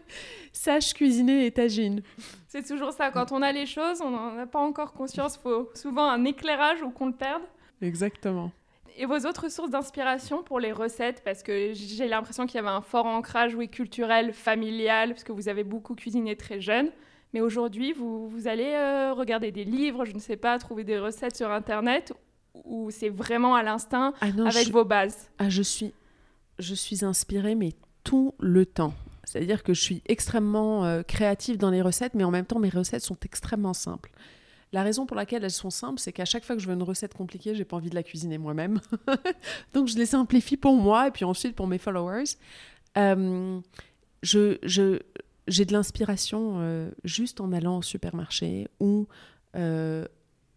sache 0.52 0.94
cuisiner 0.94 1.42
les 1.42 1.52
tagines. 1.52 2.02
C'est 2.48 2.66
toujours 2.66 2.92
ça. 2.92 3.12
Quand 3.12 3.30
on 3.30 3.40
a 3.40 3.52
les 3.52 3.66
choses, 3.66 4.00
on 4.00 4.10
n'en 4.10 4.36
a 4.36 4.46
pas 4.46 4.58
encore 4.58 4.92
conscience. 4.94 5.36
Il 5.36 5.42
faut 5.42 5.70
souvent 5.74 6.08
un 6.08 6.24
éclairage 6.24 6.82
ou 6.82 6.90
qu'on 6.90 7.06
le 7.06 7.14
perde. 7.14 7.42
Exactement. 7.80 8.50
Et 8.96 9.06
vos 9.06 9.18
autres 9.26 9.50
sources 9.50 9.70
d'inspiration 9.70 10.42
pour 10.42 10.60
les 10.60 10.72
recettes? 10.72 11.22
Parce 11.24 11.42
que 11.42 11.72
j'ai 11.74 12.08
l'impression 12.08 12.46
qu'il 12.46 12.56
y 12.56 12.58
avait 12.58 12.68
un 12.68 12.82
fort 12.82 13.06
ancrage 13.06 13.54
oui, 13.54 13.68
culturel, 13.68 14.32
familial, 14.32 15.10
parce 15.10 15.24
que 15.24 15.32
vous 15.32 15.48
avez 15.48 15.64
beaucoup 15.64 15.94
cuisiné 15.94 16.36
très 16.36 16.60
jeune. 16.60 16.90
Mais 17.32 17.40
aujourd'hui, 17.40 17.92
vous, 17.92 18.28
vous, 18.28 18.46
allez 18.46 18.74
euh, 18.74 19.14
regarder 19.14 19.52
des 19.52 19.64
livres, 19.64 20.04
je 20.04 20.12
ne 20.12 20.18
sais 20.18 20.36
pas, 20.36 20.58
trouver 20.58 20.84
des 20.84 20.98
recettes 20.98 21.36
sur 21.36 21.50
Internet, 21.50 22.12
ou 22.64 22.90
c'est 22.90 23.08
vraiment 23.08 23.54
à 23.54 23.62
l'instinct 23.62 24.12
ah 24.20 24.26
avec 24.44 24.70
vos 24.70 24.84
bases? 24.84 25.30
Ah, 25.38 25.48
je 25.48 25.62
suis, 25.62 25.94
je 26.58 26.74
suis 26.74 27.04
inspirée, 27.04 27.54
mais 27.54 27.72
tout 28.04 28.34
le 28.38 28.66
temps. 28.66 28.92
C'est-à-dire 29.24 29.62
que 29.62 29.72
je 29.72 29.80
suis 29.80 30.02
extrêmement 30.06 30.84
euh, 30.84 31.02
créative 31.02 31.56
dans 31.56 31.70
les 31.70 31.80
recettes, 31.80 32.14
mais 32.14 32.24
en 32.24 32.30
même 32.30 32.44
temps, 32.44 32.58
mes 32.58 32.68
recettes 32.68 33.02
sont 33.02 33.16
extrêmement 33.24 33.72
simples. 33.72 34.10
La 34.72 34.82
raison 34.82 35.04
pour 35.04 35.16
laquelle 35.16 35.44
elles 35.44 35.50
sont 35.50 35.70
simples, 35.70 36.00
c'est 36.00 36.12
qu'à 36.12 36.24
chaque 36.24 36.44
fois 36.44 36.56
que 36.56 36.62
je 36.62 36.66
veux 36.66 36.74
une 36.74 36.82
recette 36.82 37.12
compliquée, 37.12 37.54
j'ai 37.54 37.64
pas 37.64 37.76
envie 37.76 37.90
de 37.90 37.94
la 37.94 38.02
cuisiner 38.02 38.38
moi-même. 38.38 38.80
Donc 39.74 39.88
je 39.88 39.98
les 39.98 40.06
simplifie 40.06 40.56
pour 40.56 40.74
moi 40.74 41.08
et 41.08 41.10
puis 41.10 41.26
ensuite 41.26 41.54
pour 41.54 41.66
mes 41.66 41.78
followers. 41.78 42.24
Euh, 42.96 43.60
je, 44.22 44.56
j'ai 45.48 45.64
de 45.64 45.72
l'inspiration 45.72 46.54
euh, 46.56 46.90
juste 47.04 47.40
en 47.40 47.52
allant 47.52 47.78
au 47.78 47.82
supermarché 47.82 48.68
ou 48.80 49.08
euh, 49.56 50.06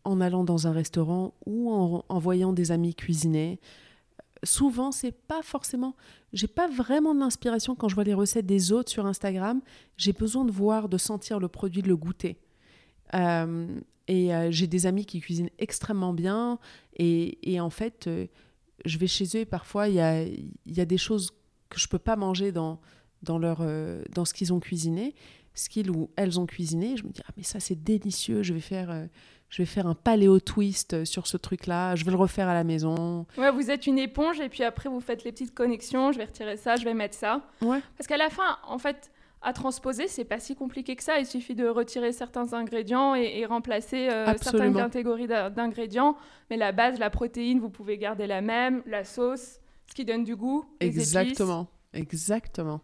en 0.06 0.22
allant 0.22 0.46
dans 0.46 0.68
un 0.68 0.72
restaurant 0.72 1.34
ou 1.46 1.72
en, 1.72 2.20
voyant 2.20 2.54
des 2.54 2.72
amis 2.72 2.96
cuisiner. 2.96 3.60
Souvent, 4.44 4.92
c'est 4.92 5.12
pas 5.12 5.42
forcément. 5.42 5.96
J'ai 6.32 6.48
pas 6.48 6.70
vraiment 6.70 7.16
de 7.16 7.20
l'inspiration 7.20 7.76
quand 7.76 7.90
je 7.90 7.96
vois 7.96 8.04
les 8.04 8.14
recettes 8.14 8.46
des 8.46 8.72
autres 8.72 8.92
sur 8.92 9.08
Instagram. 9.08 9.62
J'ai 9.98 10.14
besoin 10.14 10.46
de 10.46 10.52
voir, 10.52 10.88
de 10.88 10.98
sentir 10.98 11.40
le 11.40 11.48
produit, 11.48 11.82
de 11.82 11.88
le 11.88 11.98
goûter. 11.98 12.38
Euh, 13.14 13.68
et 14.08 14.30
j'ai 14.52 14.68
des 14.68 14.86
amis 14.86 15.06
qui 15.06 15.20
cuisinent 15.20 15.50
extrêmement 15.58 16.14
bien. 16.14 16.60
Et, 16.98 17.54
et 17.54 17.60
en 17.60 17.70
fait, 17.70 18.08
je 18.86 18.98
vais 18.98 19.08
chez 19.08 19.26
eux 19.36 19.42
et 19.42 19.46
parfois, 19.46 19.88
il 19.88 19.96
y 19.96 20.00
a, 20.00 20.24
y 20.24 20.80
a 20.80 20.86
des 20.86 20.98
choses 20.98 21.32
que 21.70 21.80
je 21.80 21.88
peux 21.88 22.00
pas 22.00 22.16
manger 22.16 22.52
dans, 22.52 22.80
dans, 23.24 23.38
leur, 23.38 23.60
euh, 23.62 24.04
dans 24.14 24.26
ce 24.26 24.34
qu'ils 24.34 24.54
ont 24.54 24.60
cuisiné, 24.60 25.16
ce 25.54 25.70
qu'ils 25.70 25.90
ou 25.90 26.10
elles 26.16 26.40
ont 26.40 26.46
cuisiné. 26.46 26.98
Je 26.98 27.04
me 27.04 27.10
dis, 27.10 27.22
ah, 27.28 27.32
mais 27.38 27.44
ça, 27.44 27.60
c'est 27.60 27.84
délicieux, 27.84 28.44
je 28.44 28.54
vais 28.54 28.60
faire. 28.60 28.90
Euh, 28.92 29.06
je 29.48 29.62
vais 29.62 29.68
faire 29.68 29.86
un 29.86 29.94
paléo 29.94 30.40
twist 30.40 31.06
sur 31.06 31.28
ce 31.28 31.38
truc-là, 31.38 31.96
je 31.96 32.04
vais 32.04 32.10
le 32.10 32.18
refaire 32.18 32.50
à 32.50 32.56
la 32.56 32.64
maison. 32.64 33.28
Ouais, 33.38 33.52
vous 33.52 33.70
êtes 33.70 33.86
une 33.86 34.00
éponge 34.00 34.40
et 34.40 34.50
puis 34.50 34.64
après 34.64 34.90
vous 34.90 35.00
faites 35.00 35.24
les 35.24 35.32
petites 35.32 35.54
connexions, 35.54 36.12
je 36.12 36.18
vais 36.18 36.26
retirer 36.26 36.58
ça, 36.58 36.76
je 36.78 36.84
vais 36.84 36.96
mettre 36.96 37.16
ça. 37.16 37.48
Ouais. 37.62 37.80
Parce 37.96 38.08
qu'à 38.08 38.18
la 38.18 38.32
fin, 38.32 38.58
en 38.68 38.80
fait, 38.80 39.12
à 39.46 39.54
transposer, 39.54 40.08
c'est 40.08 40.26
pas 40.26 40.40
si 40.40 40.56
compliqué 40.56 40.96
que 40.96 41.04
ça. 41.04 41.20
Il 41.20 41.26
suffit 41.26 41.54
de 41.54 41.68
retirer 41.68 42.12
certains 42.12 42.54
ingrédients 42.54 43.14
et, 43.14 43.46
remplacer 43.46 44.10
euh, 44.10 44.34
certaines 44.42 44.74
catégories 44.74 45.28
d'ingrédients. 45.28 46.18
Mais 46.50 46.58
la 46.58 46.72
base, 46.72 46.98
la 46.98 47.12
protéine, 47.12 47.60
vous 47.60 47.70
pouvez 47.70 48.00
garder 48.00 48.26
la 48.26 48.42
même, 48.42 48.82
la 48.88 49.04
sauce, 49.04 49.60
ce 49.88 49.94
qui 49.94 50.04
donne 50.04 50.24
du 50.24 50.36
goût. 50.36 50.66
Exactement, 50.80 51.68
exactement. 51.94 52.82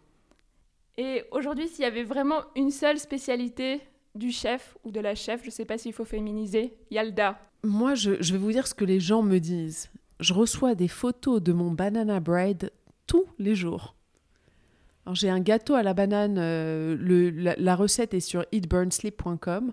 Et 0.96 1.24
aujourd'hui, 1.32 1.66
s'il 1.66 1.82
y 1.82 1.88
avait 1.88 2.04
vraiment 2.04 2.42
une 2.54 2.70
seule 2.70 2.98
spécialité 2.98 3.80
du 4.14 4.30
chef 4.30 4.76
ou 4.84 4.92
de 4.92 5.00
la 5.00 5.16
chef, 5.16 5.40
je 5.40 5.46
ne 5.46 5.50
sais 5.50 5.64
pas 5.64 5.78
s'il 5.78 5.92
faut 5.92 6.04
féminiser, 6.04 6.74
Yalda. 6.92 7.40
Moi, 7.64 7.94
je, 7.94 8.10
vais 8.10 8.38
vous 8.38 8.52
dire 8.52 8.68
ce 8.68 8.74
que 8.74 8.84
les 8.84 9.00
gens 9.00 9.22
me 9.22 9.38
disent. 9.38 9.90
Je 10.20 10.32
reçois 10.32 10.76
des 10.76 10.88
photos 10.88 11.42
de 11.42 11.52
mon 11.52 11.72
banana 11.72 12.20
bread 12.20 12.70
tous 13.08 13.24
les 13.38 13.56
jours. 13.56 13.96
J'ai 15.12 15.30
un 15.30 15.40
gâteau 15.40 15.74
à 15.74 15.82
la 15.82 15.94
banane, 15.94 16.36
euh, 16.38 16.96
le, 16.98 17.30
la, 17.30 17.76
recette 17.76 18.14
est 18.14 18.20
sur 18.20 18.44
eatburnsleep.com 18.52 19.72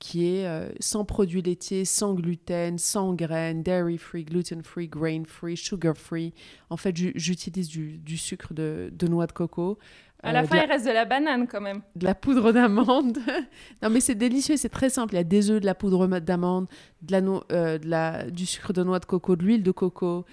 qui 0.00 0.34
est 0.34 0.46
euh, 0.46 0.70
sans 0.80 1.04
produits 1.04 1.42
laitiers, 1.42 1.84
sans 1.84 2.14
gluten, 2.14 2.78
sans 2.78 3.12
graines, 3.12 3.62
dairy 3.62 3.98
free, 3.98 4.24
gluten 4.24 4.62
free, 4.62 4.88
grain 4.88 5.24
free, 5.26 5.56
sugar 5.56 5.94
free. 5.94 6.32
En 6.70 6.78
fait, 6.78 6.96
j'utilise 6.96 7.68
du, 7.68 7.98
du, 7.98 8.16
sucre 8.16 8.54
de, 8.54 8.90
de, 8.92 9.06
noix 9.06 9.26
de 9.26 9.32
coco. 9.32 9.78
À 10.22 10.32
la 10.32 10.40
euh, 10.42 10.46
fin, 10.46 10.62
il 10.64 10.68
reste 10.68 10.86
de 10.86 10.92
la 10.92 11.04
banane 11.04 11.46
quand 11.46 11.60
même. 11.60 11.82
De 11.96 12.06
la 12.06 12.14
poudre 12.14 12.50
d'amande. 12.50 13.18
non, 13.82 13.90
mais 13.90 14.00
c'est 14.00 14.14
délicieux, 14.14 14.56
c'est 14.56 14.70
très 14.70 14.88
simple. 14.88 15.14
Il 15.14 15.16
y 15.18 15.20
a 15.20 15.24
des 15.24 15.50
œufs, 15.50 15.60
de 15.60 15.66
la 15.66 15.74
poudre 15.74 16.06
d'amande, 16.06 16.66
de 17.02 17.12
la, 17.12 17.18
euh, 17.52 17.78
de 17.78 17.86
la, 17.86 18.30
du 18.30 18.46
sucre 18.46 18.72
de 18.72 18.82
noix 18.82 19.00
de 19.00 19.04
coco, 19.04 19.36
de 19.36 19.44
l'huile 19.44 19.62
de 19.62 19.70
coco. 19.70 20.24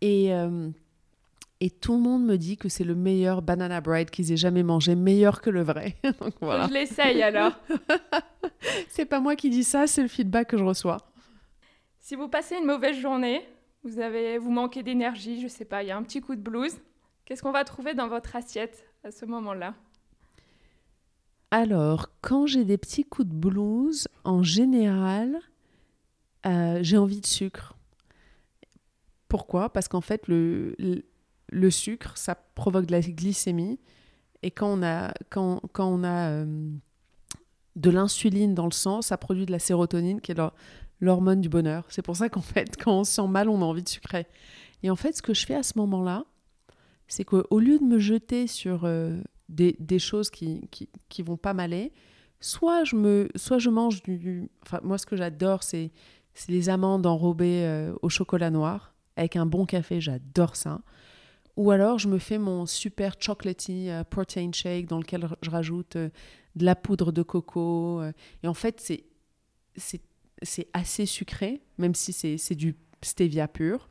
Et, 0.00 0.32
et 1.64 1.70
tout 1.70 1.94
le 1.94 2.00
monde 2.00 2.26
me 2.26 2.36
dit 2.36 2.58
que 2.58 2.68
c'est 2.68 2.84
le 2.84 2.94
meilleur 2.94 3.40
banana 3.40 3.80
bread 3.80 4.10
qu'ils 4.10 4.30
aient 4.30 4.36
jamais 4.36 4.62
mangé, 4.62 4.94
meilleur 4.94 5.40
que 5.40 5.48
le 5.48 5.62
vrai. 5.62 5.96
Donc, 6.20 6.34
voilà. 6.42 6.68
Je 6.68 6.74
l'essaye 6.74 7.22
alors. 7.22 7.52
c'est 8.88 9.06
pas 9.06 9.18
moi 9.18 9.34
qui 9.34 9.48
dis 9.48 9.64
ça, 9.64 9.86
c'est 9.86 10.02
le 10.02 10.08
feedback 10.08 10.48
que 10.48 10.58
je 10.58 10.62
reçois. 10.62 10.98
Si 12.00 12.16
vous 12.16 12.28
passez 12.28 12.56
une 12.56 12.66
mauvaise 12.66 12.98
journée, 12.98 13.48
vous, 13.82 13.98
avez, 13.98 14.36
vous 14.36 14.50
manquez 14.50 14.82
d'énergie, 14.82 15.40
je 15.40 15.48
sais 15.48 15.64
pas, 15.64 15.82
il 15.82 15.86
y 15.86 15.90
a 15.90 15.96
un 15.96 16.02
petit 16.02 16.20
coup 16.20 16.36
de 16.36 16.42
blues, 16.42 16.76
qu'est-ce 17.24 17.42
qu'on 17.42 17.50
va 17.50 17.64
trouver 17.64 17.94
dans 17.94 18.08
votre 18.08 18.36
assiette 18.36 18.84
à 19.02 19.10
ce 19.10 19.24
moment-là? 19.24 19.74
Alors, 21.50 22.10
quand 22.20 22.44
j'ai 22.44 22.66
des 22.66 22.76
petits 22.76 23.04
coups 23.04 23.28
de 23.28 23.34
blues, 23.34 24.06
en 24.24 24.42
général, 24.42 25.40
euh, 26.44 26.80
j'ai 26.82 26.98
envie 26.98 27.22
de 27.22 27.26
sucre. 27.26 27.74
Pourquoi? 29.28 29.70
Parce 29.70 29.88
qu'en 29.88 30.02
fait, 30.02 30.28
le, 30.28 30.74
le, 30.78 31.06
sucre, 31.70 32.16
ça 32.16 32.34
provoque 32.34 32.86
de 32.86 32.92
la 32.92 33.00
glycémie. 33.00 33.78
Et 34.42 34.50
quand 34.50 34.78
on 34.78 34.82
a, 34.82 35.12
quand, 35.30 35.60
quand 35.72 35.88
on 35.88 36.04
a 36.04 36.28
euh, 36.30 36.70
de 37.76 37.90
l'insuline 37.90 38.54
dans 38.54 38.66
le 38.66 38.72
sang, 38.72 39.02
ça 39.02 39.16
produit 39.16 39.46
de 39.46 39.52
la 39.52 39.58
sérotonine, 39.58 40.20
qui 40.20 40.32
est 40.32 40.40
l'hormone 41.00 41.40
du 41.40 41.48
bonheur. 41.48 41.84
C'est 41.88 42.02
pour 42.02 42.16
ça 42.16 42.28
qu'en 42.28 42.40
fait, 42.40 42.76
quand 42.82 43.00
on 43.00 43.04
se 43.04 43.12
sent 43.12 43.28
mal, 43.28 43.48
on 43.48 43.62
a 43.62 43.64
envie 43.64 43.82
de 43.82 43.88
sucrer. 43.88 44.26
Et 44.82 44.90
en 44.90 44.96
fait, 44.96 45.16
ce 45.16 45.22
que 45.22 45.34
je 45.34 45.46
fais 45.46 45.54
à 45.54 45.62
ce 45.62 45.78
moment-là, 45.78 46.24
c'est 47.08 47.24
qu'au 47.24 47.58
lieu 47.58 47.78
de 47.78 47.84
me 47.84 47.98
jeter 47.98 48.46
sur 48.46 48.84
euh, 48.84 49.16
des, 49.48 49.76
des, 49.78 49.98
choses 49.98 50.30
qui, 50.30 50.68
qui, 50.70 50.88
qui, 51.08 51.22
vont 51.22 51.36
pas 51.36 51.54
m'aller, 51.54 51.92
soit 52.40 52.84
je, 52.84 53.28
soit 53.36 53.58
je 53.58 53.70
mange 53.70 54.02
du... 54.02 54.50
Enfin, 54.62 54.80
moi, 54.82 54.98
ce 54.98 55.06
que 55.06 55.16
j'adore, 55.16 55.62
c'est 55.62 55.90
les 56.48 56.68
amandes 56.68 57.06
enrobées 57.06 57.64
euh, 57.64 57.94
au 58.02 58.08
chocolat 58.08 58.50
noir, 58.50 58.94
avec 59.16 59.36
un 59.36 59.46
bon 59.46 59.64
café, 59.64 60.00
j'adore 60.00 60.56
ça. 60.56 60.80
Ou 61.56 61.70
alors, 61.70 61.98
je 61.98 62.08
me 62.08 62.18
fais 62.18 62.38
mon 62.38 62.66
super 62.66 63.14
chocolatey 63.18 63.90
euh, 63.90 64.02
protein 64.04 64.50
shake 64.52 64.86
dans 64.86 64.98
lequel 64.98 65.28
je 65.42 65.50
rajoute 65.50 65.96
de 65.96 66.10
la 66.64 66.74
poudre 66.74 67.12
de 67.12 67.22
coco. 67.22 68.02
et 68.42 68.48
en 68.48 68.54
fait, 68.54 68.80
c'est 69.76 70.68
assez 70.72 71.06
sucré, 71.06 71.60
même 71.78 71.94
si 71.94 72.12
c'est 72.12 72.54
du 72.54 72.76
stevia 73.02 73.48
pur. 73.48 73.88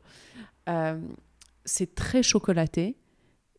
c'est 1.64 1.94
très 1.94 2.22
chocolaté. 2.22 2.96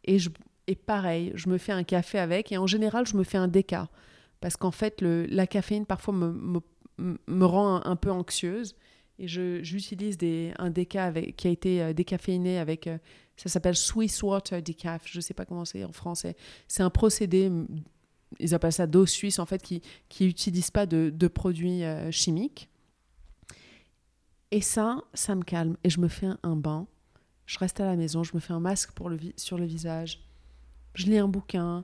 Et, 0.05 0.19
je, 0.19 0.29
et 0.67 0.75
pareil, 0.75 1.31
je 1.35 1.49
me 1.49 1.57
fais 1.57 1.71
un 1.71 1.83
café 1.83 2.19
avec. 2.19 2.51
Et 2.51 2.57
en 2.57 2.67
général, 2.67 3.05
je 3.05 3.17
me 3.17 3.23
fais 3.23 3.37
un 3.37 3.47
déca. 3.47 3.89
Parce 4.39 4.57
qu'en 4.57 4.71
fait, 4.71 5.01
le, 5.01 5.25
la 5.25 5.47
caféine, 5.47 5.85
parfois, 5.85 6.13
me, 6.13 6.61
me, 6.97 7.45
rend 7.45 7.83
un, 7.85 7.95
peu 7.95 8.11
anxieuse. 8.11 8.75
Et 9.17 9.27
j'utilise 9.27 10.17
un 10.57 10.69
déca 10.69 11.05
avec, 11.05 11.35
qui 11.35 11.47
a 11.47 11.51
été 11.51 11.81
euh, 11.81 11.93
décaféiné 11.93 12.59
avec. 12.59 12.89
Ça 13.37 13.49
s'appelle 13.49 13.75
Swiss 13.75 14.23
Water 14.23 14.61
Decaf. 14.61 15.03
Je 15.05 15.17
ne 15.17 15.21
sais 15.21 15.33
pas 15.33 15.45
comment 15.45 15.65
c'est 15.65 15.83
en 15.83 15.91
français. 15.91 16.35
C'est 16.67 16.83
un 16.83 16.89
procédé. 16.89 17.51
Ils 18.39 18.53
appellent 18.53 18.73
ça 18.73 18.87
d'eau 18.87 19.05
suisse, 19.05 19.39
en 19.39 19.45
fait, 19.45 19.61
qui 19.61 19.81
n'utilise 20.19 20.71
pas 20.71 20.85
de, 20.85 21.11
de 21.13 21.27
produits 21.27 21.83
euh, 21.83 22.11
chimiques. 22.11 22.69
Et 24.51 24.61
ça, 24.61 25.01
ça 25.13 25.35
me 25.35 25.43
calme. 25.43 25.75
Et 25.83 25.89
je 25.89 25.99
me 25.99 26.07
fais 26.07 26.29
un 26.43 26.55
bain 26.55 26.87
je 27.45 27.59
reste 27.59 27.79
à 27.79 27.85
la 27.85 27.95
maison, 27.95 28.23
je 28.23 28.31
me 28.33 28.39
fais 28.39 28.53
un 28.53 28.59
masque 28.59 28.91
pour 28.91 29.09
le 29.09 29.17
sur 29.37 29.57
le 29.57 29.65
visage, 29.65 30.23
je 30.93 31.05
lis 31.05 31.17
un 31.17 31.27
bouquin 31.27 31.83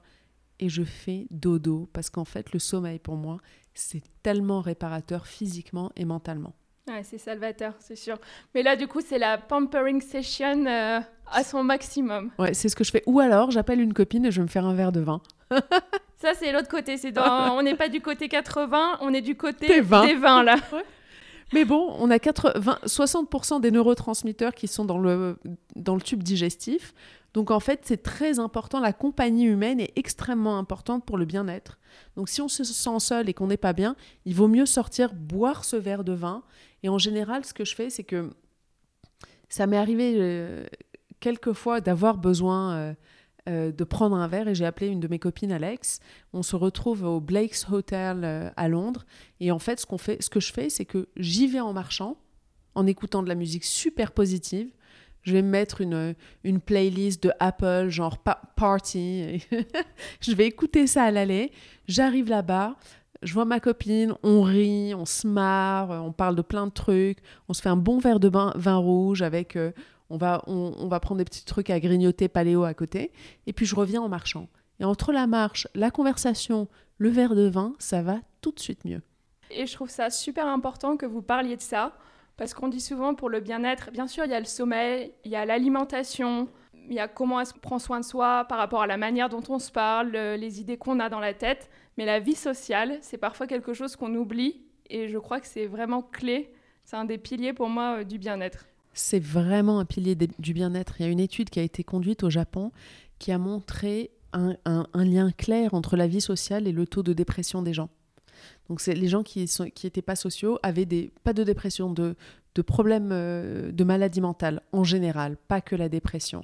et 0.59 0.69
je 0.69 0.83
fais 0.83 1.27
dodo 1.29 1.89
parce 1.93 2.09
qu'en 2.09 2.25
fait 2.25 2.53
le 2.53 2.59
sommeil 2.59 2.99
pour 2.99 3.15
moi 3.15 3.37
c'est 3.73 4.03
tellement 4.23 4.61
réparateur 4.61 5.27
physiquement 5.27 5.91
et 5.95 6.05
mentalement. 6.05 6.53
Ouais, 6.87 7.03
c'est 7.03 7.17
salvateur, 7.17 7.73
c'est 7.79 7.95
sûr. 7.95 8.17
Mais 8.55 8.63
là, 8.63 8.75
du 8.75 8.87
coup, 8.87 9.01
c'est 9.01 9.19
la 9.19 9.37
pampering 9.37 10.01
session 10.01 10.65
euh, 10.65 10.99
à 11.31 11.43
son 11.43 11.63
maximum. 11.63 12.32
Ouais, 12.39 12.53
c'est 12.53 12.69
ce 12.69 12.75
que 12.75 12.84
je 12.84 12.91
fais. 12.91 13.03
Ou 13.05 13.19
alors, 13.19 13.51
j'appelle 13.51 13.79
une 13.79 13.93
copine 13.93 14.25
et 14.25 14.32
je 14.32 14.38
vais 14.38 14.43
me 14.43 14.49
faire 14.49 14.65
un 14.65 14.73
verre 14.73 14.91
de 14.91 14.99
vin. 14.99 15.21
Ça, 16.17 16.34
c'est 16.34 16.51
l'autre 16.51 16.69
côté. 16.69 16.97
C'est 16.97 17.11
dans... 17.11 17.55
on 17.57 17.61
n'est 17.61 17.75
pas 17.75 17.89
du 17.89 18.01
côté 18.01 18.27
80, 18.29 18.97
on 19.01 19.13
est 19.13 19.21
du 19.21 19.36
côté 19.36 19.67
des 19.67 19.82
vins, 19.82 20.43
là. 20.43 20.57
Mais 21.53 21.65
bon, 21.65 21.93
on 21.99 22.09
a 22.09 22.17
80, 22.17 22.79
60% 22.86 23.59
des 23.59 23.71
neurotransmetteurs 23.71 24.53
qui 24.53 24.67
sont 24.67 24.86
dans 24.86 24.97
le, 24.97 25.38
dans 25.75 25.95
le 25.95 26.01
tube 26.01 26.23
digestif. 26.23 26.93
Donc 27.34 27.51
en 27.51 27.59
fait, 27.59 27.82
c'est 27.84 28.03
très 28.03 28.39
important. 28.39 28.79
La 28.79 28.93
compagnie 28.93 29.45
humaine 29.45 29.79
est 29.79 29.91
extrêmement 29.95 30.57
importante 30.57 31.05
pour 31.05 31.17
le 31.17 31.25
bien-être. 31.25 31.77
Donc 32.15 32.29
si 32.29 32.41
on 32.41 32.47
se 32.47 32.63
sent 32.63 32.99
seul 32.99 33.29
et 33.29 33.34
qu'on 33.34 33.47
n'est 33.47 33.57
pas 33.57 33.73
bien, 33.73 33.95
il 34.25 34.36
vaut 34.36 34.47
mieux 34.47 34.65
sortir 34.65 35.13
boire 35.13 35.65
ce 35.65 35.75
verre 35.75 36.03
de 36.03 36.13
vin. 36.13 36.43
Et 36.84 36.89
en 36.89 36.97
général, 36.97 37.45
ce 37.45 37.53
que 37.53 37.65
je 37.65 37.75
fais, 37.75 37.89
c'est 37.89 38.03
que 38.03 38.32
ça 39.49 39.67
m'est 39.67 39.77
arrivé 39.77 40.15
euh, 40.17 40.65
quelques 41.19 41.53
fois 41.53 41.82
d'avoir 41.82 42.17
besoin 42.17 42.73
euh, 42.73 42.93
euh, 43.49 43.71
de 43.71 43.84
prendre 43.84 44.15
un 44.15 44.27
verre 44.27 44.47
et 44.47 44.53
j'ai 44.53 44.65
appelé 44.65 44.88
une 44.88 44.99
de 44.99 45.07
mes 45.07 45.17
copines 45.17 45.51
Alex. 45.51 45.99
On 46.32 46.43
se 46.43 46.55
retrouve 46.55 47.03
au 47.03 47.19
Blake's 47.19 47.65
Hotel 47.71 48.21
euh, 48.23 48.49
à 48.55 48.67
Londres 48.67 49.03
et 49.39 49.51
en 49.51 49.57
fait 49.57 49.79
ce, 49.79 49.88
qu'on 49.88 49.97
fait, 49.97 50.21
ce 50.21 50.29
que 50.29 50.39
je 50.39 50.53
fais 50.53 50.69
c'est 50.69 50.86
que 50.86 51.07
j'y 51.17 51.47
vais 51.47 51.59
en 51.59 51.73
marchant, 51.73 52.17
en 52.75 52.86
écoutant 52.86 53.23
de 53.23 53.29
la 53.29 53.34
musique 53.34 53.63
super 53.63 54.11
positive. 54.11 54.69
Je 55.23 55.34
vais 55.34 55.41
me 55.41 55.49
mettre 55.49 55.82
une, 55.82 56.13
une 56.43 56.59
playlist 56.59 57.23
de 57.23 57.32
Apple, 57.39 57.89
genre 57.89 58.19
party. 58.19 59.43
je 60.21 60.34
vais 60.34 60.45
écouter 60.45 60.86
ça 60.86 61.03
à 61.03 61.11
l'aller. 61.11 61.51
J'arrive 61.88 62.27
là-bas, 62.29 62.75
je 63.22 63.34
vois 63.34 63.45
ma 63.45 63.59
copine, 63.59 64.15
on 64.24 64.41
rit, 64.41 64.93
on 64.95 65.05
se 65.05 65.28
marre, 65.28 65.89
on 65.91 66.11
parle 66.11 66.36
de 66.36 66.41
plein 66.41 66.65
de 66.67 66.72
trucs, 66.72 67.19
on 67.47 67.53
se 67.53 67.61
fait 67.61 67.69
un 67.69 67.78
bon 67.78 67.99
verre 67.99 68.19
de 68.19 68.30
vin, 68.30 68.76
rouge 68.76 69.22
avec 69.22 69.55
euh, 69.55 69.72
on 70.09 70.17
va, 70.17 70.43
on, 70.47 70.88
va 70.88 70.99
prendre 70.99 71.19
des 71.19 71.26
petits 71.26 71.45
trucs 71.45 71.69
à 71.69 71.80
grignoter 71.80 72.28
paléo 72.28 72.63
à 72.63 72.74
côté, 72.74 73.11
et 73.47 73.53
puis 73.53 73.65
je 73.65 73.76
reviens 73.76 74.01
en 74.01 74.09
marchant. 74.09 74.49
Et 74.80 74.84
entre 74.84 75.13
la 75.13 75.28
marche, 75.28 75.67
la 75.74 75.91
conversation, 75.91 76.67
le 76.97 77.09
verre 77.09 77.36
de 77.36 77.47
vin, 77.47 77.74
ça 77.80 78.01
va 78.01 78.17
tout 78.41 78.51
de 78.51 78.59
suite 78.59 78.84
mieux. 78.84 79.01
Et 79.51 79.65
je 79.67 79.74
trouve 79.74 79.89
ça 79.89 80.09
super 80.09 80.47
important 80.47 80.97
que 80.97 81.05
vous 81.05 81.22
parliez 81.22 81.55
de 81.55 81.61
ça, 81.61 81.93
parce 82.36 82.53
qu'on 82.53 82.67
dit 82.67 82.82
souvent 82.82 83.13
pour 83.13 83.30
le 83.30 83.39
bien-être, 83.39 83.91
bien 83.91 84.07
sûr, 84.07 84.26
il 84.26 84.32
y 84.32 84.34
a 84.34 84.39
le 84.39 84.45
sommeil, 84.45 85.13
il 85.24 85.32
y 85.32 85.36
a 85.36 85.45
l'alimentation, 85.45 86.49
il 86.89 86.95
y 86.95 86.99
a 86.99 87.07
comment 87.07 87.38
on 87.38 87.59
prend 87.59 87.80
soin 87.80 87.99
de 87.99 88.05
soi 88.05 88.45
par 88.49 88.57
rapport 88.57 88.82
à 88.82 88.88
la 88.88 88.97
manière 88.97 89.30
dont 89.30 89.43
on 89.47 89.59
se 89.59 89.72
parle, 89.72 90.09
les 90.11 90.59
idées 90.59 90.78
qu'on 90.78 90.99
a 90.99 91.09
dans 91.09 91.19
la 91.19 91.34
tête, 91.34 91.69
mais 91.97 92.05
la 92.05 92.19
vie 92.19 92.35
sociale, 92.35 92.97
c'est 93.01 93.17
parfois 93.17 93.47
quelque 93.47 93.73
chose 93.73 93.95
qu'on 93.95 94.13
oublie, 94.15 94.61
et 94.89 95.07
je 95.07 95.17
crois 95.17 95.39
que 95.39 95.47
c'est 95.47 95.67
vraiment 95.67 96.01
clé, 96.01 96.53
c'est 96.83 96.95
un 96.95 97.05
des 97.05 97.17
piliers 97.17 97.53
pour 97.53 97.69
moi 97.69 97.99
euh, 97.99 98.03
du 98.03 98.17
bien-être. 98.17 98.65
C'est 98.93 99.23
vraiment 99.23 99.79
un 99.79 99.85
pilier 99.85 100.15
du 100.15 100.53
bien-être. 100.53 100.95
Il 100.99 101.05
y 101.05 101.05
a 101.07 101.11
une 101.11 101.19
étude 101.19 101.49
qui 101.49 101.59
a 101.59 101.63
été 101.63 101.83
conduite 101.83 102.23
au 102.23 102.29
Japon 102.29 102.71
qui 103.19 103.31
a 103.31 103.37
montré 103.37 104.11
un, 104.33 104.85
lien 104.95 105.31
clair 105.31 105.73
entre 105.73 105.95
la 105.95 106.07
vie 106.07 106.21
sociale 106.21 106.67
et 106.67 106.71
le 106.71 106.85
taux 106.85 107.03
de 107.03 107.13
dépression 107.13 107.61
des 107.61 107.73
gens. 107.73 107.89
Donc 108.69 108.85
les 108.85 109.07
gens 109.07 109.23
qui 109.23 109.49
n'étaient 109.83 110.01
pas 110.01 110.15
sociaux 110.15 110.59
avaient 110.63 110.85
des, 110.85 111.11
pas 111.23 111.33
de 111.33 111.43
dépression, 111.43 111.91
de, 111.91 112.15
problèmes 112.65 113.11
euh, 113.11 113.71
de 113.71 113.83
maladie 113.83 114.21
mentale 114.21 114.61
en 114.71 114.83
général, 114.83 115.37
pas 115.47 115.61
que 115.61 115.75
la 115.75 115.89
dépression. 115.89 116.43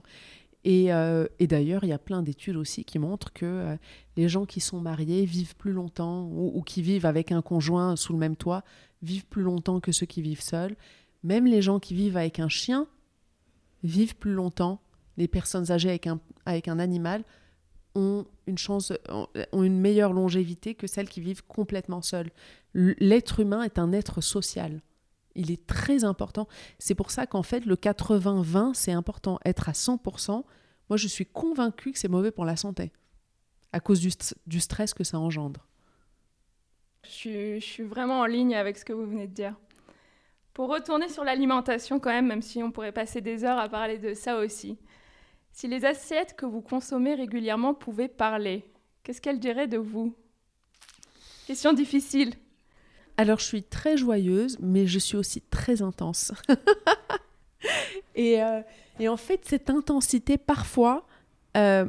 Et, 0.69 0.91
euh, 0.91 1.27
d'ailleurs, 1.39 1.85
il 1.85 1.87
y 1.87 1.93
a 1.93 1.97
plein 1.97 2.21
d'études 2.21 2.57
aussi 2.57 2.83
qui 2.83 2.99
montrent 2.99 3.31
que 3.31 3.45
euh, 3.45 3.77
les 4.17 4.27
gens 4.27 4.45
qui 4.45 4.59
sont 4.59 4.81
mariés 4.81 5.23
vivent 5.23 5.55
plus 5.55 5.71
longtemps 5.71 6.29
ou, 6.29 6.61
qui 6.61 6.81
vivent 6.81 7.05
avec 7.05 7.31
un 7.31 7.41
conjoint 7.41 7.95
sous 7.95 8.11
le 8.11 8.19
même 8.19 8.35
toit 8.35 8.65
vivent 9.01 9.27
plus 9.27 9.43
longtemps 9.43 9.79
que 9.79 9.93
ceux 9.93 10.05
qui 10.05 10.21
vivent 10.21 10.41
seuls. 10.41 10.75
Même 11.23 11.45
les 11.45 11.61
gens 11.61 11.79
qui 11.79 11.95
vivent 11.95 12.17
avec 12.17 12.41
un 12.41 12.49
chien 12.49 12.85
vivent 13.85 14.17
plus 14.17 14.33
longtemps. 14.33 14.81
Les 15.15 15.29
personnes 15.29 15.71
âgées 15.71 15.87
avec 15.87 16.05
un, 16.05 16.19
avec 16.45 16.67
un 16.67 16.79
animal 16.79 17.23
ont 17.95 18.25
une 18.45 18.57
chance, 18.57 18.91
ont 19.53 19.63
une 19.63 19.79
meilleure 19.79 20.11
longévité 20.11 20.75
que 20.75 20.85
celles 20.85 21.07
qui 21.07 21.21
vivent 21.21 21.45
complètement 21.47 22.01
seules. 22.01 22.29
L'être 22.73 23.39
humain 23.39 23.63
est 23.63 23.79
un 23.79 23.93
être 23.93 24.19
social. 24.19 24.81
Il 25.37 25.51
est 25.51 25.65
très 25.65 26.03
important. 26.03 26.47
C'est 26.79 26.95
pour 26.95 27.11
ça 27.11 27.25
qu'en 27.25 27.43
fait, 27.43 27.65
le 27.65 27.75
80-20, 27.75 28.73
c'est 28.73 28.91
important. 28.91 29.39
Être 29.45 29.69
à 29.69 29.71
100%, 29.71 30.43
moi, 30.89 30.97
je 30.97 31.07
suis 31.07 31.25
convaincue 31.25 31.91
que 31.91 31.99
c'est 31.99 32.07
mauvais 32.07 32.31
pour 32.31 32.45
la 32.45 32.55
santé, 32.55 32.91
à 33.71 33.79
cause 33.79 33.99
du, 33.99 34.09
du 34.45 34.59
stress 34.59 34.93
que 34.93 35.03
ça 35.03 35.19
engendre. 35.19 35.65
Je 37.03 37.59
je 37.59 37.65
suis, 37.65 37.83
vraiment 37.83 38.19
en 38.19 38.25
ligne 38.25 38.55
avec 38.55 38.77
ce 38.77 38.85
que 38.85 38.93
vous 38.93 39.05
venez 39.05 39.27
de 39.27 39.33
dire. 39.33 39.55
Pour 40.53 40.69
retourner 40.69 41.07
sur 41.07 41.23
l'alimentation 41.23 41.99
quand 41.99 42.09
même, 42.09 42.27
même 42.27 42.41
si 42.41 42.63
on 42.63 42.71
pourrait 42.71 42.91
passer 42.91 43.21
des 43.21 43.43
heures 43.43 43.59
à 43.59 43.69
parler 43.69 43.97
de 43.97 44.13
ça 44.13 44.37
aussi. 44.37 44.77
Si 45.51 45.67
les 45.67 45.85
assiettes 45.85 46.35
que 46.35 46.45
vous 46.45 46.61
consommez 46.61 47.15
régulièrement 47.15 47.73
pouvaient 47.73 48.07
parler, 48.07 48.65
qu'est-ce 49.03 49.21
qu'elles 49.21 49.39
diraient 49.39 49.67
de 49.67 49.77
vous? 49.77 50.15
Question 51.45 51.73
difficile. 51.73 52.33
Alors 53.17 53.39
je 53.39 53.45
suis 53.45 53.63
très 53.63 53.97
joyeuse, 53.97 54.57
mais 54.59 54.87
je 54.87 54.99
suis 54.99 55.17
aussi 55.17 55.41
très 55.41 55.81
intense. 55.81 56.31
Euh, 58.19 58.61
et, 58.99 59.09
en 59.09 59.17
fait, 59.17 59.41
cette 59.45 59.69
intensité, 59.69 60.39
parfois, 60.39 61.05
euh, 61.55 61.85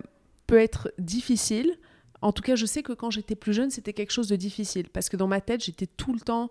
peut 0.46 0.58
être 0.58 0.92
difficile. 0.98 1.78
En 2.20 2.32
tout 2.32 2.42
cas, 2.42 2.54
je 2.54 2.66
sais 2.66 2.82
que 2.82 2.92
quand 2.92 3.10
j'étais 3.10 3.34
plus 3.34 3.54
jeune, 3.54 3.70
c'était 3.70 3.94
quelque 3.94 4.10
chose 4.10 4.28
de 4.28 4.36
difficile, 4.36 4.90
parce 4.90 5.08
que 5.08 5.16
dans 5.16 5.26
ma 5.26 5.40
tête, 5.40 5.64
j'étais 5.64 5.86
tout 5.86 6.12
le 6.12 6.20
temps 6.20 6.50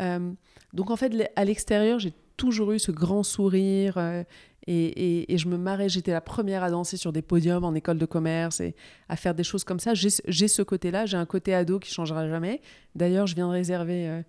euh, 0.00 0.32
donc 0.72 0.90
en 0.90 0.96
fait, 0.96 1.12
à 1.36 1.44
l'extérieur, 1.44 1.98
j'ai 1.98 2.12
toujours 2.36 2.72
eu 2.72 2.78
ce 2.78 2.92
grand 2.92 3.22
sourire 3.22 4.24
et, 4.66 5.36
je 5.36 5.48
me 5.48 5.56
marrais. 5.56 5.88
J'étais 5.88 6.12
la 6.12 6.20
première 6.20 6.62
à 6.62 6.70
danser 6.70 6.96
sur 6.96 7.12
des 7.12 7.22
podiums 7.22 7.64
en 7.64 7.74
école 7.74 7.98
de 7.98 8.06
commerce 8.06 8.60
et 8.60 8.74
à 9.08 9.16
faire 9.16 9.34
des 9.34 9.44
choses 9.44 9.64
comme 9.64 9.80
ça. 9.80 9.94
J'ai 9.94 10.48
ce 10.48 10.62
côté-là, 10.62 11.06
j'ai 11.06 11.16
un 11.16 11.26
côté 11.26 11.54
ado 11.54 11.78
qui 11.78 11.92
changera 11.92 12.28
jamais. 12.28 12.60
D'ailleurs, 12.94 13.26
je 13.26 13.34
viens 13.34 13.48
de 13.48 13.52
réserver, 13.52 14.08
euh, 14.08 14.22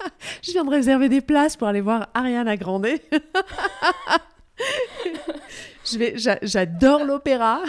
je 0.42 0.52
viens 0.52 0.64
de 0.64 0.70
réserver 0.70 1.08
des 1.08 1.20
places 1.20 1.56
pour 1.56 1.66
aller 1.66 1.80
voir 1.80 2.08
Ariana 2.14 2.56
Grande. 2.56 2.86
j'adore 6.42 7.04
l'opéra 7.04 7.62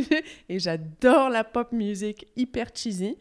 et 0.48 0.58
j'adore 0.58 1.30
la 1.30 1.44
pop 1.44 1.72
music 1.72 2.26
hyper 2.36 2.68
cheesy. 2.74 3.16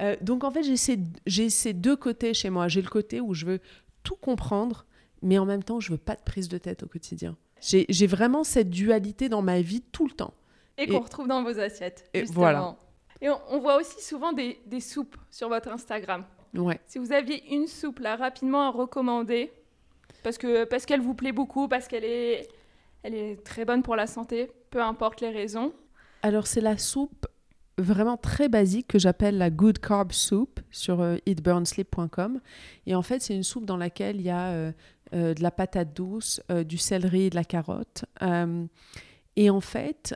Euh, 0.00 0.16
donc 0.20 0.44
en 0.44 0.50
fait, 0.50 0.62
j'ai 0.62 1.48
ces, 1.50 1.72
deux 1.72 1.96
côtés 1.96 2.34
chez 2.34 2.50
moi. 2.50 2.68
J'ai 2.68 2.82
le 2.82 2.88
côté 2.88 3.20
où 3.20 3.34
je 3.34 3.46
veux 3.46 3.60
tout 4.02 4.16
comprendre, 4.16 4.86
mais 5.22 5.38
en 5.38 5.44
même 5.44 5.62
temps, 5.62 5.80
je 5.80 5.90
veux 5.90 5.98
pas 5.98 6.14
de 6.14 6.22
prise 6.22 6.48
de 6.48 6.58
tête 6.58 6.82
au 6.82 6.86
quotidien. 6.86 7.36
J'ai 7.60 8.06
vraiment 8.06 8.44
cette 8.44 8.70
dualité 8.70 9.28
dans 9.28 9.42
ma 9.42 9.60
vie 9.60 9.80
tout 9.80 10.06
le 10.06 10.12
temps. 10.12 10.34
Et, 10.76 10.86
qu'on 10.86 11.00
retrouve 11.00 11.26
dans 11.26 11.42
vos 11.42 11.58
assiettes. 11.58 12.08
Et 12.14 12.22
voilà. 12.22 12.76
Et 13.20 13.28
on, 13.28 13.58
voit 13.58 13.76
aussi 13.76 14.00
souvent 14.00 14.32
des, 14.32 14.80
soupes 14.80 15.16
sur 15.30 15.48
votre 15.48 15.68
Instagram. 15.70 16.24
Ouais. 16.54 16.80
Si 16.86 16.98
vous 16.98 17.12
aviez 17.12 17.52
une 17.52 17.66
soupe 17.66 17.98
là 17.98 18.16
rapidement 18.16 18.68
à 18.68 18.70
recommander, 18.70 19.52
parce 20.22 20.38
que 20.38 20.64
parce 20.64 20.86
qu'elle 20.86 21.00
vous 21.00 21.14
plaît 21.14 21.32
beaucoup, 21.32 21.68
parce 21.68 21.88
qu'elle 21.88 22.04
est, 22.04 22.48
elle 23.02 23.14
est 23.14 23.44
très 23.44 23.64
bonne 23.64 23.82
pour 23.82 23.96
la 23.96 24.06
santé, 24.06 24.50
peu 24.70 24.80
importe 24.80 25.20
les 25.20 25.30
raisons. 25.30 25.72
Alors 26.22 26.46
c'est 26.46 26.60
la 26.60 26.78
soupe 26.78 27.26
vraiment 27.78 28.16
très 28.16 28.48
basique 28.48 28.88
que 28.88 28.98
j'appelle 28.98 29.38
la 29.38 29.50
Good 29.50 29.78
Carb 29.78 30.12
Soup 30.12 30.60
sur 30.70 31.00
euh, 31.00 31.16
eatburnsleep.com. 31.26 32.40
Et 32.86 32.94
en 32.94 33.02
fait, 33.02 33.22
c'est 33.22 33.34
une 33.34 33.44
soupe 33.44 33.64
dans 33.64 33.76
laquelle 33.76 34.16
il 34.16 34.22
y 34.22 34.30
a 34.30 34.48
euh, 34.48 34.72
euh, 35.14 35.34
de 35.34 35.42
la 35.42 35.50
patate 35.50 35.94
douce, 35.94 36.40
du 36.66 36.78
céleri 36.78 37.24
et 37.24 37.30
de 37.30 37.34
la 37.34 37.44
carotte. 37.44 38.04
et 39.36 39.50
en 39.50 39.60
fait, 39.60 40.14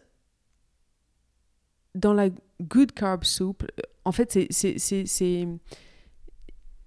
dans 1.95 2.15
la 2.15 2.29
Good 2.61 2.93
Carb 2.93 3.25
Soup, 3.25 3.65
en 4.05 4.13
fait, 4.13 4.49
c'est 4.51 5.47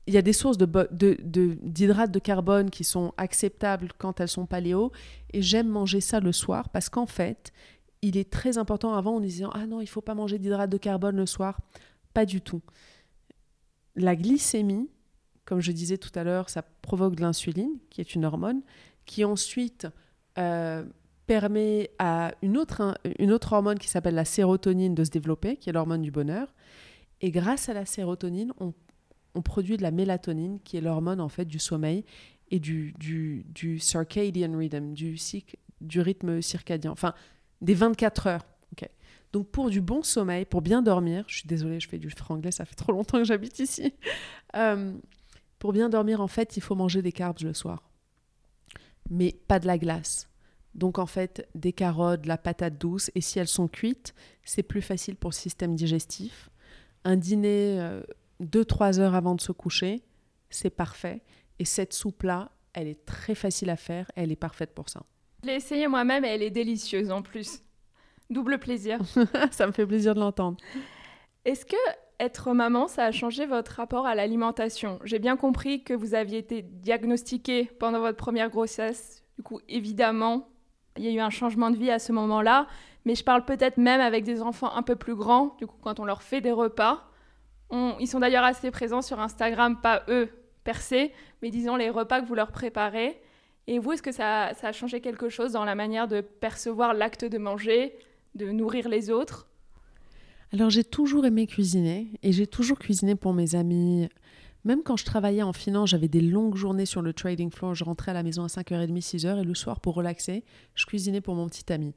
il 0.08 0.14
y 0.14 0.18
a 0.18 0.22
des 0.22 0.34
sources 0.34 0.58
d'hydrates 0.58 0.94
de, 0.94 1.18
de, 1.24 2.08
de, 2.12 2.20
carbone 2.20 2.70
qui 2.70 2.84
sont 2.84 3.14
acceptables 3.18 3.90
quand 3.98 4.20
elles 4.20 4.28
sont 4.28 4.46
paléo, 4.46 4.92
et 5.34 5.42
j'aime 5.42 5.68
manger 5.68 6.00
ça 6.00 6.20
le 6.20 6.32
soir 6.32 6.70
parce 6.70 6.90
qu'en 6.90 7.08
fait, 7.08 7.52
il 8.02 8.18
est 8.18 8.30
très 8.30 8.58
important 8.58 8.94
avant 8.94 9.16
en 9.16 9.20
disant 9.20 9.50
ah 9.54 9.66
non 9.66 9.82
il 9.82 9.88
faut 9.88 10.02
pas 10.02 10.14
manger 10.14 10.38
d'hydrates 10.38 10.70
de 10.70 10.78
carbone 10.78 11.16
le 11.16 11.26
soir 11.26 11.60
pas 12.14 12.26
du 12.26 12.42
tout 12.42 12.62
la 13.96 14.16
glycémie 14.16 14.90
comme 15.46 15.62
je 15.62 15.72
disais 15.72 15.98
tout 15.98 16.12
à 16.16 16.24
l'heure 16.24 16.50
ça 16.50 16.62
provoque 16.82 17.16
de 17.16 17.22
l'insuline 17.22 17.78
qui 17.90 18.02
est 18.02 18.16
une 18.16 18.26
hormone 18.26 18.62
qui 19.06 19.24
ensuite 19.24 19.88
euh, 20.38 20.84
permet 21.28 21.92
à 22.00 22.34
une 22.42 22.58
autre, 22.58 22.98
une 23.20 23.32
autre 23.32 23.54
hormone 23.54 23.80
qui 23.80 23.88
s'appelle 23.88 24.16
la 24.16 24.26
sérotonine 24.26 24.96
de 24.96 25.04
se 25.04 25.12
développer 25.12 25.58
qui 25.58 25.70
est 25.70 25.74
l'hormone 25.74 26.02
du 26.02 26.12
bonheur 26.12 26.54
et 27.22 27.32
grâce 27.32 27.70
à 27.70 27.74
la 27.74 27.86
sérotonine 27.86 28.54
on, 28.60 28.74
produit 29.42 29.76
de 29.76 29.84
la 29.84 29.92
mélatonine 29.92 30.60
qui 30.62 30.78
est 30.78 30.82
l'hormone 30.82 31.20
en 31.20 31.28
fait 31.28 31.46
du 31.46 31.60
sommeil 31.60 32.06
et 32.52 32.60
du, 32.60 32.94
du, 32.98 33.46
du 33.50 33.80
circadian 33.80 34.58
rhythm 34.58 34.94
du, 34.94 35.18
du 35.82 36.00
rythme 36.00 36.42
circadien 36.42 36.92
enfin 36.92 37.14
des 37.62 37.74
24 37.74 38.28
heures. 38.28 38.46
Donc 39.36 39.50
pour 39.50 39.70
du 39.70 39.82
bon 39.82 40.02
sommeil, 40.02 40.46
pour 40.46 40.62
bien 40.62 40.82
dormir, 40.82 41.26
je 41.28 41.40
suis 41.40 41.48
désolée, 41.48 41.82
je 41.82 41.90
fais 41.90 41.98
du 41.98 42.10
franglais, 42.10 42.52
ça 42.52 42.64
fait 42.64 42.76
trop 42.76 42.94
longtemps 42.94 43.18
que 43.18 43.26
j'habite 43.26 43.60
ici. 43.60 43.94
Euh, 44.56 44.94
pour 45.60 45.74
bien 45.74 45.90
dormir, 45.90 46.22
en 46.22 46.28
fait, 46.28 46.58
il 46.58 46.62
faut 46.62 46.76
manger 46.76 47.02
des 47.02 47.12
carbs 47.12 47.42
le 47.42 47.54
soir. 47.54 47.90
Mais 49.10 49.36
pas 49.48 49.60
de 49.60 49.68
la 49.68 49.78
glace. 49.78 50.30
Donc 50.74 51.00
en 51.00 51.06
fait, 51.06 51.48
des 51.56 51.74
carottes, 51.74 52.22
de 52.22 52.28
la 52.28 52.38
patate 52.38 52.78
douce, 52.78 53.10
et 53.16 53.22
si 53.22 53.40
elles 53.40 53.48
sont 53.48 53.68
cuites, 53.68 54.14
c'est 54.44 54.64
plus 54.64 54.82
facile 54.82 55.16
pour 55.16 55.30
le 55.30 55.36
système 55.36 55.76
digestif. 55.76 56.50
Un 57.06 57.16
dîner 57.16 57.80
2-3 58.42 59.00
euh, 59.00 59.02
heures 59.02 59.16
avant 59.16 59.36
de 59.36 59.42
se 59.42 59.54
coucher, 59.54 60.04
c'est 60.50 60.70
parfait. 60.70 61.22
Et 61.60 61.66
cette 61.66 61.94
soupe-là, 61.94 62.52
elle 62.74 62.88
est 62.88 63.06
très 63.06 63.36
facile 63.36 63.70
à 63.70 63.78
faire, 63.78 64.12
elle 64.16 64.32
est 64.32 64.36
parfaite 64.36 64.74
pour 64.74 64.90
ça. 64.90 65.04
Je 65.44 65.48
l'ai 65.48 65.56
essayée 65.56 65.88
moi-même 65.88 66.26
et 66.26 66.30
elle 66.30 66.44
est 66.44 66.52
délicieuse 66.52 67.12
en 67.12 67.22
plus. 67.22 67.62
Double 68.30 68.60
plaisir. 68.60 69.00
ça 69.52 69.68
me 69.68 69.72
fait 69.72 69.86
plaisir 69.86 70.14
de 70.14 70.20
l'entendre. 70.20 70.58
Est-ce 71.46 71.66
que 71.66 71.76
être 72.20 72.54
maman, 72.54 72.88
ça 72.88 73.06
a 73.06 73.12
changé 73.12 73.46
votre 73.46 73.74
rapport 73.74 74.06
à 74.06 74.16
l'alimentation 74.16 75.00
J'ai 75.04 75.20
bien 75.20 75.36
compris 75.36 75.84
que 75.84 75.94
vous 75.94 76.16
aviez 76.16 76.40
été 76.40 76.62
diagnostiquée 76.62 77.66
pendant 77.80 78.00
votre 78.00 78.18
première 78.18 78.50
grossesse. 78.50 79.24
Du 79.38 79.44
coup, 79.44 79.60
évidemment, 79.68 80.48
il 80.98 81.04
y 81.04 81.08
a 81.08 81.12
eu 81.12 81.20
un 81.20 81.30
changement 81.30 81.72
de 81.72 81.78
vie 81.78 81.92
à 81.92 82.00
ce 82.00 82.12
moment-là. 82.12 82.68
Mais 83.06 83.16
je 83.16 83.24
parle 83.24 83.46
peut-être 83.46 83.78
même 83.78 84.02
avec 84.02 84.24
des 84.24 84.42
enfants 84.42 84.74
un 84.76 84.82
peu 84.82 84.96
plus 84.96 85.16
grands, 85.16 85.56
du 85.60 85.68
coup, 85.68 85.78
quand 85.82 86.00
on 86.00 86.06
leur 86.06 86.24
fait 86.24 86.42
des 86.42 86.52
repas. 86.52 87.04
ils 87.72 88.08
sont 88.08 88.20
d'ailleurs 88.20 88.44
assez 88.44 88.72
présents 88.72 89.04
sur 89.04 89.20
Instagram, 89.20 89.80
pas 89.82 90.04
eux 90.08 90.30
percés, 90.64 91.12
mais 91.42 91.52
disons 91.52 91.76
les 91.76 91.90
repas 91.90 92.22
que 92.22 92.26
vous 92.26 92.36
leur 92.36 92.52
préparez. 92.52 93.22
Et 93.68 93.80
vous, 93.80 93.94
est-ce 93.94 94.02
que 94.02 94.12
ça, 94.12 94.52
ça, 94.56 94.70
a 94.70 94.72
changé 94.72 95.02
quelque 95.02 95.30
chose 95.30 95.54
dans 95.54 95.66
la 95.66 95.76
manière 95.76 96.08
de 96.08 96.22
percevoir 96.22 96.94
l'acte 96.94 97.26
de 97.26 97.38
manger, 97.38 97.96
de 98.34 98.52
nourrir 98.52 98.90
les 98.90 99.10
autres? 99.12 99.48
Alors 100.56 100.70
j'ai 100.70 100.86
toujours 100.86 101.26
aimé 101.26 101.48
cuisiner 101.48 102.08
et 102.24 102.32
j'ai 102.32 102.48
toujours 102.48 102.80
cuisiné 102.80 103.16
pour 103.16 103.34
mes 103.34 103.56
amis. 103.56 104.08
Même 104.64 104.84
quand 104.84 104.96
je 104.96 105.04
travaillais 105.04 105.42
en 105.42 105.52
finance, 105.52 105.90
j'avais 105.90 106.08
des 106.08 106.22
longues 106.22 106.56
journées 106.56 106.86
sur 106.86 107.02
le 107.02 107.12
trading 107.12 107.52
floor. 107.52 107.76
Je 107.76 107.84
rentrais 107.84 108.12
à 108.12 108.14
la 108.14 108.24
maison 108.24 108.42
à 108.46 108.48
5h30, 108.48 109.02
6h 109.02 109.42
et 109.42 109.44
le 109.44 109.54
soir, 109.54 109.82
pour 109.82 109.96
relaxer, 109.96 110.46
je 110.74 110.86
cuisinais 110.86 111.20
pour 111.20 111.36
mon 111.36 111.50
petit 111.50 111.74
ami. 111.74 111.94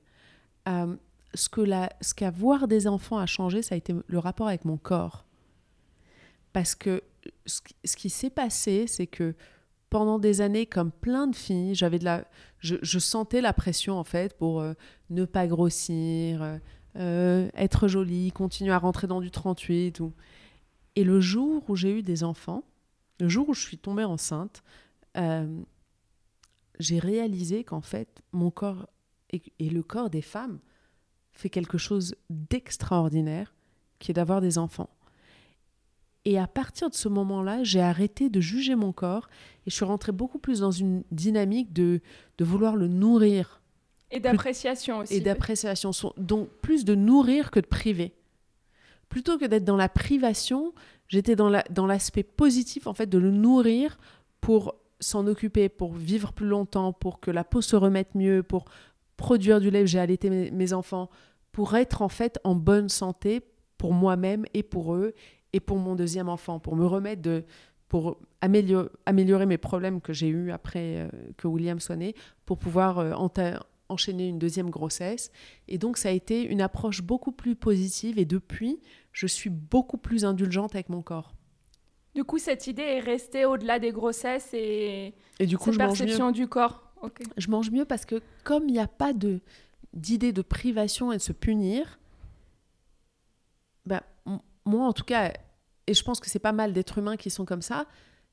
Euh, 0.69 0.97
ce 1.35 1.49
que 1.49 1.61
la, 1.61 1.89
ce 2.01 2.15
qu'avoir 2.15 2.67
des 2.67 2.89
enfants 2.89 3.19
a 3.19 3.27
changé, 3.27 3.63
ça 3.63 3.77
a 3.77 3.79
été 3.79 3.95
le 4.05 4.19
rapport 4.19 4.49
avec 4.49 4.65
mon 4.65 4.77
corps. 4.77 5.25
Parce 6.53 6.75
que 6.75 7.05
ce, 7.47 7.61
ce 7.85 7.95
qui 7.95 8.11
s'est 8.11 8.29
passé, 8.29 8.89
c'est 8.89 9.07
que 9.07 9.37
pendant 9.89 10.19
des 10.19 10.41
années, 10.41 10.67
comme 10.67 10.91
plein 10.91 11.27
de 11.27 11.37
filles, 11.37 11.75
j'avais 11.75 11.99
de 11.99 12.05
la, 12.05 12.25
je, 12.59 12.99
sentais 12.99 13.41
la 13.41 13.53
pression 13.53 13.99
en 13.99 14.05
fait 14.05 14.37
pour 14.37 14.61
euh, 14.61 14.75
ne 15.11 15.25
pas 15.25 15.47
grossir, 15.47 16.43
euh, 16.43 16.59
être 16.95 17.89
jolie, 17.89 18.33
continuer 18.33 18.73
à 18.73 18.79
rentrer 18.79 19.07
dans 19.07 19.21
du 19.21 19.31
38. 19.31 20.01
Ou... 20.01 20.13
Et 20.97 21.05
le 21.05 21.21
jour 21.21 21.63
où 21.69 21.77
j'ai 21.77 21.99
eu 21.99 22.03
des 22.03 22.25
enfants, 22.25 22.65
le 23.21 23.29
jour 23.29 23.49
où 23.49 23.55
je 23.55 23.61
suis 23.61 23.79
tombée 23.79 24.05
enceinte, 24.05 24.63
euh, 25.17 25.47
j'ai 26.79 26.99
réalisé 26.99 27.65
qu'en 27.65 27.81
fait, 27.81 28.23
mon 28.33 28.51
corps 28.51 28.89
et, 29.31 29.43
et, 29.59 29.69
le 29.69 29.83
corps 29.83 30.11
des 30.11 30.23
femmes 30.23 30.59
fait 31.33 31.51
quelque 31.51 31.79
chose 31.79 32.15
d'extraordinaire, 32.31 33.55
qui 33.99 34.11
est 34.11 34.15
d'avoir 34.15 34.41
des 34.41 34.59
enfants. 34.59 34.91
Et 36.25 36.39
à 36.39 36.47
partir 36.47 36.91
de 36.91 36.95
ce 36.95 37.09
moment-là, 37.09 37.63
j'ai 37.65 37.81
arrêté 37.81 38.29
de 38.29 38.41
juger 38.41 38.75
mon 38.75 38.93
corps 38.93 39.29
et 39.67 39.71
je 39.71 39.75
suis 39.75 39.85
rentrée 39.85 40.13
beaucoup 40.13 40.39
plus 40.39 40.61
dans 40.61 40.71
une 40.71 41.03
dynamique 41.11 41.73
de, 41.73 42.01
de 42.39 42.45
vouloir 42.45 42.77
le 42.77 42.89
nourrir. 42.89 43.61
Et 44.11 44.21
d'appréciation 44.21 44.99
aussi. 44.99 45.15
Et 45.15 45.21
d'appréciation. 45.21 45.91
Donc 46.17 46.49
plus 46.63 46.85
de 46.85 46.95
nourrir 46.95 47.51
que 47.51 47.61
de 47.61 47.67
priver. 47.67 48.15
Plutôt 49.09 49.39
que 49.39 49.45
d'être 49.45 49.65
dans 49.65 49.77
la 49.77 49.89
privation, 49.89 50.75
j'étais 51.09 51.37
dans 51.37 51.49
l'aspect 51.49 52.23
la, 52.23 52.29
dans 52.29 52.37
positif, 52.37 52.87
en 52.87 52.95
fait, 52.95 53.07
de 53.07 53.19
le 53.19 53.31
nourrir 53.31 53.99
pour 54.41 54.75
s'en 55.01 55.27
occuper, 55.27 55.69
pour 55.69 55.95
vivre 55.95 56.33
plus 56.33 56.47
longtemps, 56.47 56.93
pour 56.93 57.21
que 57.21 57.31
la 57.31 57.45
peau 57.45 57.61
se 57.63 57.77
remette 57.77 58.15
mieux, 58.15 58.43
pour 58.43 58.67
produire 59.17 59.61
du 59.61 59.71
lait, 59.71 59.87
j'ai 59.87 59.99
allaité 59.99 60.29
mes, 60.31 60.51
mes 60.51 60.73
enfants, 60.73 61.09
pour 61.53 61.75
être 61.77 62.03
en 62.03 62.09
fait 62.09 62.39
en 62.45 62.55
bonne 62.55 62.89
santé 62.89 63.43
pour 63.79 63.93
moi-même 63.93 64.45
et 64.55 64.63
pour 64.63 64.95
eux 64.95 65.15
et 65.53 65.61
pour 65.61 65.79
mon 65.79 65.95
deuxième 65.95 66.29
enfant, 66.29 66.59
pour 66.59 66.77
me 66.77 66.85
remettre 66.85 67.23
de, 67.23 67.45
pour 67.89 68.19
améliorer, 68.41 68.89
améliorer 69.07 69.47
mes 69.47 69.59
problèmes 69.59 70.01
que 70.01 70.13
j'ai 70.13 70.29
eus 70.29 70.53
après 70.53 70.99
euh, 70.99 71.09
que 71.37 71.49
William 71.49 71.81
soit 71.81 71.97
né, 71.97 72.15
pour 72.45 72.59
pouvoir 72.59 72.99
euh, 72.99 73.13
enchaîner 73.89 74.29
une 74.29 74.39
deuxième 74.39 74.71
grossesse. 74.71 75.31
Et 75.67 75.79
donc 75.79 75.97
ça 75.97 76.09
a 76.09 76.13
été 76.13 76.43
une 76.43 76.61
approche 76.61 77.03
beaucoup 77.03 77.33
plus 77.33 77.57
positive 77.57 78.19
et 78.19 78.25
depuis, 78.25 78.81
je 79.13 79.27
suis 79.27 79.51
beaucoup 79.51 79.99
plus 79.99 80.25
indulgente 80.25 80.75
avec 80.75 80.89
mon 80.89 81.03
corps. 81.03 81.35
Du 82.15 82.25
coup, 82.25 82.39
cette 82.39 82.67
idée 82.67 82.83
est 82.83 83.01
restée 83.01 83.45
au-delà 83.45 83.79
des 83.79 83.93
grossesses 83.93 84.51
et, 84.53 85.15
et 85.39 85.47
du 85.47 85.57
coup, 85.57 85.67
cette 85.67 85.75
je 85.75 85.79
perception 85.79 86.25
mange 86.27 86.35
mieux. 86.35 86.45
du 86.45 86.49
corps. 86.49 86.93
Je 87.37 87.49
mange 87.49 87.71
mieux 87.71 87.85
parce 87.85 88.05
que 88.05 88.21
comme 88.43 88.69
il 88.69 88.73
n'y 88.73 88.81
a 88.81 88.89
pas 88.89 89.13
de 89.13 89.41
d'idée 89.95 90.33
de 90.33 90.43
privation 90.43 91.13
et 91.13 91.17
de 91.17 91.23
se 91.23 91.33
punir, 91.33 91.99
ben, 93.87 94.01
moi 94.65 94.87
en 94.87 94.93
tout 94.93 95.05
cas, 95.05 95.33
et 95.87 95.95
je 95.95 96.03
pense 96.03 96.21
que 96.21 96.29
c'est 96.29 96.39
pas 96.39 96.53
mal 96.53 96.73
d'êtres 96.73 96.99
humains 96.99 97.17
qui 97.17 97.31
sont 97.31 97.45
comme 97.45 97.63
ça, 97.63 97.87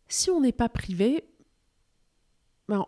si 0.07 0.29
on 0.29 0.41
n'est 0.41 0.51
pas 0.51 0.69
privé, 0.69 1.29
ben, 2.67 2.85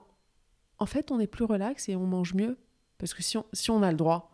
en 0.80 0.86
fait, 0.86 1.12
on 1.12 1.20
est 1.20 1.28
plus 1.28 1.46
relax 1.46 1.90
et 1.90 1.96
on 1.96 2.06
mange 2.06 2.34
mieux. 2.34 2.58
Parce 2.98 3.14
que 3.14 3.22
si 3.24 3.38
on, 3.38 3.46
si 3.54 3.72
on 3.72 3.84
a 3.84 3.92
le 3.92 3.98
droit. 3.98 4.32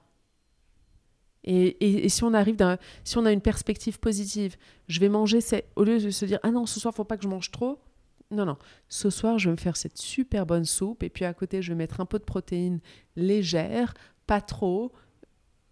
Et, 1.44 1.68
et, 1.86 2.06
et 2.06 2.10
si 2.10 2.24
on 2.24 2.34
arrive 2.34 2.56
si 3.04 3.18
on 3.18 3.26
a 3.26 3.32
une 3.32 3.42
perspective 3.42 4.00
positive, 4.00 4.56
je 4.88 5.00
vais 5.02 5.10
manger, 5.10 5.42
c'est 5.42 5.68
au 5.76 5.84
lieu 5.84 6.00
de 6.00 6.10
se 6.10 6.24
dire 6.24 6.40
ah 6.42 6.52
non 6.52 6.66
ce 6.66 6.80
soir 6.80 6.94
faut 6.94 7.04
pas 7.04 7.18
que 7.18 7.24
je 7.24 7.28
mange 7.28 7.52
trop, 7.52 7.80
non 8.32 8.46
non, 8.46 8.58
ce 8.88 9.10
soir 9.10 9.38
je 9.40 9.50
vais 9.50 9.52
me 9.52 9.60
faire 9.60 9.76
cette 9.76 9.98
super 9.98 10.46
bonne 10.46 10.64
soupe 10.64 11.04
et 11.04 11.10
puis 11.10 11.26
à 11.26 11.34
côté 11.34 11.62
je 11.62 11.74
vais 11.74 11.76
mettre 11.76 12.00
un 12.00 12.06
peu 12.06 12.18
de 12.18 12.24
protéines 12.24 12.80
légères, 13.18 13.94
pas 14.26 14.40
trop, 14.40 14.94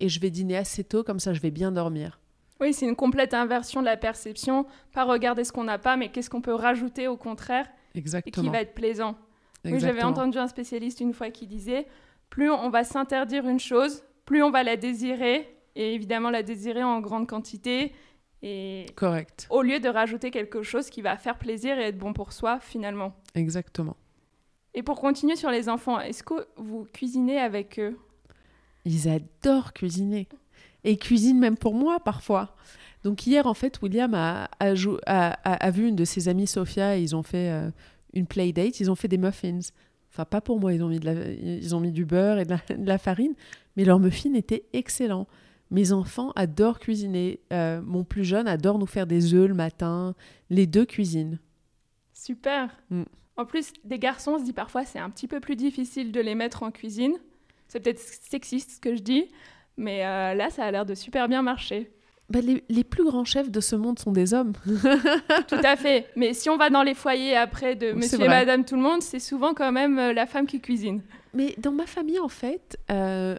et 0.01 0.09
je 0.09 0.19
vais 0.19 0.30
dîner 0.30 0.57
assez 0.57 0.84
tôt 0.84 1.05
comme 1.05 1.22
ça 1.22 1.34
je 1.34 1.39
vais 1.39 1.51
bien 1.51 1.72
dormir. 1.72 2.19
Oui, 2.59 2.74
c'est 2.74 2.86
une 2.86 2.95
complète 2.95 3.34
inversion 3.34 3.80
de 3.80 3.86
la 3.88 3.97
perception. 3.97 4.67
Pas 4.93 5.03
regarder 5.03 5.43
ce 5.43 5.51
qu'on 5.51 5.63
n'a 5.63 5.80
pas, 5.80 5.97
mais 5.97 6.11
qu'est-ce 6.11 6.30
qu'on 6.30 6.41
peut 6.41 6.53
rajouter 6.53 7.07
au 7.07 7.17
contraire 7.17 7.67
Exactement. 7.95 8.43
et 8.43 8.45
qui 8.45 8.51
va 8.51 8.61
être 8.61 8.76
plaisant. 8.76 9.17
Oui, 9.66 9.80
j'avais 9.80 10.03
entendu 10.03 10.38
un 10.38 10.47
spécialiste 10.47 10.99
une 10.99 11.14
fois 11.14 11.30
qui 11.30 11.47
disait 11.47 11.88
plus 12.30 12.49
on 12.49 12.70
va 12.70 12.84
s'interdire 12.84 13.47
une 13.47 13.59
chose, 13.59 14.03
plus 14.26 14.41
on 14.41 14.49
va 14.51 14.64
la 14.64 14.78
désirer, 14.78 15.55
et 15.76 15.93
évidemment 15.93 16.30
la 16.30 16.43
désirer 16.43 16.84
en 16.84 16.99
grande 17.01 17.28
quantité. 17.28 17.93
Et 18.41 18.88
Correct. 18.95 19.47
Au 19.51 19.62
lieu 19.62 19.80
de 19.80 19.88
rajouter 19.89 20.32
quelque 20.32 20.64
chose 20.64 20.89
qui 20.89 21.01
va 21.01 21.16
faire 21.18 21.38
plaisir 21.38 21.78
et 21.78 21.84
être 21.84 21.97
bon 21.97 22.14
pour 22.14 22.34
soi 22.34 22.59
finalement. 22.59 23.14
Exactement. 23.36 23.95
Et 24.74 24.84
pour 24.84 24.99
continuer 24.99 25.36
sur 25.36 25.51
les 25.51 25.70
enfants, 25.70 25.99
est-ce 25.99 26.24
que 26.24 26.47
vous 26.55 26.88
cuisinez 26.93 27.39
avec 27.39 27.78
eux? 27.80 27.99
Ils 28.86 29.09
adorent 29.09 29.74
cuisiner 29.74 30.28
et 30.84 30.97
cuisine 30.97 31.38
même 31.38 31.57
pour 31.57 31.76
moi 31.76 31.99
parfois. 31.99 32.55
Donc 33.03 33.28
hier, 33.28 33.47
en 33.47 33.53
fait, 33.53 33.82
William 33.82 34.14
a, 34.14 34.49
a, 34.59 34.74
a, 35.05 35.53
a 35.53 35.72
vu 35.72 35.88
une 35.88 35.95
de 35.95 36.05
ses 36.05 36.30
amies, 36.30 36.47
Sophia, 36.47 36.97
et 36.97 37.01
ils 37.01 37.16
ont 37.16 37.24
fait 37.24 37.49
euh, 37.49 37.70
une 38.14 38.28
play 38.28 38.51
date, 38.51 38.80
ils 38.80 38.91
ont 38.91 38.95
fait 38.95 39.07
des 39.07 39.18
muffins. 39.18 39.59
Enfin, 40.12 40.26
pas 40.26 40.41
pour 40.41 40.59
moi, 40.59 40.74
ils 40.74 40.84
ont 40.84 40.89
mis, 40.89 40.99
de 40.99 41.05
la, 41.05 41.14
ils 41.14 41.76
ont 41.76 41.80
mis 41.80 41.91
du 41.91 42.05
beurre 42.05 42.39
et 42.39 42.45
de 42.45 42.49
la, 42.49 42.76
de 42.76 42.88
la 42.88 42.97
farine, 42.97 43.34
mais 43.76 43.86
leur 43.86 43.99
muffin 43.99 44.34
était 44.34 44.66
excellent. 44.74 45.28
Mes 45.72 45.93
enfants 45.93 46.32
adorent 46.36 46.80
cuisiner. 46.80 47.39
Euh, 47.53 47.82
mon 47.82 48.03
plus 48.03 48.26
jeune 48.26 48.47
adore 48.47 48.78
nous 48.78 48.86
faire 48.86 49.07
des 49.07 49.34
œufs 49.34 49.47
le 49.47 49.53
matin. 49.53 50.16
Les 50.49 50.68
deux 50.68 50.86
cuisinent. 50.86 51.39
Super. 52.14 52.78
Mm. 52.89 53.03
En 53.38 53.45
plus, 53.45 53.72
des 53.86 53.97
garçons, 53.97 54.32
on 54.32 54.39
se 54.39 54.43
dit 54.43 54.53
parfois 54.53 54.84
c'est 54.84 54.99
un 54.99 55.09
petit 55.09 55.28
peu 55.28 55.39
plus 55.39 55.55
difficile 55.55 56.12
de 56.12 56.20
les 56.20 56.36
mettre 56.36 56.64
en 56.64 56.72
cuisine. 56.72 57.14
C'est 57.70 57.80
peut-être 57.80 57.99
sexiste 57.99 58.72
ce 58.72 58.80
que 58.82 58.97
je 58.97 59.01
dis, 59.01 59.30
mais 59.78 60.05
euh, 60.05 60.34
là, 60.34 60.49
ça 60.49 60.66
a 60.66 60.72
l'air 60.72 60.86
de 60.86 60.93
super 60.93 61.30
bien 61.30 61.41
marcher. 61.41 61.89
Bah, 62.32 62.39
les, 62.41 62.63
les, 62.69 62.84
plus 62.84 63.03
grands 63.03 63.25
chefs 63.25 63.51
de 63.51 63.59
ce 63.59 63.75
monde 63.75 63.99
sont 63.99 64.11
des 64.11 64.34
hommes. 64.34 64.53
tout 65.47 65.55
à 65.63 65.75
fait. 65.75 66.07
Mais 66.15 66.34
si 66.34 66.49
on 66.49 66.57
va 66.57 66.69
dans 66.69 66.84
les 66.84 66.93
foyers 66.93 67.36
après 67.36 67.75
de 67.75 67.91
monsieur 67.91 68.21
et 68.21 68.27
madame 68.27 68.63
tout 68.63 68.75
le 68.75 68.82
monde, 68.82 69.01
c'est 69.01 69.19
souvent 69.19 69.53
quand 69.53 69.71
même 69.71 69.99
euh, 69.99 70.13
la 70.13 70.25
femme 70.25 70.47
qui 70.47 70.61
cuisine. 70.61 71.01
Mais 71.34 71.55
dans 71.57 71.71
ma 71.71 71.86
famille, 71.86 72.19
en 72.19 72.29
fait, 72.29 72.77
euh, 72.89 73.36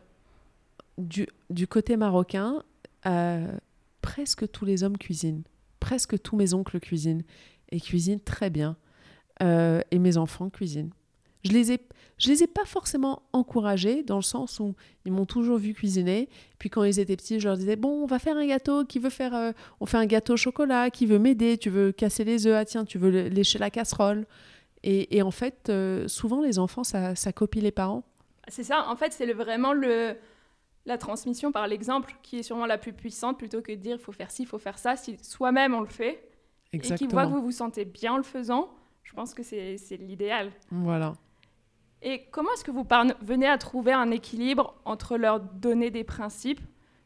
du, 0.98 1.26
du, 1.50 1.66
côté 1.66 1.96
marocain, 1.96 2.62
euh, 3.06 3.52
presque 4.00 4.50
tous 4.50 4.64
les 4.64 4.84
hommes 4.84 4.98
cuisinent. 4.98 5.42
Presque 5.80 6.20
tous 6.20 6.36
mes 6.36 6.54
oncles 6.54 6.80
cuisinent. 6.80 7.22
Et 7.70 7.80
cuisinent 7.80 8.20
très 8.20 8.50
bien. 8.50 8.76
Euh, 9.42 9.80
et 9.90 9.98
mes 9.98 10.16
enfants 10.16 10.50
cuisinent. 10.50 10.92
Je 11.44 11.52
les 11.52 11.72
ai, 11.72 11.80
je 12.18 12.28
les 12.28 12.44
ai 12.44 12.46
pas 12.46 12.64
forcément 12.64 13.22
encouragés 13.32 14.02
dans 14.02 14.16
le 14.16 14.22
sens 14.22 14.60
où 14.60 14.74
ils 15.04 15.12
m'ont 15.12 15.26
toujours 15.26 15.58
vu 15.58 15.74
cuisiner. 15.74 16.28
Puis 16.58 16.70
quand 16.70 16.84
ils 16.84 17.00
étaient 17.00 17.16
petits, 17.16 17.40
je 17.40 17.48
leur 17.48 17.56
disais 17.56 17.76
bon, 17.76 18.02
on 18.02 18.06
va 18.06 18.18
faire 18.18 18.36
un 18.36 18.46
gâteau. 18.46 18.84
Qui 18.84 18.98
veut 18.98 19.10
faire 19.10 19.34
euh, 19.34 19.52
On 19.80 19.86
fait 19.86 19.98
un 19.98 20.06
gâteau 20.06 20.34
au 20.34 20.36
chocolat. 20.36 20.90
Qui 20.90 21.06
veut 21.06 21.18
m'aider 21.18 21.58
Tu 21.58 21.70
veux 21.70 21.90
casser 21.92 22.24
les 22.24 22.46
œufs 22.46 22.56
Ah 22.56 22.64
tiens, 22.64 22.84
tu 22.84 22.98
veux 22.98 23.10
lécher 23.28 23.58
la 23.58 23.70
casserole. 23.70 24.26
Et, 24.84 25.16
et 25.16 25.22
en 25.22 25.30
fait, 25.30 25.68
euh, 25.68 26.06
souvent 26.08 26.42
les 26.42 26.58
enfants, 26.58 26.84
ça, 26.84 27.14
ça 27.14 27.32
copie 27.32 27.60
les 27.60 27.72
parents. 27.72 28.04
C'est 28.48 28.64
ça. 28.64 28.88
En 28.88 28.96
fait, 28.96 29.12
c'est 29.12 29.26
le, 29.26 29.34
vraiment 29.34 29.72
le 29.72 30.16
la 30.84 30.98
transmission 30.98 31.52
par 31.52 31.66
l'exemple 31.68 32.16
qui 32.22 32.38
est 32.38 32.42
sûrement 32.42 32.66
la 32.66 32.78
plus 32.78 32.92
puissante 32.92 33.38
plutôt 33.38 33.62
que 33.62 33.70
de 33.72 33.76
dire 33.76 33.96
il 33.96 34.02
faut 34.02 34.12
faire 34.12 34.30
ci, 34.30 34.42
il 34.42 34.46
faut 34.46 34.58
faire 34.58 34.78
ça. 34.78 34.96
Si 34.96 35.16
soi-même 35.22 35.74
on 35.74 35.80
le 35.80 35.86
fait 35.86 36.28
Exactement. 36.72 36.94
et 36.94 36.98
qu'ils 36.98 37.08
voient 37.10 37.26
que 37.26 37.30
vous 37.30 37.42
vous 37.42 37.52
sentez 37.52 37.84
bien 37.84 38.14
en 38.14 38.16
le 38.16 38.22
faisant, 38.22 38.70
je 39.04 39.12
pense 39.12 39.34
que 39.34 39.42
c'est 39.42 39.76
l'idéal. 39.98 40.50
Voilà. 40.70 41.14
Et 42.02 42.24
comment 42.32 42.52
est-ce 42.54 42.64
que 42.64 42.72
vous 42.72 42.86
venez 43.20 43.46
à 43.46 43.58
trouver 43.58 43.92
un 43.92 44.10
équilibre 44.10 44.74
entre 44.84 45.16
leur 45.16 45.38
donner 45.38 45.90
des 45.90 46.02
principes, 46.02 46.60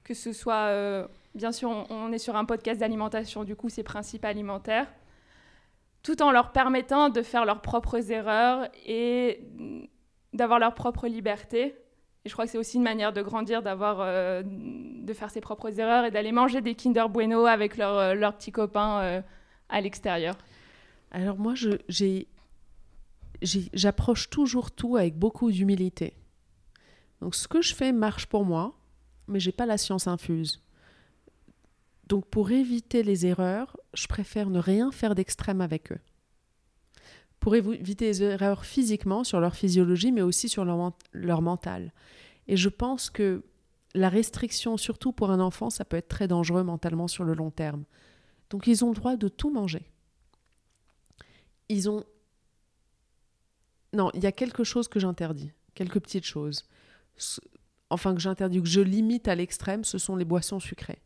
que 0.04 0.14
ce 0.14 0.32
soit, 0.32 0.68
euh, 0.68 1.06
bien 1.34 1.52
sûr, 1.52 1.70
on, 1.90 2.12
est 2.12 2.18
sur 2.18 2.34
un 2.34 2.46
podcast 2.46 2.80
d'alimentation, 2.80 3.44
du 3.44 3.56
coup, 3.56 3.68
ces 3.68 3.82
principes 3.82 4.24
alimentaires, 4.24 4.86
tout 6.02 6.22
en 6.22 6.30
leur 6.30 6.52
permettant 6.52 7.10
de 7.10 7.20
faire 7.20 7.44
leurs 7.44 7.60
propres 7.60 8.10
erreurs 8.10 8.68
et 8.86 9.42
d'avoir 10.32 10.58
leur 10.58 10.74
propre 10.74 11.08
liberté. 11.08 11.74
Et 12.24 12.28
je 12.28 12.32
crois 12.32 12.46
que 12.46 12.50
c'est 12.50 12.58
aussi 12.58 12.78
une 12.78 12.82
manière 12.82 13.12
de 13.12 13.20
grandir, 13.20 13.62
d'avoir, 13.62 13.98
euh, 14.00 14.42
de 14.44 15.12
faire 15.12 15.30
ses 15.30 15.42
propres 15.42 15.78
erreurs 15.78 16.06
et 16.06 16.10
d'aller 16.10 16.32
manger 16.32 16.62
des 16.62 16.74
Kinder 16.74 17.08
Bueno 17.10 17.44
avec 17.44 17.76
leurs 17.76 18.14
leur 18.14 18.34
petits 18.34 18.52
copains 18.52 19.00
euh, 19.00 19.20
à 19.68 19.80
l'extérieur. 19.82 20.36
Alors 21.10 21.36
moi, 21.36 21.54
j'approche 23.42 24.30
toujours 24.30 24.70
tout 24.70 24.96
avec 24.96 25.18
beaucoup 25.18 25.50
d'humilité. 25.50 26.16
Donc 27.20 27.34
ce 27.34 27.48
que 27.48 27.62
je 27.62 27.74
fais 27.74 27.92
marche 27.92 28.26
pour 28.26 28.44
moi, 28.44 28.78
mais 29.28 29.40
j'ai 29.40 29.52
pas 29.52 29.66
la 29.66 29.78
science 29.78 30.06
infuse. 30.06 30.62
Donc 32.08 32.26
pour 32.26 32.50
éviter 32.50 33.02
les 33.02 33.26
erreurs, 33.26 33.76
je 33.94 34.06
préfère 34.06 34.50
ne 34.50 34.58
rien 34.58 34.92
faire 34.92 35.14
d'extrême 35.14 35.60
avec 35.60 35.92
eux. 35.92 36.00
Pour 37.40 37.54
éviter 37.54 38.06
les 38.06 38.22
erreurs 38.22 38.64
physiquement 38.64 39.24
sur 39.24 39.40
leur 39.40 39.54
physiologie, 39.54 40.12
mais 40.12 40.22
aussi 40.22 40.48
sur 40.48 40.64
leur, 40.64 40.92
leur 41.12 41.42
mental. 41.42 41.92
Et 42.48 42.56
je 42.56 42.68
pense 42.68 43.10
que 43.10 43.44
la 43.94 44.08
restriction, 44.08 44.76
surtout 44.76 45.12
pour 45.12 45.30
un 45.30 45.40
enfant, 45.40 45.70
ça 45.70 45.84
peut 45.84 45.96
être 45.96 46.08
très 46.08 46.28
dangereux 46.28 46.62
mentalement 46.62 47.08
sur 47.08 47.24
le 47.24 47.34
long 47.34 47.50
terme. 47.50 47.84
Donc 48.50 48.66
ils 48.66 48.84
ont 48.84 48.90
le 48.90 48.94
droit 48.94 49.16
de 49.16 49.28
tout 49.28 49.50
manger. 49.50 49.90
Ils 51.68 51.90
ont... 51.90 52.04
Non, 53.96 54.10
il 54.14 54.22
y 54.22 54.26
a 54.26 54.32
quelque 54.32 54.62
chose 54.62 54.88
que 54.88 55.00
j'interdis, 55.00 55.50
quelques 55.74 56.00
petites 56.00 56.24
choses. 56.24 56.64
Enfin, 57.90 58.14
que 58.14 58.20
j'interdis, 58.20 58.60
que 58.62 58.68
je 58.68 58.80
limite 58.80 59.26
à 59.26 59.34
l'extrême, 59.34 59.84
ce 59.84 59.98
sont 59.98 60.16
les 60.16 60.24
boissons 60.24 60.60
sucrées 60.60 61.00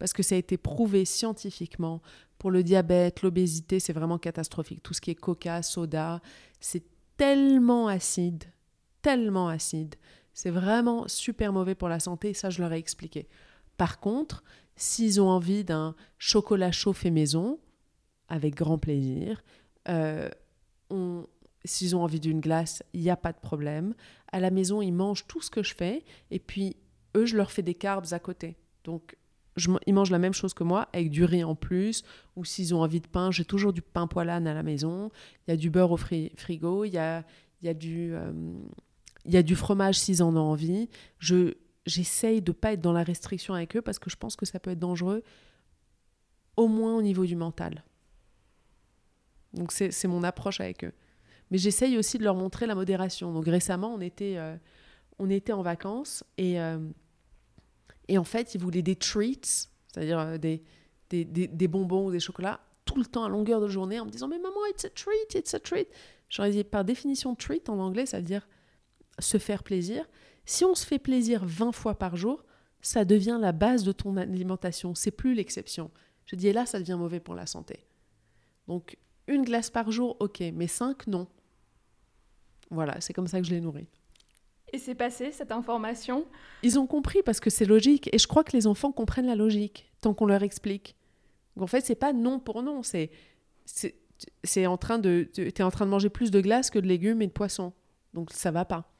parce 0.00 0.14
que 0.14 0.22
ça 0.22 0.34
a 0.34 0.38
été 0.38 0.56
prouvé 0.56 1.04
scientifiquement. 1.04 2.00
Pour 2.38 2.50
le 2.50 2.64
diabète, 2.64 3.20
l'obésité, 3.20 3.78
c'est 3.78 3.92
vraiment 3.92 4.18
catastrophique. 4.18 4.82
Tout 4.82 4.94
ce 4.94 5.00
qui 5.02 5.10
est 5.10 5.14
coca, 5.14 5.62
soda, 5.62 6.22
c'est 6.58 6.82
tellement 7.18 7.86
acide, 7.86 8.44
tellement 9.02 9.48
acide. 9.48 9.94
C'est 10.32 10.50
vraiment 10.50 11.06
super 11.06 11.52
mauvais 11.52 11.74
pour 11.74 11.90
la 11.90 12.00
santé, 12.00 12.32
ça 12.32 12.48
je 12.48 12.62
leur 12.62 12.72
ai 12.72 12.78
expliqué. 12.78 13.28
Par 13.76 14.00
contre, 14.00 14.42
s'ils 14.74 15.20
ont 15.20 15.28
envie 15.28 15.64
d'un 15.64 15.94
chocolat 16.16 16.72
chaud 16.72 16.94
fait 16.94 17.10
maison, 17.10 17.60
avec 18.28 18.54
grand 18.54 18.78
plaisir, 18.78 19.42
euh, 19.88 20.30
s'ils 21.64 21.94
ont 21.94 22.02
envie 22.02 22.20
d'une 22.20 22.40
glace, 22.40 22.82
il 22.92 23.00
n'y 23.00 23.10
a 23.10 23.16
pas 23.16 23.32
de 23.32 23.38
problème. 23.38 23.94
À 24.32 24.40
la 24.40 24.50
maison, 24.50 24.82
ils 24.82 24.92
mangent 24.92 25.26
tout 25.26 25.40
ce 25.40 25.50
que 25.50 25.62
je 25.62 25.74
fais, 25.74 26.04
et 26.30 26.38
puis 26.38 26.76
eux, 27.16 27.26
je 27.26 27.36
leur 27.36 27.52
fais 27.52 27.62
des 27.62 27.74
carbs 27.74 28.12
à 28.12 28.18
côté. 28.18 28.56
Donc 28.84 29.16
ils 29.86 29.94
mangent 29.94 30.10
la 30.10 30.18
même 30.18 30.32
chose 30.32 30.54
que 30.54 30.64
moi, 30.64 30.88
avec 30.92 31.10
du 31.10 31.24
riz 31.24 31.44
en 31.44 31.54
plus, 31.54 32.02
ou 32.36 32.44
s'ils 32.44 32.74
ont 32.74 32.82
envie 32.82 33.00
de 33.00 33.06
pain, 33.06 33.30
j'ai 33.30 33.44
toujours 33.44 33.72
du 33.72 33.82
pain 33.82 34.06
poilane 34.06 34.46
à 34.46 34.54
la 34.54 34.62
maison, 34.62 35.10
il 35.46 35.50
y 35.50 35.54
a 35.54 35.56
du 35.56 35.70
beurre 35.70 35.92
au 35.92 35.96
frigo, 35.96 36.84
il 36.84 36.92
y 36.92 36.98
a, 36.98 37.24
il 37.60 37.66
y 37.66 37.68
a, 37.68 37.74
du, 37.74 38.14
euh, 38.14 38.32
il 39.24 39.32
y 39.32 39.36
a 39.36 39.42
du 39.42 39.56
fromage 39.56 39.98
s'ils 39.98 40.22
en 40.22 40.34
ont 40.36 40.40
envie. 40.40 40.88
Je, 41.18 41.54
j'essaye 41.84 42.40
de 42.40 42.52
pas 42.52 42.72
être 42.72 42.80
dans 42.80 42.92
la 42.92 43.02
restriction 43.02 43.54
avec 43.54 43.76
eux 43.76 43.82
parce 43.82 43.98
que 43.98 44.08
je 44.10 44.16
pense 44.16 44.36
que 44.36 44.46
ça 44.46 44.60
peut 44.60 44.70
être 44.70 44.78
dangereux, 44.78 45.22
au 46.56 46.68
moins 46.68 46.96
au 46.96 47.02
niveau 47.02 47.26
du 47.26 47.36
mental. 47.36 47.84
Donc 49.52 49.72
c'est 49.72 50.06
mon 50.06 50.22
approche 50.22 50.60
avec 50.60 50.84
eux. 50.84 50.92
Mais 51.50 51.58
j'essaye 51.58 51.98
aussi 51.98 52.18
de 52.18 52.24
leur 52.24 52.34
montrer 52.34 52.66
la 52.66 52.74
modération. 52.74 53.32
Donc 53.32 53.46
récemment, 53.46 53.94
on 53.94 54.00
était, 54.00 54.36
euh, 54.36 54.56
on 55.18 55.30
était 55.30 55.52
en 55.52 55.62
vacances 55.62 56.24
et... 56.38 56.60
Euh, 56.60 56.78
et 58.10 58.18
en 58.18 58.24
fait, 58.24 58.56
ils 58.56 58.60
voulaient 58.60 58.82
des 58.82 58.96
treats, 58.96 59.68
c'est-à-dire 59.86 60.18
euh, 60.18 60.36
des, 60.36 60.64
des, 61.10 61.24
des, 61.24 61.68
bonbons 61.68 62.06
ou 62.06 62.10
des 62.10 62.18
chocolats, 62.18 62.58
tout 62.84 62.98
le 62.98 63.04
temps 63.04 63.22
à 63.22 63.28
longueur 63.28 63.60
de 63.60 63.68
journée 63.68 64.00
en 64.00 64.04
me 64.04 64.10
disant 64.10 64.26
Mais 64.26 64.40
maman, 64.40 64.66
it's 64.68 64.84
a 64.84 64.90
treat, 64.90 65.32
it's 65.36 65.54
a 65.54 65.60
treat. 65.60 65.86
J'aurais 66.28 66.50
dit 66.50 66.64
Par 66.64 66.84
définition, 66.84 67.36
treat 67.36 67.68
en 67.68 67.78
anglais, 67.78 68.06
ça 68.06 68.16
veut 68.16 68.24
dire 68.24 68.48
se 69.20 69.38
faire 69.38 69.62
plaisir. 69.62 70.08
Si 70.44 70.64
on 70.64 70.74
se 70.74 70.84
fait 70.84 70.98
plaisir 70.98 71.44
20 71.44 71.70
fois 71.70 71.94
par 71.94 72.16
jour, 72.16 72.44
ça 72.82 73.04
devient 73.04 73.38
la 73.40 73.52
base 73.52 73.84
de 73.84 73.92
ton 73.92 74.16
alimentation. 74.16 74.96
C'est 74.96 75.12
plus 75.12 75.34
l'exception. 75.34 75.92
Je 76.26 76.34
dis 76.34 76.52
là, 76.52 76.66
ça 76.66 76.80
devient 76.80 76.96
mauvais 76.98 77.20
pour 77.20 77.36
la 77.36 77.46
santé. 77.46 77.86
Donc, 78.66 78.96
une 79.28 79.42
glace 79.42 79.70
par 79.70 79.92
jour, 79.92 80.16
ok, 80.18 80.42
mais 80.52 80.66
5, 80.66 81.06
non. 81.06 81.28
Voilà, 82.70 83.00
c'est 83.00 83.12
comme 83.12 83.26
ça 83.26 83.40
que 83.40 83.46
je 83.46 83.50
les 83.50 83.60
nourris. 83.60 83.88
Et 84.72 84.78
c'est 84.78 84.94
passé 84.94 85.32
cette 85.32 85.50
information? 85.50 86.26
Ils 86.62 86.78
ont 86.78 86.86
compris 86.86 87.22
parce 87.24 87.40
que 87.40 87.50
c'est 87.50 87.64
logique. 87.64 88.08
Et 88.12 88.18
je 88.18 88.28
crois 88.28 88.44
que 88.44 88.52
les 88.52 88.66
enfants 88.66 88.92
comprennent 88.92 89.26
la 89.26 89.34
logique 89.34 89.90
tant 90.00 90.14
qu'on 90.14 90.26
leur 90.26 90.42
explique. 90.42 90.94
Donc 91.56 91.64
en 91.64 91.66
fait, 91.66 91.80
c'est 91.80 91.96
pas 91.96 92.12
non 92.12 92.38
pour 92.38 92.62
non. 92.62 92.82
C'est 92.82 93.10
c'est 94.44 94.66
en 94.66 94.76
train 94.76 94.98
de 94.98 95.30
es 95.36 95.62
en 95.62 95.70
train 95.70 95.86
de 95.86 95.90
manger 95.90 96.10
plus 96.10 96.30
de 96.30 96.40
glace 96.40 96.70
que 96.70 96.78
de 96.78 96.86
légumes 96.86 97.22
et 97.22 97.26
de 97.26 97.32
poissons. 97.32 97.72
Donc 98.14 98.32
ça 98.32 98.50
va 98.50 98.64
pas. 98.64 98.92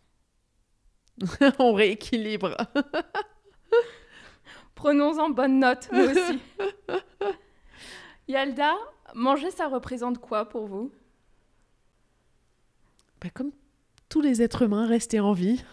On 1.59 1.73
rééquilibre. 1.73 2.57
Prenons-en 4.75 5.31
bonne 5.31 5.59
note, 5.59 5.91
nous 5.93 6.05
aussi. 6.05 6.41
Yalda, 8.29 8.75
manger, 9.15 9.51
ça 9.51 9.69
représente 9.69 10.19
quoi 10.19 10.49
pour 10.49 10.67
vous? 10.67 10.91
Bah, 13.21 13.29
Comme 13.35 13.53
tous 14.11 14.21
les 14.21 14.43
êtres 14.43 14.63
humains 14.63 14.87
rester 14.87 15.21
en 15.21 15.33
vie. 15.33 15.65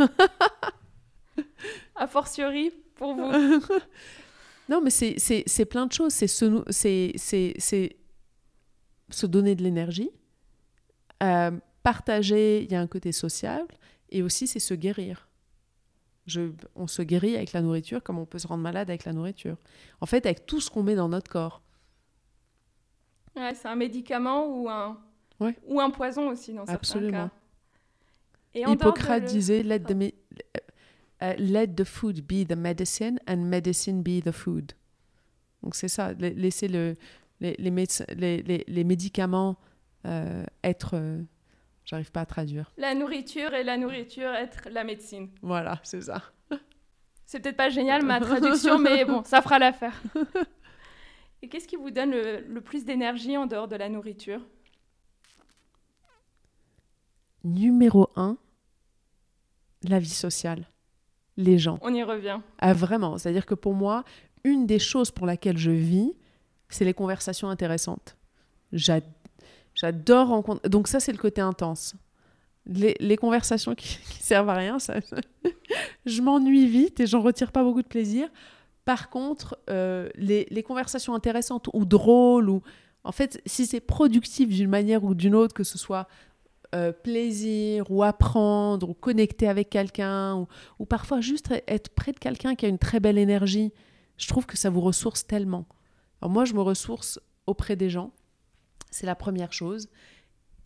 A 1.96 2.08
fortiori 2.08 2.72
pour 2.96 3.16
vous. 3.16 3.32
non, 4.70 4.80
mais 4.82 4.92
c'est 4.92 5.66
plein 5.66 5.88
de 5.88 5.92
choses. 5.92 6.14
C'est 6.14 6.28
se, 6.28 7.90
se 9.10 9.26
donner 9.26 9.56
de 9.56 9.64
l'énergie. 9.64 10.12
Euh, 11.24 11.52
partager, 11.84 12.64
il 12.64 12.72
y 12.72 12.76
a 12.76 12.80
un 12.80 12.88
côté 12.88 13.12
social. 13.12 13.66
Et 14.10 14.22
aussi, 14.22 14.48
c'est 14.48 14.60
se 14.60 14.74
guérir. 14.76 15.28
Je, 16.28 16.52
on 16.76 16.88
se 16.88 17.02
guérit 17.02 17.36
avec 17.36 17.54
la 17.54 17.62
nourriture 17.62 18.04
comme 18.04 18.20
on 18.20 18.26
peut 18.26 18.40
se 18.40 18.48
rendre 18.48 18.62
malade 18.62 18.90
avec 18.90 19.06
la 19.06 19.14
nourriture. 19.14 19.58
En 20.02 20.06
fait, 20.06 20.26
avec 20.26 20.46
tout 20.46 20.62
ce 20.62 20.70
qu'on 20.70 20.84
met 20.84 20.96
dans 20.96 21.10
notre 21.10 21.32
corps. 21.32 21.62
Ouais, 23.36 23.54
c'est 23.56 23.68
un 23.68 23.76
médicament 23.76 24.48
ou 24.48 24.70
un, 24.70 25.00
ou 25.66 25.80
un 25.80 25.90
poison 25.90 26.30
aussi 26.30 26.54
dans 26.54 26.66
certains 26.66 26.74
Absolument. 26.74 27.28
cas. 27.30 27.34
Hippocrate 28.66 29.26
disait 29.26 29.64
let 29.64 29.80
the, 29.80 30.14
uh, 31.22 31.34
let 31.38 31.68
the 31.76 31.84
food 31.84 32.22
be 32.22 32.46
the 32.46 32.56
medicine 32.56 33.20
and 33.28 33.38
medicine 33.38 34.02
be 34.02 34.22
the 34.24 34.32
food. 34.32 34.74
Donc 35.64 35.76
c'est 35.76 35.88
ça, 35.88 36.14
laisser 36.14 36.68
le, 36.68 36.96
les, 37.40 37.56
les, 37.58 38.64
les, 38.68 38.84
médicaments 38.84 39.58
euh, 40.06 40.44
être... 40.64 40.92
Euh, 40.94 41.22
j'arrive 41.84 42.12
pas 42.12 42.22
à 42.22 42.26
traduire. 42.26 42.72
La 42.78 42.94
nourriture 42.94 43.54
et 43.54 43.64
la 43.64 43.78
nourriture 43.78 44.30
être 44.34 44.70
la 44.70 44.84
médecine. 44.84 45.30
Voilà, 45.42 45.80
c'est 45.84 46.02
ça. 46.02 46.22
C'est 47.26 47.42
peut-être 47.42 47.58
pas 47.58 47.70
génial 47.70 48.06
ma 48.06 48.22
traduction, 48.22 48.80
mais 48.80 49.04
bon, 49.04 49.24
ça 49.24 49.42
fera 49.42 49.60
l'affaire. 49.60 50.02
Et 51.42 51.50
qu'est-ce 51.50 51.68
qui 51.68 51.76
vous 51.76 51.92
donne 51.92 52.12
le, 52.12 52.40
le 52.48 52.62
plus 52.62 52.86
d'énergie 52.86 53.38
en 53.38 53.46
dehors 53.46 53.68
de 53.68 53.76
la 53.76 53.90
nourriture? 53.90 54.42
Numéro 57.44 58.10
un, 58.16 58.38
la 59.84 60.00
vie 60.00 60.10
sociale, 60.10 60.68
les 61.38 61.58
gens. 61.58 61.80
On 61.82 61.94
y 61.94 62.04
revient. 62.04 62.40
Ah, 62.60 62.74
vraiment. 62.74 63.18
C'est-à-dire 63.18 63.46
que 63.46 63.56
pour 63.56 63.74
moi, 63.74 64.04
une 64.44 64.66
des 64.66 64.80
choses 64.80 65.12
pour 65.12 65.26
laquelle 65.26 65.58
je 65.58 65.72
vis, 65.72 66.14
c'est 66.70 66.86
les 66.86 66.94
conversations 66.94 67.50
intéressantes. 67.50 68.18
J'adore 68.72 70.28
rencontrer. 70.28 70.70
Donc, 70.70 70.88
ça, 70.88 71.00
c'est 71.00 71.12
le 71.12 71.18
côté 71.18 71.42
intense. 71.42 71.96
Les, 72.66 73.16
conversations 73.16 73.76
qui, 73.76 73.98
qui, 74.10 74.24
servent 74.24 74.50
à 74.50 74.56
rien, 74.56 74.80
ça, 74.80 74.96
je 76.06 76.22
m'ennuie 76.22 76.68
vite 76.68 77.00
et 77.00 77.08
j'en 77.08 77.22
retire 77.22 77.52
pas 77.52 77.64
beaucoup 77.64 77.82
de 77.82 77.88
plaisir. 77.88 78.28
Par 78.84 79.10
contre, 79.10 79.58
euh, 79.70 80.10
les, 80.16 80.48
les, 80.50 80.64
conversations 80.64 81.14
intéressantes 81.14 81.70
ou 81.74 81.86
drôles, 81.86 82.50
ou 82.50 82.62
en 83.04 83.12
fait, 83.12 83.42
si 83.46 83.66
c'est 83.66 83.80
productif 83.80 84.50
d'une 84.50 84.70
manière 84.70 85.04
ou 85.04 85.14
d'une 85.14 85.36
autre, 85.36 85.54
que 85.54 85.64
ce 85.64 85.78
soit 85.78 86.08
euh, 86.78 86.92
plaisir 86.92 87.90
ou 87.90 88.04
apprendre 88.04 88.90
ou 88.90 88.94
connecter 88.94 89.48
avec 89.48 89.70
quelqu'un 89.70 90.48
ou, 90.80 90.86
parfois 90.86 91.22
juste 91.22 91.52
être 91.68 91.90
près 91.90 92.12
de 92.12 92.20
quelqu'un 92.20 92.56
qui 92.56 92.66
a 92.66 92.70
une 92.70 92.78
très 92.78 93.00
belle 93.00 93.18
énergie, 93.18 93.74
je 94.18 94.28
trouve 94.28 94.46
que 94.46 94.58
ça 94.58 94.70
vous 94.70 94.82
ressource 94.82 95.26
tellement. 95.26 95.66
Alors 96.22 96.32
moi, 96.32 96.46
je 96.46 96.54
me 96.54 96.62
ressource 96.62 97.20
auprès 97.48 97.76
des 97.76 97.90
gens. 97.90 98.12
C'est 98.92 99.08
la 99.08 99.16
première 99.16 99.54
chose. 99.54 99.90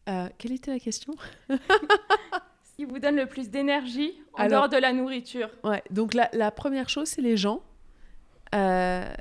Euh, 0.10 0.28
quelle 0.38 0.52
était 0.52 0.72
la 0.72 0.80
question? 0.80 1.14
Ce 1.50 2.76
qui 2.76 2.86
vous 2.86 3.00
donne 3.00 3.16
le 3.16 3.28
plus 3.28 3.50
d'énergie 3.50 4.14
en 4.34 4.48
dehors 4.48 4.70
de 4.70 4.78
la 4.78 4.92
nourriture. 4.92 5.50
Ouais, 5.64 5.84
donc 5.92 6.14
la, 6.14 6.30
la 6.34 6.52
première 6.52 6.90
chose, 6.90 7.08
c'est 7.08 7.22
les 7.22 7.38
gens. 7.38 7.64
Euh, 8.54 9.14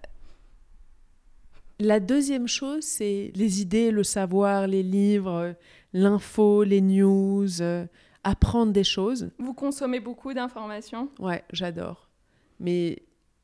la 1.79 2.01
deuxième 2.01 2.47
chose, 2.47 2.85
c'est 2.85 3.33
les 3.35 3.63
idées, 3.63 3.91
le 3.91 4.05
savoir, 4.05 4.67
les 4.67 4.83
livres, 4.83 5.55
l'info, 5.93 6.63
les 6.63 6.81
news, 6.81 7.63
euh, 7.63 7.87
apprendre 8.25 8.73
des 8.73 8.85
choses. 8.85 9.31
Vous 9.39 9.55
consommez 9.55 10.01
beaucoup 10.01 10.33
d'informations? 10.35 11.09
Ouais, 11.19 11.45
j'adore. 11.53 12.09
Mais 12.59 13.03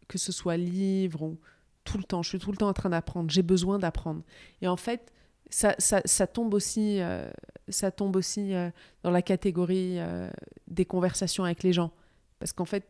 que 0.09 0.19
ce 0.19 0.33
soit 0.33 0.57
livre 0.57 1.23
ou 1.23 1.39
tout 1.85 1.99
le 1.99 2.05
temps, 2.05 2.23
je 2.23 2.31
suis 2.31 2.39
tout 2.39 2.51
le 2.51 2.57
temps 2.57 2.69
en 2.69 2.73
train 2.73 2.91
d'apprendre. 2.91 3.31
J'ai 3.31 3.43
besoin 3.43 3.79
d'apprendre. 3.79 4.23
Et 4.61 4.69
en 4.69 4.77
fait, 4.77 5.13
ça, 5.51 5.75
ça, 5.79 6.03
ça 6.05 6.27
tombe 6.27 6.55
aussi, 6.55 7.01
euh, 7.01 7.31
ça 7.69 7.91
tombe 7.91 8.17
aussi 8.17 8.55
euh, 8.55 8.71
dans 9.03 9.11
la 9.11 9.23
catégorie 9.23 9.99
des 10.69 10.85
conversations 10.85 11.45
avec 11.45 11.63
les 11.63 11.73
gens. 11.73 11.93
Parce 12.39 12.53
qu'en 12.53 12.65
fait, 12.65 12.87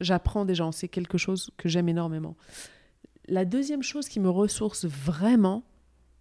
j'apprends 0.00 0.44
des 0.44 0.54
gens. 0.54 0.72
C'est 0.72 0.88
quelque 0.88 1.18
chose 1.18 1.50
que 1.56 1.68
j'aime 1.68 1.88
énormément. 1.88 2.36
La 3.28 3.44
deuxième 3.44 3.82
chose 3.82 4.08
qui 4.08 4.20
me 4.20 4.30
ressource 4.30 4.84
vraiment, 4.84 5.64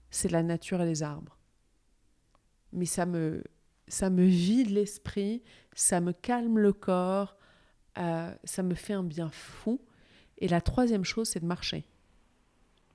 c'est 0.10 0.32
la 0.32 0.44
nature 0.44 0.82
et 0.82 0.86
les 0.86 1.04
arbres. 1.04 1.35
Mais 2.76 2.86
ça 2.86 3.06
me, 3.06 3.42
ça 3.88 4.10
me 4.10 4.26
vide 4.26 4.70
l'esprit, 4.70 5.42
ça 5.74 6.02
me 6.02 6.12
calme 6.12 6.60
le 6.60 6.74
corps, 6.74 7.38
ça 7.96 8.64
me 8.64 8.76
fait 8.76 8.94
un 8.94 9.04
bien 9.04 9.30
fou. 9.30 9.80
Et 10.38 10.48
la 10.48 10.62
troisième 10.62 11.06
chose, 11.06 11.30
c'est 11.30 11.40
de 11.40 11.46
marcher. 11.46 11.86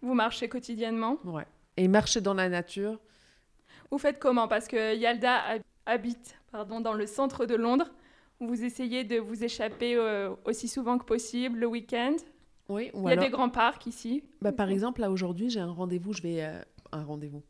Vous 0.03 0.15
marchez 0.15 0.49
quotidiennement? 0.49 1.19
Ouais. 1.25 1.47
Et 1.77 1.89
marcher 1.89 2.21
dans 2.21 2.35
la 2.35 2.49
nature. 2.49 3.01
Vous 3.91 3.99
faites 3.99 4.19
comment? 4.19 4.47
Parce 4.47 4.69
que 4.69 4.95
Yalda 4.95 5.59
habite 5.87 6.37
pardon, 6.53 6.81
dans 6.81 6.93
le 6.93 7.07
centre 7.07 7.47
de 7.47 7.55
Londres. 7.55 7.91
Vous 8.39 8.65
essayez 8.65 9.05
de 9.05 9.19
vous 9.19 9.45
échapper 9.45 9.97
euh, 9.97 10.35
aussi 10.45 10.69
souvent 10.69 10.99
que 10.99 11.05
possible 11.05 11.59
le 11.59 11.67
week-end? 11.67 12.17
Oui, 12.69 12.91
Il 12.95 13.03
y 13.05 13.13
a 13.13 13.17
des 13.17 13.31
grands 13.31 13.51
parcs 13.51 13.87
ici? 13.87 14.23
Bah, 14.41 14.53
par 14.53 14.71
exemple, 14.71 15.01
là 15.01 15.11
aujourd'hui, 15.11 15.51
j'ai 15.51 15.61
un 15.61 15.73
rendez-vous. 15.73 16.13
Je 16.13 16.23
vais. 16.23 16.45
Euh, 16.45 16.63
un 16.93 17.05
rendez-vous. 17.05 17.43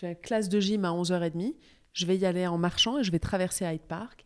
Vais 0.00 0.08
à 0.08 0.14
classe 0.14 0.48
de 0.48 0.60
gym 0.60 0.84
à 0.84 0.90
11h30. 0.90 1.54
Je 1.92 2.06
vais 2.06 2.16
y 2.16 2.26
aller 2.26 2.46
en 2.46 2.58
marchant 2.58 2.98
et 2.98 3.04
je 3.04 3.10
vais 3.10 3.18
traverser 3.18 3.64
Hyde 3.64 3.82
Park. 3.82 4.24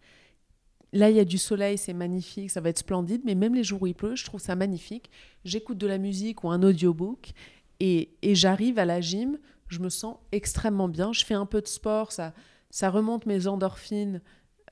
Là, 0.92 1.08
il 1.08 1.16
y 1.16 1.20
a 1.20 1.24
du 1.24 1.38
soleil, 1.38 1.78
c'est 1.78 1.94
magnifique, 1.94 2.50
ça 2.50 2.60
va 2.60 2.68
être 2.68 2.78
splendide, 2.78 3.22
mais 3.24 3.34
même 3.34 3.54
les 3.54 3.64
jours 3.64 3.80
où 3.80 3.86
il 3.86 3.94
pleut, 3.94 4.14
je 4.14 4.26
trouve 4.26 4.40
ça 4.40 4.54
magnifique. 4.54 5.10
J'écoute 5.44 5.78
de 5.78 5.86
la 5.86 5.96
musique 5.96 6.44
ou 6.44 6.50
un 6.50 6.62
audiobook 6.62 7.32
et, 7.80 8.10
j'arrive 8.22 8.78
à 8.78 8.84
la 8.84 9.00
gym, 9.00 9.38
je 9.68 9.80
me 9.80 9.88
sens 9.88 10.16
extrêmement 10.32 10.88
bien. 10.88 11.12
Je 11.12 11.24
fais 11.24 11.34
un 11.34 11.46
peu 11.46 11.62
de 11.62 11.66
sport, 11.66 12.12
ça, 12.12 12.34
ça 12.68 12.90
remonte 12.90 13.24
mes 13.24 13.46
endorphines, 13.46 14.20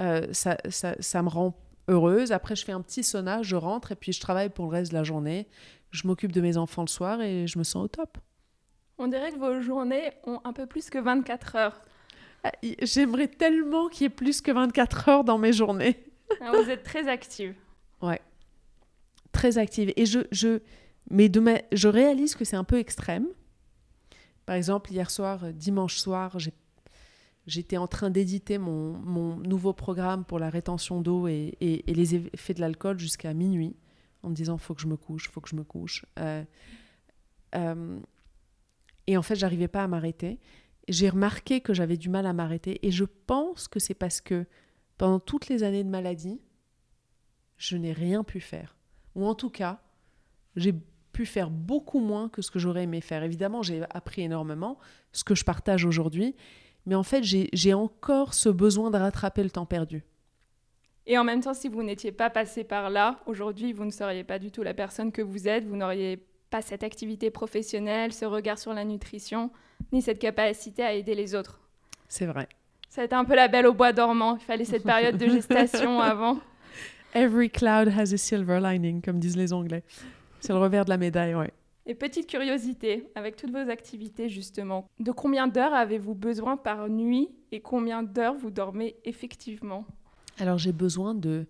euh, 0.01 0.27
ça, 0.33 0.59
ça, 0.69 1.23
me 1.23 1.29
rend 1.29 1.59
heureuse. 1.89 2.33
Après, 2.33 2.55
je 2.55 2.65
fais 2.67 2.73
un 2.73 2.83
petit 2.83 3.03
sauna, 3.03 3.43
je 3.43 3.57
rentre 3.57 3.93
et 3.93 3.97
puis 3.97 4.13
je 4.13 4.21
travaille 4.21 4.51
pour 4.51 4.67
le 4.67 4.73
reste 4.73 4.93
de 4.93 4.97
la 4.97 5.05
journée. 5.05 5.49
Je 5.91 6.07
m'occupe 6.07 6.33
de 6.33 6.43
mes 6.43 6.59
enfants 6.59 6.83
le 6.83 6.89
soir 6.89 7.23
et 7.23 7.47
je 7.47 7.59
me 7.59 7.65
sens 7.65 7.85
au 7.85 7.89
top. 7.89 8.19
On 9.01 9.09
dirait 9.09 9.33
que 9.33 9.39
vos 9.39 9.63
journées 9.63 10.13
ont 10.25 10.41
un 10.45 10.53
peu 10.53 10.67
plus 10.67 10.91
que 10.91 10.99
24 10.99 11.57
heures. 11.57 11.81
Ah, 12.45 12.53
j'aimerais 12.83 13.29
tellement 13.29 13.89
qu'il 13.89 14.03
y 14.03 14.05
ait 14.05 14.11
plus 14.11 14.43
que 14.43 14.51
24 14.53 15.09
heures 15.09 15.25
dans 15.25 15.39
mes 15.39 15.55
journées. 15.55 16.05
Ah, 16.43 16.53
vous 16.53 16.69
êtes 16.69 16.83
très 16.83 17.09
active. 17.09 17.55
Ouais. 18.03 18.21
Très 19.33 19.57
active. 19.57 19.91
Et 19.97 20.05
je, 20.05 20.21
je, 20.33 20.61
mais 21.11 21.31
de 21.31 21.43
je 21.73 21.89
réalise 21.89 22.35
que 22.35 22.45
c'est 22.45 22.57
un 22.57 22.65
peu 22.65 22.79
extrême. 22.79 23.27
Par 24.45 24.55
exemple, 24.55 24.93
hier 24.93 25.11
soir, 25.11 25.45
euh, 25.45 25.53
dimanche 25.53 25.97
soir, 25.97 26.37
j'étais 27.47 27.79
en 27.79 27.87
train 27.87 28.11
d'éditer 28.11 28.59
mon, 28.59 28.93
mon, 28.99 29.37
nouveau 29.37 29.73
programme 29.73 30.27
pour 30.27 30.39
la 30.39 30.51
rétention 30.51 31.01
d'eau 31.01 31.27
et, 31.27 31.57
et, 31.63 31.95
les 31.95 32.17
effets 32.17 32.53
de 32.53 32.61
l'alcool 32.61 32.99
jusqu'à 32.99 33.33
minuit, 33.33 33.77
en 34.23 34.29
me 34.29 34.35
disant 34.35 34.59
faut 34.59 34.75
que 34.75 34.83
je 34.83 34.89
me 34.89 34.99
couche, 34.99 35.31
faut 35.31 35.41
que 35.41 35.49
je 35.49 35.57
me 35.57 35.65
couche. 35.65 36.05
Euh, 36.19 36.45
euh, 37.55 37.99
et 39.11 39.17
en 39.17 39.23
fait, 39.23 39.35
j'arrivais 39.35 39.67
pas 39.67 39.83
à 39.83 39.89
m'arrêter. 39.89 40.39
J'ai 40.87 41.09
remarqué 41.09 41.61
que 41.61 41.75
j'avais 41.75 41.97
du 41.97 42.09
mal 42.09 42.27
à 42.27 42.33
m'arrêter, 42.33 42.87
et 42.87 42.93
je 42.93 43.05
pense 43.05 43.67
que 43.67 43.81
c'est 43.81 43.95
parce 43.95 44.21
que 44.21 44.47
pendant 44.99 45.19
toutes 45.19 45.49
les 45.49 45.65
années 45.65 45.83
de 45.83 45.89
maladie, 45.89 46.41
je 47.57 47.77
n'ai 47.77 47.93
rien 47.93 48.23
pu 48.23 48.39
faire. 48.39 48.77
Ou 49.17 49.27
en 49.27 49.35
tout 49.35 49.51
cas, 49.51 49.83
j'ai 50.55 50.73
pu 51.13 51.27
faire 51.27 51.51
beaucoup 51.51 51.99
moins 51.99 52.29
que 52.29 52.41
ce 52.41 52.53
que 52.53 52.61
j'aurais 52.61 52.85
aimé 52.85 53.01
faire. 53.01 53.25
Évidemment, 53.25 53.63
j'ai 53.65 53.83
appris 53.91 54.23
énormément, 54.23 54.79
ce 55.11 55.25
que 55.25 55.35
je 55.35 55.45
partage 55.45 55.85
aujourd'hui, 55.85 56.37
mais 56.87 56.95
en 56.95 57.03
fait, 57.03 57.25
j'ai 57.25 57.75
encore 57.75 58.33
ce 58.33 58.49
besoin 58.49 58.93
de 58.93 58.97
rattraper 58.97 59.43
le 59.43 59.51
temps 59.51 59.67
perdu. 59.67 60.05
Et 61.07 61.19
en 61.19 61.25
même 61.25 61.41
temps, 61.41 61.55
si 61.55 61.69
vous 61.69 61.83
n'étiez 61.83 62.13
pas 62.13 62.31
passé 62.31 62.63
par 62.63 62.91
là, 62.91 63.19
aujourd'hui, 63.27 63.73
vous 63.73 63.85
ne 63.85 63.91
seriez 63.91 64.23
pas 64.23 64.39
du 64.39 64.53
tout 64.53 64.63
la 64.63 64.73
personne 64.73 65.11
que 65.11 65.23
vous 65.23 65.49
êtes, 65.49 65.65
vous 65.65 65.75
n'auriez 65.75 66.25
pas 66.51 66.63
cette 66.63 66.83
activité 66.83 67.31
professionnelle, 67.31 68.13
ce 68.13 68.25
regard 68.25 68.59
sur 68.59 68.75
la 68.75 68.85
nutrition, 68.85 69.51
ni 69.93 70.03
cette 70.03 70.19
capacité 70.19 70.83
à 70.83 70.93
aider 70.93 71.15
les 71.15 71.35
autres. 71.35 71.61
C'est 72.09 72.27
vrai. 72.27 72.49
Ça 72.89 73.03
a 73.03 73.05
été 73.05 73.15
un 73.15 73.25
peu 73.25 73.37
la 73.37 73.49
belle 73.49 73.67
au 73.67 73.73
bois 73.73 73.93
dormant. 73.93 74.37
Il 74.37 74.43
fallait 74.43 74.65
cette 74.65 74.83
période 74.83 75.17
de 75.17 75.27
gestation 75.29 76.01
avant. 76.01 76.39
Every 77.15 77.49
cloud 77.49 77.89
has 77.89 78.13
a 78.13 78.17
silver 78.17 78.61
lining, 78.61 79.01
comme 79.01 79.19
disent 79.19 79.37
les 79.37 79.53
Anglais. 79.53 79.85
C'est 80.41 80.53
le 80.53 80.59
revers 80.59 80.85
de 80.85 80.91
la 80.91 80.97
médaille, 80.97 81.35
ouais. 81.35 81.53
Et 81.87 81.95
petite 81.95 82.29
curiosité, 82.29 83.09
avec 83.15 83.37
toutes 83.37 83.51
vos 83.51 83.71
activités 83.71 84.29
justement, 84.29 84.87
de 84.99 85.11
combien 85.13 85.49
d'heures 85.49 85.75
avez-vous 85.75 86.15
besoin 86.15 86.57
par 86.57 86.89
nuit 86.89 87.31
et 87.53 87.61
combien 87.61 88.03
d'heures 88.03 88.37
vous 88.37 88.51
dormez 88.51 88.97
effectivement? 89.05 89.85
Alors 90.39 90.59
j'ai 90.59 90.73
besoin 90.73 91.15
de... 91.15 91.47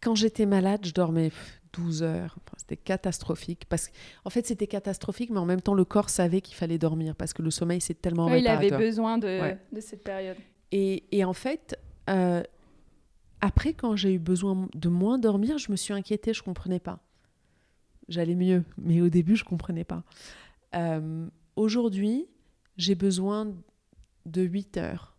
Quand 0.00 0.14
j'étais 0.14 0.46
malade, 0.46 0.80
je 0.84 0.92
dormais 0.92 1.30
12 1.76 2.02
heures. 2.02 2.36
c'était 2.56 2.76
catastrophique. 2.76 3.64
Parce 3.68 3.88
qu'en 3.88 4.30
fait, 4.30 4.46
c'était 4.46 4.66
catastrophique, 4.66 5.30
mais 5.30 5.38
en 5.38 5.46
même 5.46 5.60
temps, 5.60 5.74
le 5.74 5.84
corps 5.84 6.10
savait 6.10 6.40
qu'il 6.40 6.56
fallait 6.56 6.78
dormir 6.78 7.14
parce 7.16 7.32
que 7.32 7.42
le 7.42 7.50
sommeil, 7.50 7.80
c'est 7.80 8.00
tellement 8.00 8.26
oui, 8.26 8.40
Il 8.40 8.48
avait 8.48 8.70
besoin 8.70 9.18
de, 9.18 9.54
de 9.72 9.80
cette 9.80 10.04
période. 10.04 10.36
Et, 10.72 11.04
et 11.12 11.24
en 11.24 11.32
fait, 11.32 11.78
euh, 12.10 12.42
après, 13.40 13.72
quand 13.74 13.96
j'ai 13.96 14.14
eu 14.14 14.18
besoin 14.18 14.68
de 14.74 14.88
moins 14.88 15.18
dormir, 15.18 15.58
je 15.58 15.70
me 15.70 15.76
suis 15.76 15.92
inquiétée, 15.92 16.32
je 16.32 16.42
comprenais 16.42 16.80
pas 16.80 17.00
j'allais 18.08 18.34
mieux. 18.34 18.64
Mais 18.78 19.00
au 19.00 19.08
début, 19.08 19.36
je 19.36 19.44
ne 19.44 19.48
comprenais 19.48 19.84
pas. 19.84 20.02
Euh, 20.74 21.26
aujourd'hui, 21.56 22.26
j'ai 22.76 22.94
besoin 22.94 23.52
de 24.26 24.42
8 24.42 24.76
heures. 24.78 25.16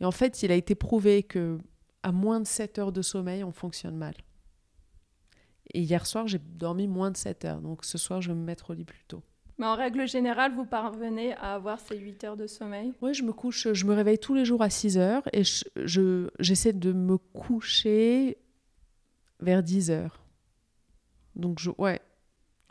Et 0.00 0.04
en 0.04 0.10
fait, 0.10 0.42
il 0.42 0.52
a 0.52 0.54
été 0.54 0.74
prouvé 0.74 1.22
que 1.22 1.58
à 2.02 2.12
moins 2.12 2.40
de 2.40 2.46
7 2.46 2.78
heures 2.78 2.92
de 2.92 3.02
sommeil, 3.02 3.42
on 3.44 3.52
fonctionne 3.52 3.96
mal. 3.96 4.14
Et 5.74 5.80
hier 5.80 6.06
soir, 6.06 6.26
j'ai 6.26 6.38
dormi 6.38 6.88
moins 6.88 7.10
de 7.10 7.16
7 7.16 7.44
heures. 7.44 7.60
Donc 7.60 7.84
ce 7.84 7.98
soir, 7.98 8.20
je 8.20 8.28
vais 8.28 8.34
me 8.34 8.44
mettre 8.44 8.70
au 8.70 8.74
lit 8.74 8.84
plus 8.84 9.04
tôt. 9.06 9.22
Mais 9.58 9.66
en 9.66 9.74
règle 9.74 10.06
générale, 10.06 10.54
vous 10.54 10.64
parvenez 10.64 11.34
à 11.34 11.54
avoir 11.54 11.80
ces 11.80 11.98
8 11.98 12.24
heures 12.24 12.36
de 12.36 12.46
sommeil? 12.46 12.94
Oui, 13.02 13.12
je 13.12 13.24
me 13.24 13.32
couche, 13.32 13.72
je 13.72 13.86
me 13.86 13.94
réveille 13.94 14.18
tous 14.18 14.34
les 14.34 14.44
jours 14.44 14.62
à 14.62 14.70
6 14.70 14.98
heures 14.98 15.22
et 15.32 15.42
je, 15.44 16.28
j'essaie 16.38 16.72
de 16.72 16.92
me 16.92 17.18
coucher 17.18 18.38
vers 19.40 19.62
10 19.62 19.90
heures. 19.90 20.22
Donc, 21.34 21.58
je, 21.58 21.70
ouais, 21.76 22.00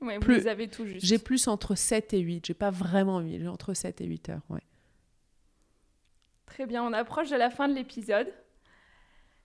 Ouais, 0.01 0.19
plus, 0.19 0.41
vous 0.41 0.47
avez 0.47 0.67
tout 0.67 0.85
juste. 0.85 1.05
J'ai 1.05 1.17
plus 1.17 1.47
entre 1.47 1.75
7 1.75 2.13
et 2.13 2.19
8. 2.19 2.45
J'ai 2.45 2.53
pas 2.53 2.69
vraiment 2.69 3.19
8. 3.19 3.39
J'ai 3.39 3.47
entre 3.47 3.73
7 3.73 4.01
et 4.01 4.05
8 4.05 4.29
heures, 4.29 4.41
ouais. 4.49 4.61
Très 6.45 6.65
bien, 6.65 6.83
on 6.83 6.93
approche 6.93 7.29
de 7.29 7.35
la 7.35 7.49
fin 7.49 7.67
de 7.67 7.73
l'épisode. 7.73 8.31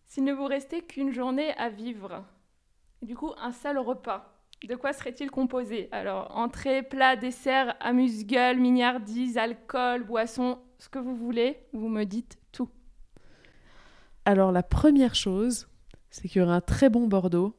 S'il 0.07 0.25
ne 0.25 0.33
vous 0.33 0.45
restait 0.45 0.83
qu'une 0.83 1.13
journée 1.13 1.53
à 1.57 1.71
vivre, 1.71 2.25
du 3.03 3.17
coup, 3.17 3.33
un 3.41 3.53
seul 3.53 3.79
repas, 3.79 4.33
de 4.67 4.75
quoi 4.77 4.93
serait-il 4.93 5.31
composé? 5.31 5.89
Alors, 5.93 6.37
entrée, 6.37 6.83
plat, 6.83 7.17
dessert, 7.17 7.75
amuse-gueule, 7.81 8.59
mignardise, 8.59 9.37
alcool, 9.37 10.05
boisson, 10.05 10.59
ce 10.79 10.89
que 10.89 10.99
vous 10.99 11.17
voulez, 11.17 11.59
vous 11.73 11.89
me 11.89 12.05
dites 12.05 12.39
tout. 12.53 12.69
Alors, 14.25 14.53
la 14.53 14.63
première 14.63 15.15
chose, 15.15 15.67
c'est 16.11 16.29
qu'il 16.29 16.41
y 16.41 16.45
aura 16.45 16.55
un 16.55 16.61
très 16.61 16.91
bon 16.91 17.09
Bordeaux 17.09 17.57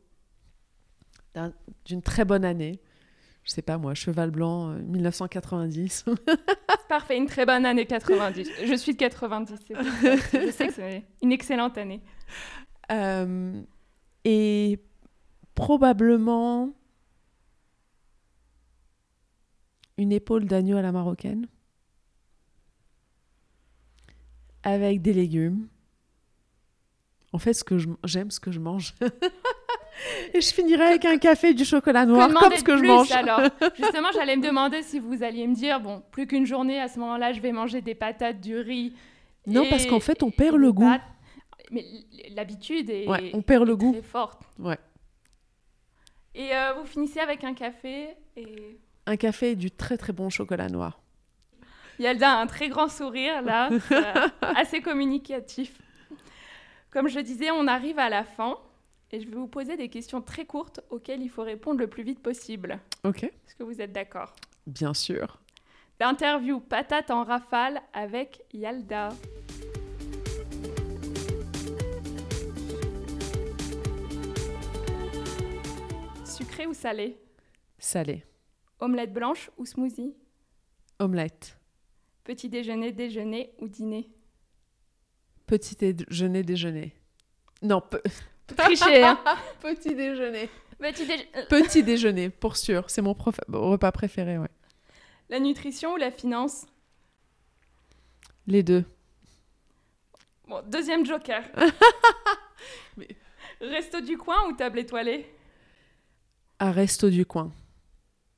d'une 1.86 2.02
très 2.02 2.26
bonne 2.26 2.46
année. 2.46 2.80
Je 3.44 3.52
sais 3.52 3.62
pas 3.62 3.78
moi, 3.78 3.96
Cheval 3.96 4.32
Blanc 4.32 4.68
1990. 4.70 6.06
Euh, 6.08 6.16
Parfait, 6.88 7.18
une 7.18 7.26
très 7.26 7.46
bonne 7.46 7.66
année 7.66 7.86
90. 7.86 8.50
Je 8.66 8.74
suis 8.76 8.94
de 8.94 8.98
90, 8.98 9.60
je 10.34 10.52
sais 10.52 10.68
que 10.68 10.74
c'est 10.74 11.04
une 11.22 11.32
excellente 11.32 11.78
année. 11.78 12.02
Euh, 12.92 13.62
et 14.24 14.80
probablement 15.56 16.74
une 19.98 20.12
épaule 20.12 20.46
d'agneau 20.46 20.78
à 20.78 20.82
la 20.82 20.92
marocaine 20.92 21.48
avec 24.64 25.02
des 25.02 25.14
légumes. 25.14 25.68
En 27.32 27.40
fait, 27.40 27.54
ce 27.54 27.64
que 27.64 27.78
j'aime, 28.04 28.32
ce 28.32 28.40
que 28.40 28.52
je 28.52 28.60
mange. 28.60 28.94
Et 30.34 30.42
je 30.42 30.54
finirai 30.54 30.84
avec 30.84 31.06
un 31.06 31.18
café 31.18 31.50
et 31.50 31.54
du 31.54 31.66
chocolat 31.66 32.06
noir, 32.06 32.34
comme 32.34 32.56
ce 32.56 32.64
que 32.64 32.76
je 32.76 32.84
mange. 32.84 33.12
Alors, 33.12 33.42
justement, 33.78 34.10
j'allais 34.12 34.36
me 34.36 34.42
demander 34.42 34.82
si 34.82 35.00
vous 35.00 35.22
alliez 35.22 35.46
me 35.46 35.54
dire, 35.54 35.80
bon, 35.80 36.02
plus 36.12 36.26
qu'une 36.26 36.48
journée, 36.48 36.80
à 36.80 36.88
ce 36.88 37.00
moment-là, 37.00 37.32
je 37.32 37.40
vais 37.40 37.52
manger 37.52 37.82
des 37.82 37.94
patates, 37.94 38.42
du 38.42 38.58
riz. 38.58 38.96
Non, 39.46 39.66
parce 39.70 39.86
qu'en 39.86 40.00
fait, 40.00 40.24
on 40.24 40.32
perd 40.32 40.58
le 40.58 40.74
goût. 40.74 40.92
Mais 41.72 41.86
l'habitude 42.36 42.90
est, 42.90 43.06
on 43.34 43.42
perd 43.44 43.68
le 43.68 43.76
goût. 43.76 43.96
forte. 44.02 44.42
Ouais. 44.60 44.78
Et 46.36 46.56
euh, 46.56 46.74
vous 46.74 46.86
finissez 46.86 47.20
avec 47.20 47.44
un 47.44 47.54
café 47.54 48.10
et... 48.36 48.80
Un 49.06 49.18
café 49.18 49.52
et 49.52 49.56
du 49.56 49.70
très 49.70 49.98
très 49.98 50.14
bon 50.14 50.30
chocolat 50.30 50.70
noir. 50.70 51.00
Yalda 52.00 52.32
a 52.32 52.42
un 52.42 52.48
très 52.48 52.70
grand 52.70 52.88
sourire 52.88 53.42
là, 53.42 53.70
euh, 53.92 54.28
assez 54.42 54.82
communicatif. 54.82 55.78
Comme 56.90 57.08
je 57.08 57.20
disais, 57.20 57.52
on 57.52 57.68
arrive 57.68 58.00
à 58.00 58.10
la 58.10 58.24
fin 58.24 58.58
et 59.12 59.20
je 59.20 59.28
vais 59.28 59.36
vous 59.36 59.48
poser 59.48 59.78
des 59.78 59.90
questions 59.90 60.22
très 60.22 60.46
courtes 60.46 60.80
auxquelles 60.90 61.22
il 61.22 61.30
faut 61.30 61.44
répondre 61.44 61.80
le 61.80 61.88
plus 61.88 62.04
vite 62.04 62.20
possible. 62.20 62.80
Ok. 63.04 63.24
Est-ce 63.24 63.56
que 63.56 63.64
vous 63.64 63.82
êtes 63.82 63.92
d'accord? 63.92 64.34
Bien 64.66 64.94
sûr. 64.94 65.40
L'interview 66.00 66.60
patate 66.60 67.12
en 67.12 67.24
rafale 67.24 67.82
avec 67.94 68.42
Yalda. 68.54 69.10
Sucré 76.64 76.68
ou 76.68 76.74
salé? 76.74 77.18
Salé. 77.78 78.24
Omelette 78.80 79.14
blanche 79.14 79.50
ou 79.58 79.66
smoothie? 79.66 80.16
Omelette. 81.00 81.58
Petit 82.24 82.48
déjeuner, 82.50 82.92
déjeuner 82.94 83.54
ou 83.60 83.68
dîner? 83.68 84.10
Petit 85.46 85.76
déjeuner, 85.76 86.44
déjeuner. 86.44 86.96
Non, 87.62 87.82
pe- 87.82 88.02
Tricher, 88.56 89.04
hein 89.04 89.20
petit 89.62 89.94
déjeuner. 89.96 90.50
Petit 90.80 91.06
déje- 91.06 91.28
euh, 91.36 91.46
Petit 91.50 91.84
déjeuner, 91.84 92.30
pour 92.42 92.56
sûr. 92.58 92.90
C'est 92.90 93.02
mon 93.02 93.14
prof- 93.14 93.40
repas 93.50 93.92
préféré, 93.92 94.38
ouais. 94.38 94.50
La 95.30 95.40
nutrition 95.40 95.94
ou 95.94 95.98
la 95.98 96.12
finance? 96.12 96.66
Les 98.48 98.64
deux. 98.64 98.86
Bon, 100.48 100.62
deuxième 100.68 101.06
joker. 101.06 101.44
Mais- 102.98 103.08
Resto 103.62 104.02
du 104.02 104.18
coin 104.18 104.48
ou 104.50 104.54
table 104.54 104.80
étoilée? 104.80 105.26
À 106.64 106.72
resto 106.72 107.10
du 107.10 107.26
coin. 107.26 107.52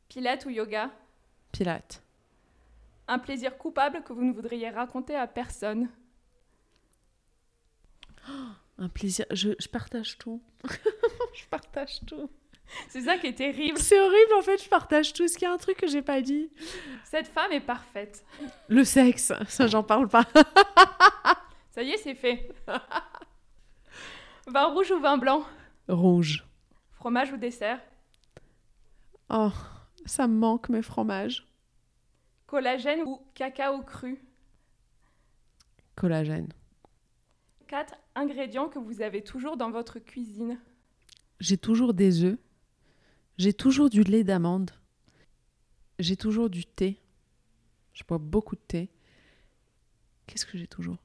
Pilates 0.09 0.47
ou 0.47 0.49
yoga? 0.49 0.89
Pilate. 1.51 2.01
Un 3.07 3.19
plaisir 3.19 3.55
coupable 3.55 4.01
que 4.03 4.13
vous 4.13 4.23
ne 4.23 4.34
voudriez 4.34 4.71
raconter 4.71 5.15
à 5.15 5.28
personne 5.28 5.91
Un 8.80 8.89
plaisir. 8.89 9.28
Je, 9.30 9.51
je 9.59 9.67
partage 9.67 10.17
tout. 10.17 10.41
je 11.36 11.45
partage 11.51 11.99
tout. 12.07 12.28
C'est 12.89 13.01
ça 13.01 13.19
qui 13.19 13.28
est 13.28 13.36
terrible. 13.36 13.78
C'est 13.78 13.99
horrible, 14.01 14.34
en 14.39 14.41
fait, 14.41 14.57
je 14.63 14.69
partage 14.69 15.13
tout. 15.13 15.26
Est-ce 15.26 15.38
qu'il 15.38 15.47
y 15.47 15.51
a 15.51 15.53
un 15.53 15.59
truc 15.59 15.78
que 15.78 15.86
j'ai 15.88 16.01
pas 16.01 16.19
dit? 16.23 16.49
Cette 17.03 17.28
femme 17.28 17.51
est 17.51 17.61
parfaite. 17.61 18.26
Le 18.69 18.84
sexe, 18.84 19.34
ça, 19.47 19.67
j'en 19.67 19.84
parle 19.84 20.07
pas. 20.09 20.26
Ça 21.69 21.84
y 21.84 21.91
est, 21.91 21.97
c'est 21.97 22.15
fait. 22.15 22.49
vin 24.47 24.65
rouge 24.65 24.89
ou 24.89 24.99
vin 24.99 25.19
blanc? 25.19 25.43
Rouge. 25.88 26.43
Fromage 26.93 27.32
ou 27.32 27.38
dessert? 27.38 27.80
Oh, 29.30 29.51
ça 30.05 30.28
me 30.28 30.36
manque, 30.38 30.69
mes 30.69 30.82
fromages. 30.82 31.47
Collagène 32.47 33.01
ou 33.05 33.21
cacao 33.34 33.82
cru? 33.82 34.21
Collagène. 35.95 36.49
4 37.67 37.95
ingrédients 38.15 38.69
que 38.69 38.78
vous 38.80 39.01
avez 39.01 39.23
toujours 39.23 39.57
dans 39.57 39.71
votre 39.71 39.99
cuisine. 39.99 40.59
J'ai 41.39 41.57
toujours 41.57 41.93
des 41.93 42.23
œufs. 42.23 42.38
J'ai 43.38 43.53
toujours 43.53 43.89
du 43.89 44.03
lait 44.03 44.23
d'amande. 44.23 44.71
J'ai 45.99 46.15
toujours 46.15 46.49
du 46.49 46.65
thé. 46.65 47.01
Je 47.93 48.03
bois 48.03 48.17
beaucoup 48.19 48.55
de 48.55 48.61
thé. 48.61 48.89
Qu'est-ce 50.28 50.45
que 50.45 50.57
j'ai 50.57 50.67
toujours? 50.67 50.97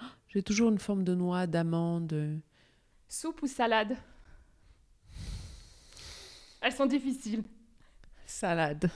Oh, 0.00 0.06
J'ai 0.28 0.42
toujours 0.42 0.70
une 0.70 0.78
forme 0.78 1.04
de 1.04 1.14
noix, 1.14 1.46
d'amande. 1.46 2.40
Soupe 3.08 3.42
ou 3.42 3.46
salade? 3.46 3.96
Elles 6.60 6.72
sont 6.72 6.86
difficiles. 6.86 7.42
Salade. 8.26 8.90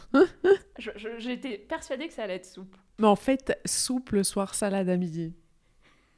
J'étais 1.19 1.59
persuadée 1.59 2.09
que 2.09 2.13
ça 2.15 2.25
allait 2.25 2.37
être 2.37 2.45
soupe. 2.47 2.77
Mais 2.99 3.07
en 3.07 3.17
fait, 3.17 3.59
soupe 3.65 4.11
le 4.11 4.25
soir, 4.25 4.55
salade 4.55 4.89
à 4.89 4.97
midi. 4.97 5.35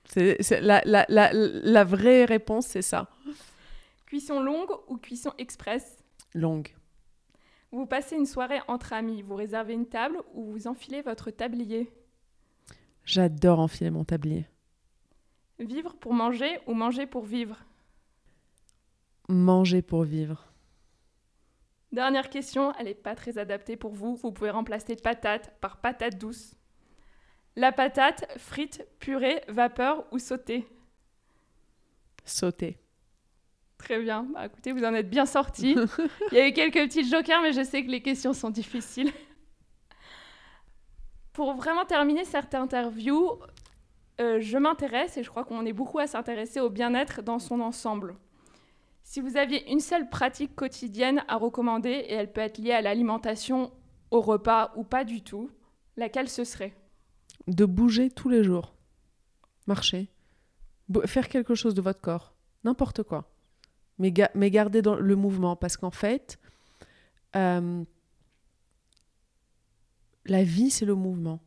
C'est, 0.07 0.43
c'est- 0.43 0.61
la, 0.61 0.83
la, 0.85 1.07
la, 1.09 1.31
la 1.33 1.85
vraie 1.85 2.25
réponse, 2.25 2.67
c'est 2.67 2.83
ça. 2.83 3.09
Cuisson 4.07 4.41
longue 4.43 4.71
ou 4.89 4.97
cuisson 4.97 5.33
express? 5.39 5.99
Longue. 6.35 6.75
Vous 7.71 7.87
passez 7.87 8.17
une 8.17 8.27
soirée 8.27 8.61
entre 8.69 8.93
amis, 8.93 9.23
vous 9.23 9.35
réservez 9.35 9.75
une 9.75 9.87
table 9.89 10.23
ou 10.35 10.45
vous 10.53 10.67
enfilez 10.67 11.03
votre 11.03 11.31
tablier? 11.31 11.91
J'adore 13.05 13.61
enfiler 13.61 13.91
mon 13.91 14.05
tablier. 14.05 14.47
Vivre 15.59 15.95
pour 15.95 16.13
manger 16.15 16.59
ou 16.67 16.75
manger 16.75 17.07
pour 17.07 17.25
vivre? 17.25 17.65
Manger 19.29 19.83
pour 19.83 20.03
vivre. 20.05 20.47
Dernière 21.95 22.29
question, 22.29 22.73
elle 22.77 22.87
n'est 22.87 22.95
pas 22.95 23.15
très 23.15 23.39
adaptée 23.39 23.77
pour 23.77 23.95
vous. 23.95 24.17
Vous 24.17 24.33
pouvez 24.33 24.51
remplacer 24.51 24.97
patate 24.97 25.55
par 25.61 25.81
patate 25.81 26.19
douce. 26.19 26.57
La 27.55 27.71
patate, 27.71 28.27
frite, 28.37 28.85
purée, 28.99 29.43
vapeur 29.47 30.05
ou 30.11 30.19
sautée? 30.19 30.67
Sauter. 32.25 32.81
Très 33.79 34.03
bien. 34.03 34.27
Bah, 34.35 34.47
écoutez, 34.47 34.73
vous 34.73 34.83
en 34.83 34.93
êtes 34.93 35.09
bien 35.09 35.25
sortis. 35.25 35.77
Il 36.33 36.39
y 36.39 36.41
a 36.41 36.49
eu 36.49 36.53
quelques 36.53 36.89
petits 36.89 37.09
jokers, 37.09 37.41
mais 37.43 37.53
je 37.53 37.63
sais 37.63 37.85
que 37.85 37.91
les 37.91 38.03
questions 38.03 38.33
sont 38.33 38.51
difficiles. 38.51 39.13
Pour 41.33 41.55
vraiment 41.55 41.85
terminer 41.85 42.25
cette 42.25 42.57
interview, 42.57 43.39
euh, 44.21 44.41
je 44.41 44.59
m'intéresse, 44.59 45.17
et 45.17 45.23
je 45.23 45.31
crois 45.31 45.45
qu'on 45.45 45.65
est 45.65 45.73
beaucoup 45.73 46.01
à 46.01 46.09
s'intéresser 46.09 46.59
au 46.59 46.71
bien-être 46.71 47.23
dans 47.23 47.39
son 47.39 47.61
ensemble. 47.61 48.17
Si 49.07 49.21
vous 49.21 49.37
aviez 49.37 49.71
une 49.71 49.81
seule 49.81 50.09
pratique 50.09 50.57
quotidienne 50.57 51.23
à 51.29 51.37
recommander, 51.37 51.91
et 51.91 52.13
elle 52.15 52.33
peut 52.33 52.41
être 52.41 52.59
liée 52.59 52.73
à 52.73 52.81
l'alimentation, 52.83 53.71
au 54.11 54.21
repas 54.21 54.73
ou 54.77 54.83
pas 54.83 55.05
du 55.05 55.23
tout, 55.23 55.51
laquelle 55.97 56.29
ce 56.29 56.43
serait? 56.43 56.75
De 57.47 57.65
bouger 57.67 58.11
tous 58.11 58.29
les 58.31 58.43
jours. 58.43 58.75
Marcher. 59.67 60.09
Faire 61.05 61.29
quelque 61.29 61.55
chose 61.55 61.75
de 61.75 61.83
votre 61.83 62.01
corps. 62.01 62.33
N'importe 62.65 63.03
quoi. 63.03 63.31
Mais, 63.99 64.11
ga- 64.11 64.31
le 64.35 65.15
mouvement. 65.17 65.55
Parce 65.55 65.77
qu'en 65.77 65.91
fait, 65.91 66.39
euh, 67.37 67.85
la 70.25 70.43
vie, 70.45 70.71
c'est 70.71 70.87
le 70.87 70.95
mouvement. 70.95 71.41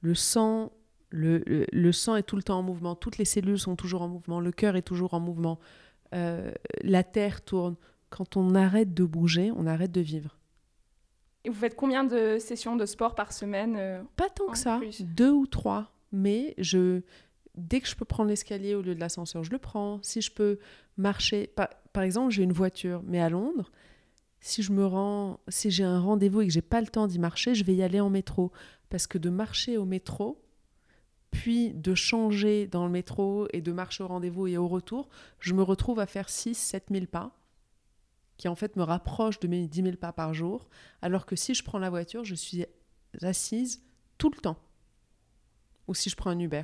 Le 0.00 0.14
sang, 0.14 0.72
le 1.10 1.92
sang 1.92 2.16
est 2.16 2.22
tout 2.24 2.36
le 2.36 2.42
temps 2.42 2.58
en 2.58 2.62
mouvement. 2.62 2.94
Toutes 2.96 3.18
les 3.18 3.24
cellules 3.24 3.58
sont 3.58 3.76
toujours 3.76 4.02
en 4.02 4.08
mouvement. 4.08 4.40
Le 4.40 4.50
cœur 4.52 4.74
est 4.76 4.82
toujours 4.82 5.14
en 5.14 5.20
mouvement. 5.20 5.58
Euh, 6.14 6.52
la 6.82 7.04
terre 7.04 7.42
tourne. 7.42 7.76
Quand 8.08 8.36
on 8.36 8.54
arrête 8.54 8.92
de 8.92 9.04
bouger, 9.04 9.52
on 9.56 9.66
arrête 9.66 9.92
de 9.92 10.00
vivre. 10.00 10.36
Et 11.44 11.48
vous 11.48 11.54
faites 11.58 11.76
combien 11.76 12.04
de 12.04 12.38
sessions 12.38 12.76
de 12.76 12.84
sport 12.84 13.14
par 13.14 13.32
semaine 13.32 13.76
euh, 13.78 14.02
Pas 14.16 14.28
tant 14.28 14.48
que 14.48 14.58
ça, 14.58 14.78
plus. 14.78 15.02
deux 15.02 15.30
ou 15.30 15.46
trois. 15.46 15.92
Mais 16.12 16.54
je, 16.58 17.02
dès 17.56 17.80
que 17.80 17.88
je 17.88 17.94
peux 17.94 18.04
prendre 18.04 18.28
l'escalier 18.28 18.74
au 18.74 18.82
lieu 18.82 18.94
de 18.94 19.00
l'ascenseur, 19.00 19.44
je 19.44 19.50
le 19.50 19.58
prends. 19.58 20.00
Si 20.02 20.20
je 20.20 20.32
peux 20.32 20.58
marcher, 20.96 21.46
par, 21.46 21.68
par 21.92 22.02
exemple, 22.02 22.30
j'ai 22.30 22.42
une 22.42 22.52
voiture, 22.52 23.02
mais 23.06 23.20
à 23.20 23.30
Londres, 23.30 23.70
si 24.40 24.62
je 24.62 24.72
me 24.72 24.84
rends, 24.84 25.40
si 25.48 25.70
j'ai 25.70 25.84
un 25.84 26.00
rendez-vous 26.00 26.42
et 26.42 26.46
que 26.46 26.52
j'ai 26.52 26.62
pas 26.62 26.80
le 26.80 26.88
temps 26.88 27.06
d'y 27.06 27.18
marcher, 27.18 27.54
je 27.54 27.64
vais 27.64 27.74
y 27.74 27.82
aller 27.82 28.00
en 28.00 28.10
métro, 28.10 28.50
parce 28.88 29.06
que 29.06 29.18
de 29.18 29.30
marcher 29.30 29.76
au 29.76 29.84
métro, 29.84 30.42
puis 31.30 31.72
de 31.72 31.94
changer 31.94 32.66
dans 32.66 32.84
le 32.84 32.90
métro 32.90 33.46
et 33.52 33.60
de 33.60 33.72
marcher 33.72 34.02
au 34.04 34.08
rendez-vous 34.08 34.46
et 34.46 34.56
au 34.56 34.66
retour, 34.68 35.08
je 35.38 35.54
me 35.54 35.62
retrouve 35.62 36.00
à 36.00 36.06
faire 36.06 36.28
6 36.28 36.54
7 36.54 36.86
000 36.90 37.06
pas 37.06 37.36
qui 38.36 38.48
en 38.48 38.54
fait 38.54 38.76
me 38.76 38.82
rapprochent 38.82 39.38
de 39.40 39.48
mes 39.48 39.68
10 39.68 39.82
000 39.82 39.96
pas 39.96 40.12
par 40.14 40.32
jour, 40.32 40.70
alors 41.02 41.26
que 41.26 41.36
si 41.36 41.52
je 41.52 41.62
prends 41.62 41.78
la 41.78 41.90
voiture, 41.90 42.24
je 42.24 42.34
suis 42.34 42.64
assise 43.20 43.82
tout 44.16 44.30
le 44.30 44.40
temps. 44.40 44.56
Ou 45.88 45.94
si 45.94 46.08
je 46.08 46.16
prends 46.16 46.30
un 46.30 46.38
Uber. 46.38 46.62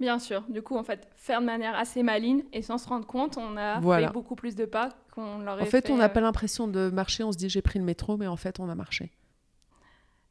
Bien 0.00 0.18
sûr. 0.18 0.42
Du 0.48 0.62
coup, 0.62 0.76
en 0.76 0.84
fait, 0.84 1.06
faire 1.16 1.40
de 1.40 1.46
manière 1.46 1.74
assez 1.76 2.02
maligne 2.02 2.44
et 2.54 2.62
sans 2.62 2.78
se 2.78 2.88
rendre 2.88 3.06
compte, 3.06 3.36
on 3.36 3.58
a 3.58 3.78
Voilà. 3.80 4.06
fait 4.06 4.12
beaucoup 4.14 4.36
plus 4.36 4.54
de 4.56 4.64
pas 4.64 4.90
qu'on 5.12 5.40
l'aurait 5.40 5.62
En 5.62 5.64
fait. 5.66 5.82
fait, 5.82 5.90
on 5.90 5.96
n'a 5.98 6.04
euh, 6.04 6.08
pas 6.08 6.20
l'impression 6.22 6.66
de 6.66 6.88
marcher, 6.88 7.24
on 7.24 7.32
se 7.32 7.36
dit 7.36 7.50
j'ai 7.50 7.60
pris 7.62 7.78
le 7.78 7.84
métro, 7.84 8.16
mais 8.16 8.26
en 8.26 8.36
fait, 8.36 8.58
on 8.58 8.68
a 8.70 8.74
marché. 8.74 9.12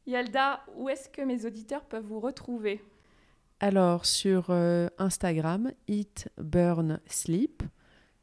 Yalda, 0.06 0.64
où 0.74 0.88
est-ce 0.88 1.08
que 1.08 1.22
mes 1.22 1.44
auditeurs 1.44 1.84
peuvent 1.84 2.06
vous 2.06 2.18
retrouver? 2.20 2.82
Alors, 3.60 4.06
sur 4.06 4.46
euh, 4.50 4.88
Instagram, 4.98 5.72
Eat, 5.88 6.28
Burn, 6.38 7.00
Sleep. 7.06 7.62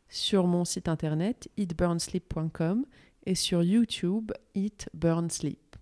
Sur 0.07 0.47
mon 0.47 0.63
site 0.65 0.87
internet, 0.87 1.49
eatburnsleep.com. 1.57 2.85
Et 3.25 3.35
sur 3.35 3.63
YouTube, 3.63 4.31
Eat, 4.53 4.87
Burn, 4.93 5.29
Sleep. 5.29 5.75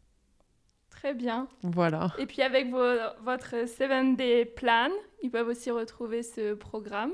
Très 0.90 1.14
bien. 1.14 1.48
Voilà. 1.62 2.14
Et 2.18 2.26
puis 2.26 2.42
avec 2.42 2.72
vos- 2.72 2.98
votre 3.24 3.66
7-day 3.66 4.46
plan, 4.46 4.90
ils 5.22 5.30
peuvent 5.30 5.50
aussi 5.50 5.70
retrouver 5.70 6.24
ce 6.24 6.54
programme. 6.54 7.12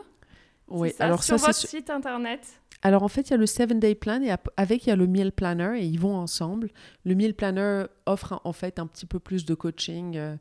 Oui, 0.67 0.91
ça, 0.91 1.05
alors 1.05 1.23
sur 1.23 1.39
ça, 1.39 1.47
votre 1.47 1.57
site 1.57 1.89
internet. 1.89 2.41
Alors 2.83 3.01
en 3.01 3.07
fait, 3.07 3.21
il 3.21 3.31
y 3.31 3.33
a 3.33 3.37
le 3.37 3.47
7 3.47 3.79
day 3.79 3.95
plan 3.95 4.21
et 4.21 4.31
avec 4.55 4.85
il 4.85 4.89
y 4.89 4.91
a 4.91 4.95
le 4.95 5.07
meal 5.07 5.31
planner 5.31 5.81
et 5.81 5.85
ils 5.85 5.99
vont 5.99 6.15
ensemble. 6.15 6.69
Le 7.03 7.15
meal 7.15 7.33
planner 7.33 7.85
offre 8.05 8.39
en 8.43 8.53
fait 8.53 8.77
un 8.77 8.85
petit 8.85 9.07
peu 9.07 9.19
plus 9.19 9.45
de 9.45 9.55
coaching. 9.55 10.15
euh, 10.15 10.35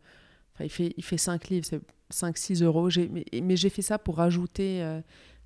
Il 0.61 0.71
fait 0.71 0.95
il 0.97 1.05
fait 1.05 1.19
5 1.19 1.49
livres, 1.49 1.67
c'est 1.67 1.81
5-6 2.13 2.63
euros. 2.65 2.89
Mais, 3.33 3.57
j'ai 3.57 3.69
fait 3.69 3.83
ça 3.83 3.99
pour 3.99 4.17
rajouter 4.17 4.83
euh, 4.83 5.01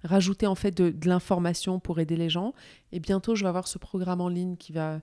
rajouter 0.04 0.46
en 0.46 0.54
fait 0.54 0.72
de, 0.72 0.94
l'information 1.06 1.78
pour 1.80 2.00
aider 2.00 2.16
les 2.16 2.28
gens. 2.28 2.54
Et 2.92 3.00
bientôt, 3.00 3.34
je 3.34 3.42
vais 3.42 3.48
avoir 3.48 3.68
ce 3.68 3.78
programme 3.78 4.20
en 4.20 4.28
ligne 4.28 4.56
qui 4.56 4.72
va, 4.72 5.00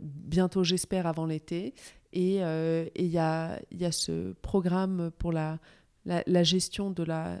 bientôt 0.00 0.64
j'espère 0.64 1.06
avant 1.06 1.26
l'été. 1.26 1.74
Et 2.12 2.42
euh, 2.42 2.86
il 2.96 3.06
y 3.06 3.18
a 3.18 3.60
y 3.70 3.84
a 3.84 3.92
ce 3.92 4.32
programme 4.42 5.10
pour 5.18 5.32
la 5.32 5.58
la, 6.04 6.22
la 6.26 6.42
gestion 6.42 6.90
de 6.90 7.02
la 7.02 7.40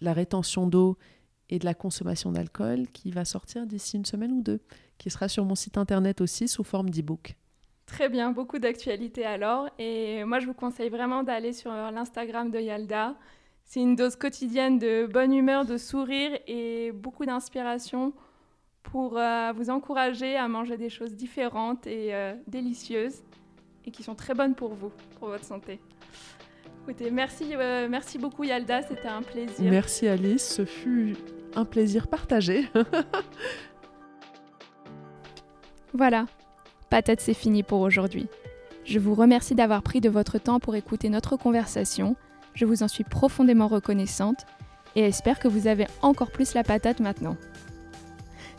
la 0.00 0.12
rétention 0.12 0.66
d'eau 0.66 0.98
et 1.50 1.58
de 1.58 1.64
la 1.64 1.74
consommation 1.74 2.32
d'alcool 2.32 2.86
qui 2.92 3.10
va 3.10 3.24
sortir 3.24 3.66
d'ici 3.66 3.96
une 3.96 4.04
semaine 4.04 4.32
ou 4.32 4.42
deux, 4.42 4.60
qui 4.98 5.10
sera 5.10 5.28
sur 5.28 5.44
mon 5.44 5.56
site 5.56 5.78
internet 5.78 6.20
aussi 6.20 6.48
sous 6.48 6.64
forme 6.64 6.90
d'e-book. 6.90 7.36
Très 7.90 8.08
bien, 8.08 8.30
beaucoup 8.30 8.58
d'actualités 8.58 9.26
alors. 9.26 9.68
Et 9.78 10.24
moi, 10.24 10.38
je 10.38 10.46
vous 10.46 10.54
conseille 10.54 10.90
vraiment 10.90 11.22
d'aller 11.22 11.52
sur 11.52 11.72
l'Instagram 11.72 12.50
de 12.50 12.60
Yalda. 12.60 13.16
C'est 13.64 13.80
une 13.80 13.96
dose 13.96 14.16
quotidienne 14.16 14.78
de 14.78 15.06
bonne 15.06 15.32
humeur, 15.32 15.64
de 15.64 15.76
sourire 15.76 16.38
et 16.46 16.92
beaucoup 16.92 17.26
d'inspiration 17.26 18.12
pour 18.84 19.18
euh, 19.18 19.52
vous 19.54 19.70
encourager 19.70 20.36
à 20.36 20.48
manger 20.48 20.76
des 20.76 20.88
choses 20.88 21.14
différentes 21.14 21.86
et 21.86 22.14
euh, 22.14 22.34
délicieuses 22.46 23.22
et 23.84 23.90
qui 23.90 24.02
sont 24.02 24.14
très 24.14 24.34
bonnes 24.34 24.54
pour 24.54 24.74
vous, 24.74 24.92
pour 25.18 25.28
votre 25.28 25.44
santé. 25.44 25.80
Écoutez, 26.82 27.10
merci, 27.10 27.54
euh, 27.54 27.88
merci 27.88 28.18
beaucoup 28.18 28.44
Yalda, 28.44 28.82
c'était 28.82 29.08
un 29.08 29.22
plaisir. 29.22 29.70
Merci 29.70 30.08
Alice, 30.08 30.54
ce 30.54 30.64
fut 30.64 31.16
un 31.54 31.64
plaisir 31.64 32.08
partagé. 32.08 32.68
voilà, 35.92 36.26
patate 36.90 37.20
c'est 37.20 37.34
fini 37.34 37.62
pour 37.62 37.80
aujourd'hui. 37.80 38.26
Je 38.84 38.98
vous 38.98 39.14
remercie 39.14 39.54
d'avoir 39.54 39.82
pris 39.82 40.00
de 40.00 40.10
votre 40.10 40.38
temps 40.38 40.60
pour 40.60 40.74
écouter 40.74 41.08
notre 41.08 41.36
conversation. 41.36 42.16
Je 42.54 42.64
vous 42.64 42.82
en 42.82 42.88
suis 42.88 43.04
profondément 43.04 43.68
reconnaissante 43.68 44.44
et 44.96 45.02
espère 45.02 45.38
que 45.38 45.48
vous 45.48 45.68
avez 45.68 45.86
encore 46.02 46.30
plus 46.30 46.54
la 46.54 46.64
patate 46.64 47.00
maintenant. 47.00 47.36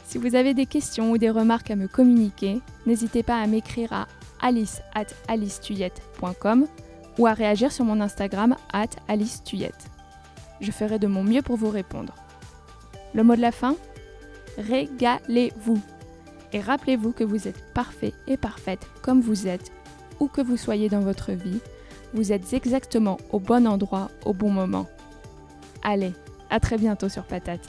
Si 0.05 0.17
vous 0.17 0.35
avez 0.35 0.53
des 0.53 0.65
questions 0.65 1.11
ou 1.11 1.17
des 1.17 1.29
remarques 1.29 1.71
à 1.71 1.75
me 1.75 1.87
communiquer, 1.87 2.59
n'hésitez 2.85 3.23
pas 3.23 3.39
à 3.39 3.47
m'écrire 3.47 3.93
à 3.93 4.07
alice 4.41 4.81
at 4.95 5.07
alicetuyette.com 5.27 6.67
ou 7.17 7.27
à 7.27 7.33
réagir 7.33 7.71
sur 7.71 7.85
mon 7.85 7.99
Instagram 8.01 8.55
at 8.73 8.89
alicetuyette. 9.07 9.89
Je 10.61 10.71
ferai 10.71 10.99
de 10.99 11.07
mon 11.07 11.23
mieux 11.23 11.41
pour 11.41 11.57
vous 11.57 11.69
répondre. 11.69 12.15
Le 13.13 13.23
mot 13.23 13.35
de 13.35 13.41
la 13.41 13.51
fin? 13.51 13.75
Régalez-vous. 14.57 15.81
Et 16.53 16.59
rappelez-vous 16.59 17.11
que 17.11 17.23
vous 17.23 17.47
êtes 17.47 17.73
parfait 17.73 18.13
et 18.27 18.37
parfaite 18.37 18.85
comme 19.01 19.21
vous 19.21 19.47
êtes, 19.47 19.71
où 20.19 20.27
que 20.27 20.41
vous 20.41 20.57
soyez 20.57 20.89
dans 20.89 20.99
votre 20.99 21.31
vie, 21.31 21.59
vous 22.13 22.31
êtes 22.31 22.53
exactement 22.53 23.17
au 23.31 23.39
bon 23.39 23.65
endroit 23.67 24.11
au 24.25 24.33
bon 24.33 24.49
moment. 24.49 24.87
Allez, 25.81 26.13
à 26.49 26.59
très 26.59 26.77
bientôt 26.77 27.09
sur 27.09 27.23
Patate. 27.23 27.67